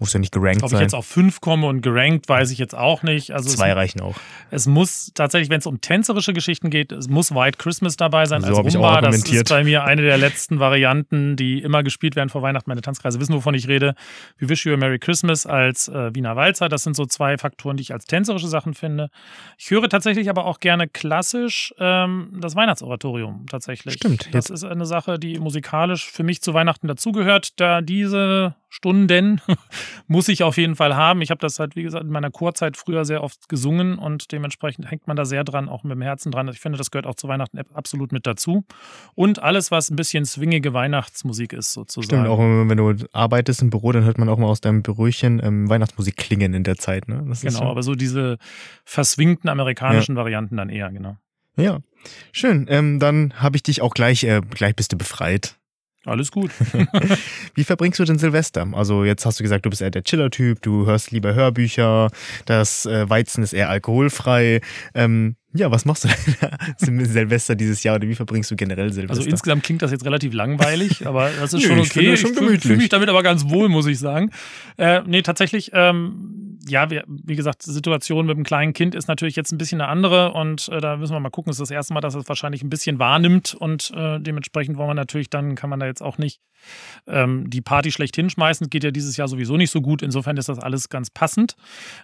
Muss 0.00 0.12
ja 0.12 0.18
nicht 0.18 0.32
gerankt 0.32 0.62
Ob 0.64 0.66
ich 0.66 0.72
sein. 0.72 0.82
jetzt 0.82 0.94
auf 0.94 1.06
fünf 1.06 1.40
komme 1.40 1.68
und 1.68 1.80
gerankt, 1.80 2.28
weiß 2.28 2.50
ich 2.50 2.58
jetzt 2.58 2.74
auch 2.74 3.04
nicht. 3.04 3.30
Also 3.30 3.48
Zwei 3.48 3.70
es, 3.70 3.76
reichen 3.76 4.00
auch. 4.00 4.16
es 4.50 4.66
muss 4.66 5.12
tatsächlich, 5.14 5.50
wenn 5.50 5.60
es 5.60 5.66
um 5.66 5.80
tänzerische 5.80 6.32
Geschichten 6.32 6.68
geht, 6.68 6.90
es 6.90 7.08
muss 7.08 7.32
White 7.32 7.58
Christmas 7.58 7.96
dabei 7.96 8.26
sein 8.26 8.42
So 8.42 8.48
als 8.48 8.58
ich 8.66 8.76
auch 8.76 8.82
Rumba. 8.82 9.00
Das 9.02 9.22
ist 9.22 9.48
bei 9.48 9.62
mir 9.62 9.84
eine 9.84 10.02
der 10.02 10.18
letzten 10.18 10.58
Varianten, 10.58 11.36
die 11.36 11.62
immer 11.62 11.84
gespielt 11.84 12.16
werden 12.16 12.28
vor 12.28 12.42
Weihnachten. 12.42 12.68
Meine 12.68 12.80
Tanzkreise 12.82 13.20
wissen, 13.20 13.34
wovon 13.34 13.54
ich 13.54 13.68
rede. 13.68 13.94
We 14.38 14.48
Wish 14.48 14.66
You 14.66 14.74
a 14.74 14.76
Merry 14.76 14.98
Christmas 14.98 15.46
als 15.46 15.86
äh, 15.86 16.12
Wiener 16.12 16.34
Walzer. 16.34 16.68
Das 16.68 16.82
sind 16.82 16.96
so 16.96 17.06
zwei 17.06 17.38
Faktoren, 17.38 17.76
die 17.76 17.82
ich 17.82 17.92
als 17.92 18.06
tänzerische 18.06 18.48
Sachen 18.48 18.74
finde. 18.74 19.10
Ich 19.58 19.70
höre 19.70 19.88
tatsächlich 19.88 20.28
aber 20.28 20.44
auch 20.46 20.58
gerne 20.58 20.88
klassisch 20.88 21.72
ähm, 21.78 22.36
das 22.40 22.56
Weihnachtsoratorium 22.56 23.46
tatsächlich. 23.48 23.94
Stimmt. 23.94 24.28
Das 24.32 24.50
ist 24.50 24.64
eine 24.64 24.86
Sache, 24.86 25.20
die 25.20 25.38
musikalisch 25.38 26.10
für 26.10 26.24
mich 26.24 26.42
zu 26.42 26.52
Weihnachten 26.52 26.88
dazugehört, 26.88 27.60
da 27.60 27.80
diese 27.80 28.56
Stunden 28.74 29.40
muss 30.08 30.26
ich 30.28 30.42
auf 30.42 30.56
jeden 30.56 30.74
Fall 30.74 30.96
haben. 30.96 31.22
Ich 31.22 31.30
habe 31.30 31.38
das 31.40 31.60
halt, 31.60 31.76
wie 31.76 31.84
gesagt, 31.84 32.04
in 32.04 32.10
meiner 32.10 32.32
Chorzeit 32.32 32.76
früher 32.76 33.04
sehr 33.04 33.22
oft 33.22 33.48
gesungen 33.48 33.98
und 33.98 34.32
dementsprechend 34.32 34.90
hängt 34.90 35.06
man 35.06 35.16
da 35.16 35.24
sehr 35.24 35.44
dran, 35.44 35.68
auch 35.68 35.84
mit 35.84 35.92
dem 35.92 36.02
Herzen 36.02 36.32
dran. 36.32 36.48
Ich 36.48 36.58
finde, 36.58 36.76
das 36.76 36.90
gehört 36.90 37.06
auch 37.06 37.14
zu 37.14 37.28
Weihnachten 37.28 37.56
absolut 37.72 38.10
mit 38.10 38.26
dazu. 38.26 38.64
Und 39.14 39.40
alles, 39.40 39.70
was 39.70 39.90
ein 39.90 39.96
bisschen 39.96 40.24
swingige 40.24 40.74
Weihnachtsmusik 40.74 41.52
ist, 41.52 41.72
sozusagen. 41.72 42.04
Stimmt, 42.24 42.26
auch 42.26 42.38
wenn 42.40 42.76
du 42.76 42.94
arbeitest 43.12 43.62
im 43.62 43.70
Büro, 43.70 43.92
dann 43.92 44.02
hört 44.02 44.18
man 44.18 44.28
auch 44.28 44.38
mal 44.38 44.48
aus 44.48 44.60
deinem 44.60 44.82
Büröchen 44.82 45.40
ähm, 45.44 45.68
Weihnachtsmusik 45.70 46.16
klingen 46.16 46.52
in 46.52 46.64
der 46.64 46.76
Zeit. 46.76 47.06
Ne? 47.06 47.18
Genau, 47.42 47.58
schon- 47.58 47.66
aber 47.68 47.84
so 47.84 47.94
diese 47.94 48.38
verswingten 48.84 49.48
amerikanischen 49.48 50.16
Varianten 50.16 50.56
dann 50.56 50.68
eher, 50.68 50.90
genau. 50.90 51.16
Ja, 51.56 51.78
schön. 52.32 52.66
Ähm, 52.68 52.98
dann 52.98 53.34
habe 53.36 53.56
ich 53.56 53.62
dich 53.62 53.82
auch 53.82 53.94
gleich, 53.94 54.24
äh, 54.24 54.40
gleich 54.50 54.74
bist 54.74 54.92
du 54.92 54.98
befreit. 54.98 55.56
Alles 56.06 56.30
gut. 56.30 56.50
Wie 57.54 57.64
verbringst 57.64 57.98
du 57.98 58.04
denn 58.04 58.18
Silvester? 58.18 58.66
Also 58.72 59.04
jetzt 59.04 59.24
hast 59.24 59.40
du 59.40 59.42
gesagt, 59.42 59.64
du 59.64 59.70
bist 59.70 59.80
eher 59.80 59.90
der 59.90 60.04
Chiller-Typ, 60.04 60.60
du 60.60 60.86
hörst 60.86 61.10
lieber 61.10 61.34
Hörbücher, 61.34 62.10
das 62.44 62.84
äh, 62.84 63.08
Weizen 63.08 63.42
ist 63.42 63.54
eher 63.54 63.70
alkoholfrei. 63.70 64.60
Ähm, 64.94 65.36
ja, 65.56 65.70
was 65.70 65.84
machst 65.84 66.04
du 66.04 66.08
denn 66.84 67.04
Silvester 67.06 67.54
dieses 67.54 67.82
Jahr 67.84 67.96
oder 67.96 68.08
wie 68.08 68.14
verbringst 68.14 68.50
du 68.50 68.56
generell 68.56 68.92
Silvester? 68.92 69.18
Also 69.18 69.30
insgesamt 69.30 69.62
klingt 69.62 69.82
das 69.82 69.92
jetzt 69.92 70.04
relativ 70.04 70.34
langweilig, 70.34 71.06
aber 71.06 71.30
das 71.40 71.54
ist 71.54 71.62
Nö, 71.62 71.68
schon 71.68 71.78
ich 71.78 71.90
okay. 71.90 72.10
das 72.10 72.20
schon 72.20 72.32
ich 72.32 72.38
fühle 72.38 72.60
fühl 72.60 72.76
mich 72.76 72.88
damit 72.88 73.08
aber 73.08 73.22
ganz 73.22 73.48
wohl, 73.48 73.68
muss 73.68 73.86
ich 73.86 73.98
sagen. 73.98 74.30
Äh, 74.76 75.02
nee, 75.06 75.22
tatsächlich, 75.22 75.70
ähm, 75.72 76.43
ja, 76.68 76.90
wir, 76.90 77.04
wie 77.06 77.36
gesagt, 77.36 77.66
die 77.66 77.70
Situation 77.70 78.26
mit 78.26 78.36
dem 78.36 78.44
kleinen 78.44 78.72
Kind 78.72 78.94
ist 78.94 79.08
natürlich 79.08 79.36
jetzt 79.36 79.52
ein 79.52 79.58
bisschen 79.58 79.80
eine 79.80 79.90
andere 79.90 80.32
und 80.32 80.68
äh, 80.68 80.80
da 80.80 80.96
müssen 80.96 81.14
wir 81.14 81.20
mal 81.20 81.30
gucken. 81.30 81.50
Es 81.50 81.56
ist 81.56 81.68
das 81.68 81.70
erste 81.70 81.94
Mal, 81.94 82.00
dass 82.00 82.14
es 82.14 82.28
wahrscheinlich 82.28 82.62
ein 82.62 82.70
bisschen 82.70 82.98
wahrnimmt 82.98 83.54
und 83.54 83.92
äh, 83.94 84.20
dementsprechend 84.20 84.76
wollen 84.76 84.88
wir 84.88 84.94
natürlich 84.94 85.30
dann, 85.30 85.54
kann 85.54 85.70
man 85.70 85.80
da 85.80 85.86
jetzt 85.86 86.02
auch 86.02 86.18
nicht 86.18 86.40
ähm, 87.06 87.50
die 87.50 87.60
Party 87.60 87.90
schlecht 87.90 88.16
hinschmeißen. 88.16 88.70
Geht 88.70 88.84
ja 88.84 88.90
dieses 88.90 89.16
Jahr 89.16 89.28
sowieso 89.28 89.56
nicht 89.56 89.70
so 89.70 89.80
gut. 89.80 90.02
Insofern 90.02 90.36
ist 90.36 90.48
das 90.48 90.58
alles 90.58 90.88
ganz 90.88 91.10
passend. 91.10 91.56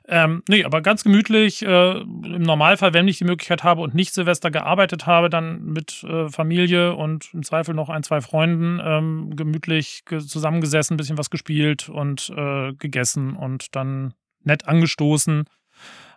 Ähm, 0.09 0.43
nee, 0.49 0.65
aber 0.65 0.83
ganz 0.83 1.05
gemütlich. 1.05 1.63
Äh, 1.63 2.01
Im 2.01 2.43
Normalfall, 2.43 2.95
wenn 2.95 3.09
ich 3.09 3.19
die 3.19 3.25
Möglichkeit 3.25 3.65
habe 3.65 3.81
und 3.81 3.95
nicht 3.95 4.13
Silvester 4.13 4.51
gearbeitet 4.51 5.07
habe, 5.07 5.31
dann 5.31 5.65
mit 5.65 6.05
äh, 6.05 6.29
Familie 6.29 6.95
und 6.95 7.33
im 7.33 7.43
Zweifel 7.43 7.75
noch 7.75 7.89
ein, 7.89 8.03
zwei 8.03 8.21
Freunden 8.21 8.81
ähm, 8.83 9.37
gemütlich 9.37 10.03
ge 10.05 10.21
zusammengesessen, 10.21 10.95
ein 10.95 10.97
bisschen 10.99 11.19
was 11.19 11.31
gespielt 11.31 11.89
und 11.89 12.31
äh, 12.37 12.73
gegessen 12.75 13.37
und 13.37 13.75
dann 13.75 14.15
nett 14.45 14.67
angestoßen. 14.69 15.45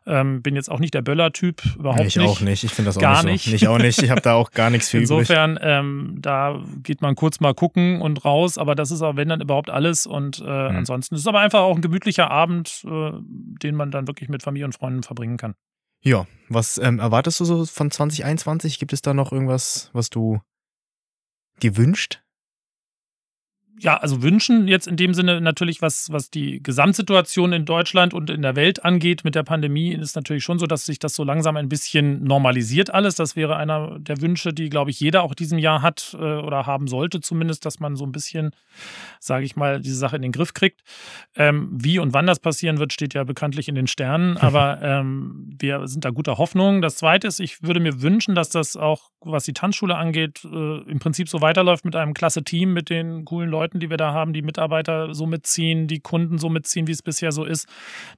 Ähm, 0.06 0.42
bin 0.42 0.56
jetzt 0.56 0.70
auch 0.70 0.80
nicht 0.80 0.94
der 0.94 1.02
Böller-Typ, 1.02 1.62
überhaupt 1.78 2.02
ich 2.06 2.18
nicht. 2.18 2.28
auch 2.28 2.42
nicht. 2.42 2.66
Ich 2.66 2.72
finde 2.74 2.90
das 2.90 2.98
auch 2.98 3.02
Gar 3.02 3.24
nicht 3.24 3.46
so. 3.46 3.52
nicht. 3.52 3.62
Ich 3.64 3.70
auch 3.70 3.78
nicht. 3.78 4.02
Ich 4.04 4.10
habe 4.10 4.20
da 4.20 4.34
auch 4.34 4.52
gar 4.52 4.70
nichts 4.70 4.90
für. 4.90 4.98
Insofern, 4.98 5.58
ähm, 5.62 6.18
da 6.20 6.62
geht 6.84 7.02
man 7.02 7.16
kurz 7.16 7.40
mal 7.40 7.54
gucken 7.54 8.02
und 8.02 8.26
raus, 8.26 8.58
aber 8.58 8.76
das 8.76 8.92
ist 8.92 9.02
auch, 9.02 9.16
wenn 9.16 9.30
dann 9.30 9.40
überhaupt 9.40 9.70
alles. 9.70 10.06
Und 10.06 10.40
äh, 10.40 10.44
Mhm. 10.44 10.76
ansonsten 10.76 11.16
ist 11.16 11.22
es 11.22 11.28
aber 11.28 11.40
einfach 11.40 11.62
auch 11.62 11.78
ein 11.78 11.82
gemütlicher 11.82 12.30
Abend, 12.30 12.84
äh, 12.86 13.12
den 13.24 13.76
man 13.76 13.92
dann 13.92 14.06
wirklich 14.08 14.28
mit 14.28 14.44
Familie 14.44 14.66
und 14.66 14.74
Freunden 14.74 15.04
verbringen 15.04 15.38
kann. 15.38 15.56
Ja, 16.02 16.28
was 16.50 16.78
ähm, 16.80 17.00
erwartest 17.00 17.40
du 17.40 17.46
so 17.46 17.66
von 17.66 17.90
2021? 17.90 18.80
Gibt 18.80 18.92
es 18.92 19.02
da 19.02 19.14
noch 19.14 19.32
irgendwas, 19.32 19.90
was 19.94 20.10
du 20.10 20.42
dir 21.62 21.78
wünscht? 21.78 22.22
Ja, 23.80 23.98
also 23.98 24.22
wünschen 24.22 24.68
jetzt 24.68 24.88
in 24.88 24.98
dem 24.98 25.14
Sinne 25.14 25.42
natürlich, 25.42 25.82
was, 25.82 26.12
was 26.12 26.30
die 26.30 26.62
Gesamtsituation 26.62 27.54
in 27.54 27.66
Deutschland 27.66 28.14
und 28.14 28.30
in 28.30 28.44
der 28.44 28.56
Welt 28.56 28.86
angeht 28.86 29.24
mit 29.26 29.34
der 29.34 29.44
Pandemie, 29.44 29.94
ist 29.94 30.16
natürlich 30.16 30.44
schon 30.44 30.60
so, 30.60 30.68
dass 30.68 30.86
sich 30.86 31.00
das 31.00 31.16
so 31.16 31.24
langsam 31.24 31.58
ein 31.58 31.70
bisschen 31.70 32.24
normalisiert 32.24 32.94
alles. 32.94 33.16
Das 33.16 33.36
wäre 33.36 33.58
einer 33.58 34.00
der 34.00 34.22
Wünsche, 34.22 34.54
die, 34.54 34.70
glaube 34.70 34.92
ich, 34.92 35.00
jeder 35.00 35.24
auch 35.24 35.34
diesem 35.34 35.58
Jahr 35.58 35.82
hat 35.82 36.16
äh, 36.18 36.18
oder 36.18 36.66
haben 36.66 36.88
sollte 36.88 37.20
zumindest, 37.20 37.66
dass 37.66 37.80
man 37.80 37.96
so 37.96 38.06
ein 38.06 38.12
bisschen, 38.12 38.52
sage 39.20 39.44
ich 39.44 39.56
mal, 39.56 39.82
diese 39.82 39.98
Sache 39.98 40.16
in 40.16 40.22
den 40.22 40.32
Griff 40.32 40.54
kriegt. 40.54 40.82
Ähm, 41.36 41.70
wie 41.74 41.98
und 41.98 42.14
wann 42.14 42.28
das 42.28 42.40
passieren 42.40 42.78
wird, 42.78 42.94
steht 42.94 43.16
ja 43.16 43.24
bekanntlich 43.24 43.68
in 43.68 43.76
den 43.76 43.88
Sternen, 43.88 44.38
aber 44.54 44.82
ähm, 44.84 45.58
wir 45.60 45.88
sind 45.88 46.06
da 46.06 46.12
guter 46.12 46.38
Hoffnung. 46.38 46.82
Das 46.82 46.98
Zweite 46.98 47.28
ist, 47.28 47.40
ich 47.40 47.64
würde 47.64 47.80
mir 47.80 48.02
wünschen, 48.02 48.36
dass 48.36 48.50
das 48.50 48.78
auch, 48.78 49.10
was 49.20 49.46
die 49.46 49.54
Tanzschule 49.54 49.96
angeht, 49.96 50.46
äh, 50.46 50.82
im 50.84 51.00
Prinzip 51.00 51.28
so 51.28 51.42
weiterläuft 51.42 51.86
mit 51.86 51.96
einem 51.96 52.14
klasse 52.14 52.44
Team, 52.44 52.74
mit 52.74 52.90
den 52.90 53.26
coolen 53.26 53.50
Leuten, 53.50 53.63
die 53.80 53.90
wir 53.90 53.98
da 53.98 54.14
haben, 54.14 54.34
die 54.34 54.42
Mitarbeiter 54.42 55.14
so 55.14 55.26
mitziehen, 55.26 55.88
die 55.88 56.00
Kunden 56.00 56.38
so 56.38 56.50
mitziehen, 56.50 56.88
wie 56.88 56.92
es 56.92 57.02
bisher 57.02 57.32
so 57.32 57.44
ist, 57.44 57.68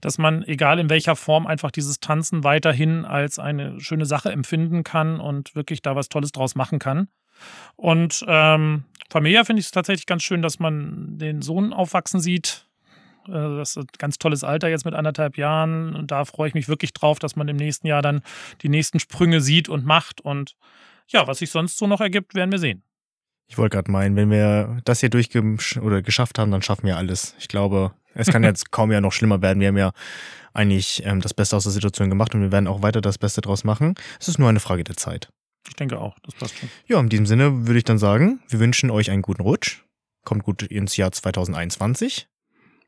dass 0.02 0.18
man, 0.18 0.44
egal 0.44 0.80
in 0.80 0.90
welcher 0.90 1.16
Form, 1.16 1.48
einfach 1.48 1.72
dieses 1.72 2.00
Tanzen 2.00 2.44
weiterhin 2.44 3.06
als 3.06 3.40
eine 3.40 3.80
schöne 3.80 4.06
Sache 4.06 4.32
empfinden 4.32 4.84
kann 4.84 5.20
und 5.20 5.56
wirklich 5.56 5.82
da 5.82 5.96
was 5.96 6.10
Tolles 6.10 6.32
draus 6.32 6.56
machen 6.56 6.80
kann. 6.80 7.08
Und 7.76 8.24
ähm, 8.28 8.86
familiär 9.10 9.46
finde 9.46 9.60
ich 9.60 9.66
es 9.66 9.72
tatsächlich 9.72 10.06
ganz 10.06 10.24
schön, 10.24 10.42
dass 10.42 10.60
man 10.60 11.18
den 11.18 11.42
Sohn 11.42 11.74
aufwachsen 11.74 12.20
sieht. 12.20 12.68
Äh, 13.28 13.32
Das 13.32 13.72
ist 13.72 13.78
ein 13.78 13.88
ganz 13.98 14.18
tolles 14.18 14.44
Alter 14.44 14.70
jetzt 14.70 14.86
mit 14.86 14.94
anderthalb 14.94 15.38
Jahren. 15.38 15.96
Und 15.96 16.12
da 16.12 16.26
freue 16.26 16.48
ich 16.48 16.54
mich 16.54 16.68
wirklich 16.68 16.94
drauf, 16.94 17.20
dass 17.20 17.36
man 17.36 17.48
im 17.48 17.58
nächsten 17.58 17.88
Jahr 17.88 18.02
dann 18.02 18.22
die 18.62 18.70
nächsten 18.70 19.00
Sprünge 19.00 19.42
sieht 19.42 19.68
und 19.70 19.86
macht. 19.86 20.22
Und 20.22 20.56
ja, 21.08 21.28
was 21.28 21.40
sich 21.40 21.52
sonst 21.52 21.78
so 21.78 21.88
noch 21.88 22.02
ergibt, 22.02 22.36
werden 22.36 22.52
wir 22.52 22.60
sehen. 22.60 22.85
Ich 23.48 23.58
wollte 23.58 23.76
gerade 23.76 23.92
meinen, 23.92 24.16
wenn 24.16 24.32
wir 24.32 24.82
das 24.86 25.00
hier 25.00 25.10
durchgesch 25.10 25.78
oder 25.78 26.02
geschafft 26.02 26.40
haben, 26.40 26.52
dann 26.52 26.62
schaffen 26.62 26.86
wir 26.86 26.98
alles. 26.98 27.36
Ich 27.40 27.48
glaube, 27.48 27.94
es 28.14 28.28
kann 28.28 28.44
jetzt 28.44 28.72
kaum 28.72 28.92
ja 28.92 29.02
noch 29.02 29.12
schlimmer 29.12 29.42
werden. 29.42 29.60
Wir 29.60 29.68
haben 29.68 29.78
ja 29.78 29.92
eigentlich 30.54 31.04
ähm, 31.06 31.22
das 31.22 31.34
Beste 31.34 31.56
aus 31.56 31.64
der 31.64 31.72
Situation 31.72 32.10
gemacht 32.10 32.34
und 32.34 32.42
wir 32.42 32.52
werden 32.52 32.68
auch 32.68 32.82
weiter 32.82 33.02
das 33.02 33.18
Beste 33.18 33.42
draus 33.42 33.64
machen. 33.64 33.96
Es 34.20 34.28
ist 34.28 34.40
nur 34.40 34.50
eine 34.50 34.60
Frage 34.60 34.84
der 34.84 34.98
Zeit. 34.98 35.30
Ich 35.68 35.76
denke 35.76 36.00
auch, 36.00 36.18
das 36.24 36.36
passt 36.36 36.58
schon. 36.58 36.70
Ja, 36.88 37.00
in 37.00 37.10
diesem 37.10 37.26
Sinne 37.26 37.68
würde 37.68 37.78
ich 37.78 37.84
dann 37.84 37.98
sagen, 37.98 38.40
wir 38.50 38.60
wünschen 38.60 38.90
euch 38.90 39.12
einen 39.12 39.22
guten 39.22 39.42
Rutsch. 39.42 39.84
Kommt 40.24 40.44
gut 40.44 40.64
ins 40.64 40.98
Jahr 40.98 41.12
2021. 41.12 42.28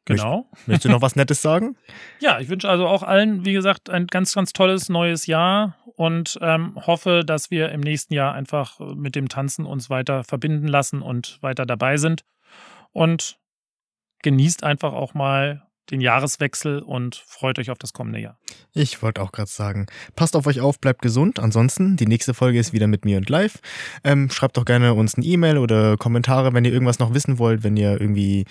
Genau. 0.06 0.50
Möchtest 0.66 0.86
du 0.86 0.90
noch 0.90 1.02
was 1.02 1.16
Nettes 1.16 1.42
sagen? 1.42 1.76
Ja, 2.20 2.40
ich 2.40 2.50
wünsche 2.50 2.68
also 2.68 2.88
auch 2.88 3.04
allen, 3.04 3.46
wie 3.46 3.54
gesagt, 3.54 3.90
ein 3.90 4.08
ganz, 4.08 4.34
ganz 4.34 4.54
tolles 4.54 4.90
neues 4.90 5.28
Jahr 5.28 5.78
und 5.98 6.38
ähm, 6.44 6.76
hoffe, 6.86 7.24
dass 7.26 7.50
wir 7.50 7.70
im 7.72 7.82
nächsten 7.82 8.14
Jahr 8.14 8.34
einfach 8.34 8.80
mit 8.80 9.16
dem 9.16 9.30
Tanzen 9.30 9.66
uns 9.66 9.90
weiter 9.90 10.24
verbinden 10.24 10.68
lassen 10.68 11.02
und 11.02 11.42
weiter 11.42 11.66
dabei 11.66 11.98
sind. 11.98 12.24
Und 12.92 13.40
genießt 14.22 14.64
einfach 14.64 14.94
auch 14.94 15.16
mal 15.16 15.67
den 15.92 16.02
Jahreswechsel 16.02 16.80
und 16.80 17.24
freut 17.28 17.60
euch 17.60 17.70
auf 17.70 17.78
das 17.78 17.94
kommende 17.94 18.20
Jahr. 18.20 18.38
Ich 18.74 19.02
wollte 19.02 19.22
auch 19.22 19.32
gerade 19.32 19.50
sagen, 19.50 19.88
passt 20.16 20.36
auf 20.36 20.46
euch 20.48 20.62
auf, 20.62 20.80
bleibt 20.80 21.02
gesund. 21.02 21.40
Ansonsten, 21.40 21.98
die 21.98 22.06
nächste 22.06 22.34
Folge 22.34 22.60
ist 22.60 22.74
wieder 22.74 22.88
mit 22.88 23.06
mir 23.06 23.18
und 23.18 23.30
live. 23.30 23.60
Ähm, 24.04 24.30
schreibt 24.30 24.58
doch 24.58 24.66
gerne 24.66 24.94
uns 24.94 25.16
eine 25.16 25.26
E-Mail 25.26 25.58
oder 25.58 25.98
Kommentare, 25.98 26.54
wenn 26.54 26.66
ihr 26.66 26.74
irgendwas 26.74 27.00
noch 27.00 27.14
wissen 27.14 27.40
wollt, 27.40 27.64
wenn 27.64 27.78
ihr 27.78 28.00
irgendwie, 28.00 28.46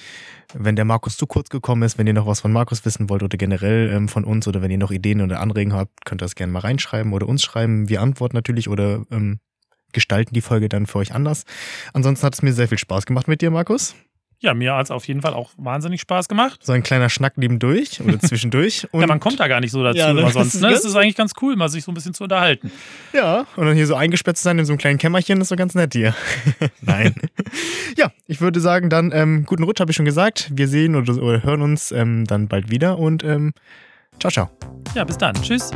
wenn 0.55 0.77
der 0.77 0.85
Markus 0.85 1.17
zu 1.17 1.27
kurz 1.27 1.49
gekommen 1.49 1.83
ist, 1.83 1.99
wenn 1.99 2.07
ihr 2.07 2.15
noch 2.15 2.27
was 2.27 2.41
von 2.41 2.53
Markus 2.53 2.85
wissen 2.85 3.09
wollt 3.09 3.23
oder 3.23 3.37
generell 3.37 3.91
ähm, 3.93 4.09
von 4.09 4.25
uns 4.25 4.49
oder 4.49 4.63
wenn 4.63 4.71
ihr 4.71 4.79
noch 4.79 4.91
Ideen 4.91 5.21
oder 5.21 5.41
Anregungen 5.41 5.79
habt, 5.79 6.05
könnt 6.05 6.23
ihr 6.23 6.27
das 6.27 6.35
gerne 6.35 6.53
mal 6.53 6.61
reinschreiben 6.61 7.13
oder 7.13 7.29
uns 7.29 7.43
schreiben. 7.43 7.89
Wir 7.89 8.01
antworten 8.01 8.37
natürlich 8.37 8.69
oder 8.69 9.05
ähm, 9.11 9.41
gestalten 9.93 10.35
die 10.35 10.43
Folge 10.43 10.69
dann 10.69 10.87
für 10.87 10.99
euch 10.99 11.15
anders. 11.15 11.45
Ansonsten 11.93 12.27
hat 12.27 12.35
es 12.35 12.43
mir 12.43 12.53
sehr 12.53 12.69
viel 12.69 12.79
Spaß 12.79 13.07
gemacht 13.07 13.29
mit 13.29 13.41
dir, 13.41 13.51
Markus. 13.51 13.95
Ja, 14.41 14.53
mir 14.53 14.75
hat 14.75 14.85
es 14.85 14.91
auf 14.91 15.09
jeden 15.09 15.23
Fall 15.23 15.33
auch 15.33 15.51
wahnsinnig 15.57 16.01
Spaß 16.03 16.29
gemacht. 16.29 16.61
So 16.63 16.73
ein 16.73 16.83
kleiner 16.83 17.09
Schnack 17.09 17.39
nebendurch 17.39 18.01
oder 18.03 18.19
zwischendurch. 18.21 18.87
ja, 18.93 19.07
man 19.07 19.19
kommt 19.19 19.41
da 19.41 19.49
gar 19.49 19.61
nicht 19.61 19.71
so 19.71 19.83
dazu 19.83 19.99
Ja, 19.99 20.13
ne, 20.13 20.21
immer 20.21 20.31
sonst. 20.31 20.55
ist 20.55 20.61
Ne? 20.61 20.71
Das 20.71 20.85
ist 20.85 20.95
eigentlich 20.95 21.17
ganz 21.17 21.33
cool, 21.41 21.57
mal 21.57 21.69
sich 21.69 21.85
so 21.85 21.91
ein 21.91 21.95
bisschen 21.95 22.13
zu 22.13 22.25
unterhalten. 22.25 22.71
Ja, 23.13 23.47
und 23.57 23.67
dann 23.67 23.75
hier 23.75 23.87
so 23.87 23.95
eingesperrt 23.95 24.37
zu 24.37 24.43
sein 24.43 24.59
in 24.59 24.67
so 24.67 24.73
einem 24.73 24.79
kleinen 24.79 24.99
Kämmerchen, 24.99 25.41
ist 25.41 25.49
so 25.49 25.57
ganz 25.57 25.75
nett 25.75 25.95
hier. 25.95 26.15
Nein. 26.83 27.15
ja, 27.97 28.13
ich 28.27 28.41
würde 28.41 28.61
sagen, 28.61 28.91
dann 28.91 29.11
ähm, 29.13 29.45
guten 29.47 29.63
Rutsch, 29.63 29.81
habe 29.81 29.91
ich 29.91 29.97
schon 29.97 30.05
gesagt. 30.05 30.51
Wir 30.53 30.69
sehen 30.69 30.97
oder, 30.97 31.17
oder 31.17 31.43
hören 31.43 31.63
uns 31.63 31.91
ähm, 31.93 32.25
dann 32.27 32.49
bald 32.49 32.71
wieder 32.71 32.99
und 32.99 33.25
ähm, 33.25 33.53
ciao, 34.21 34.31
ciao. 34.31 34.51
Ja, 34.95 35.05
bis 35.05 35.17
dann. 35.17 35.35
Tschüss. 35.35 35.71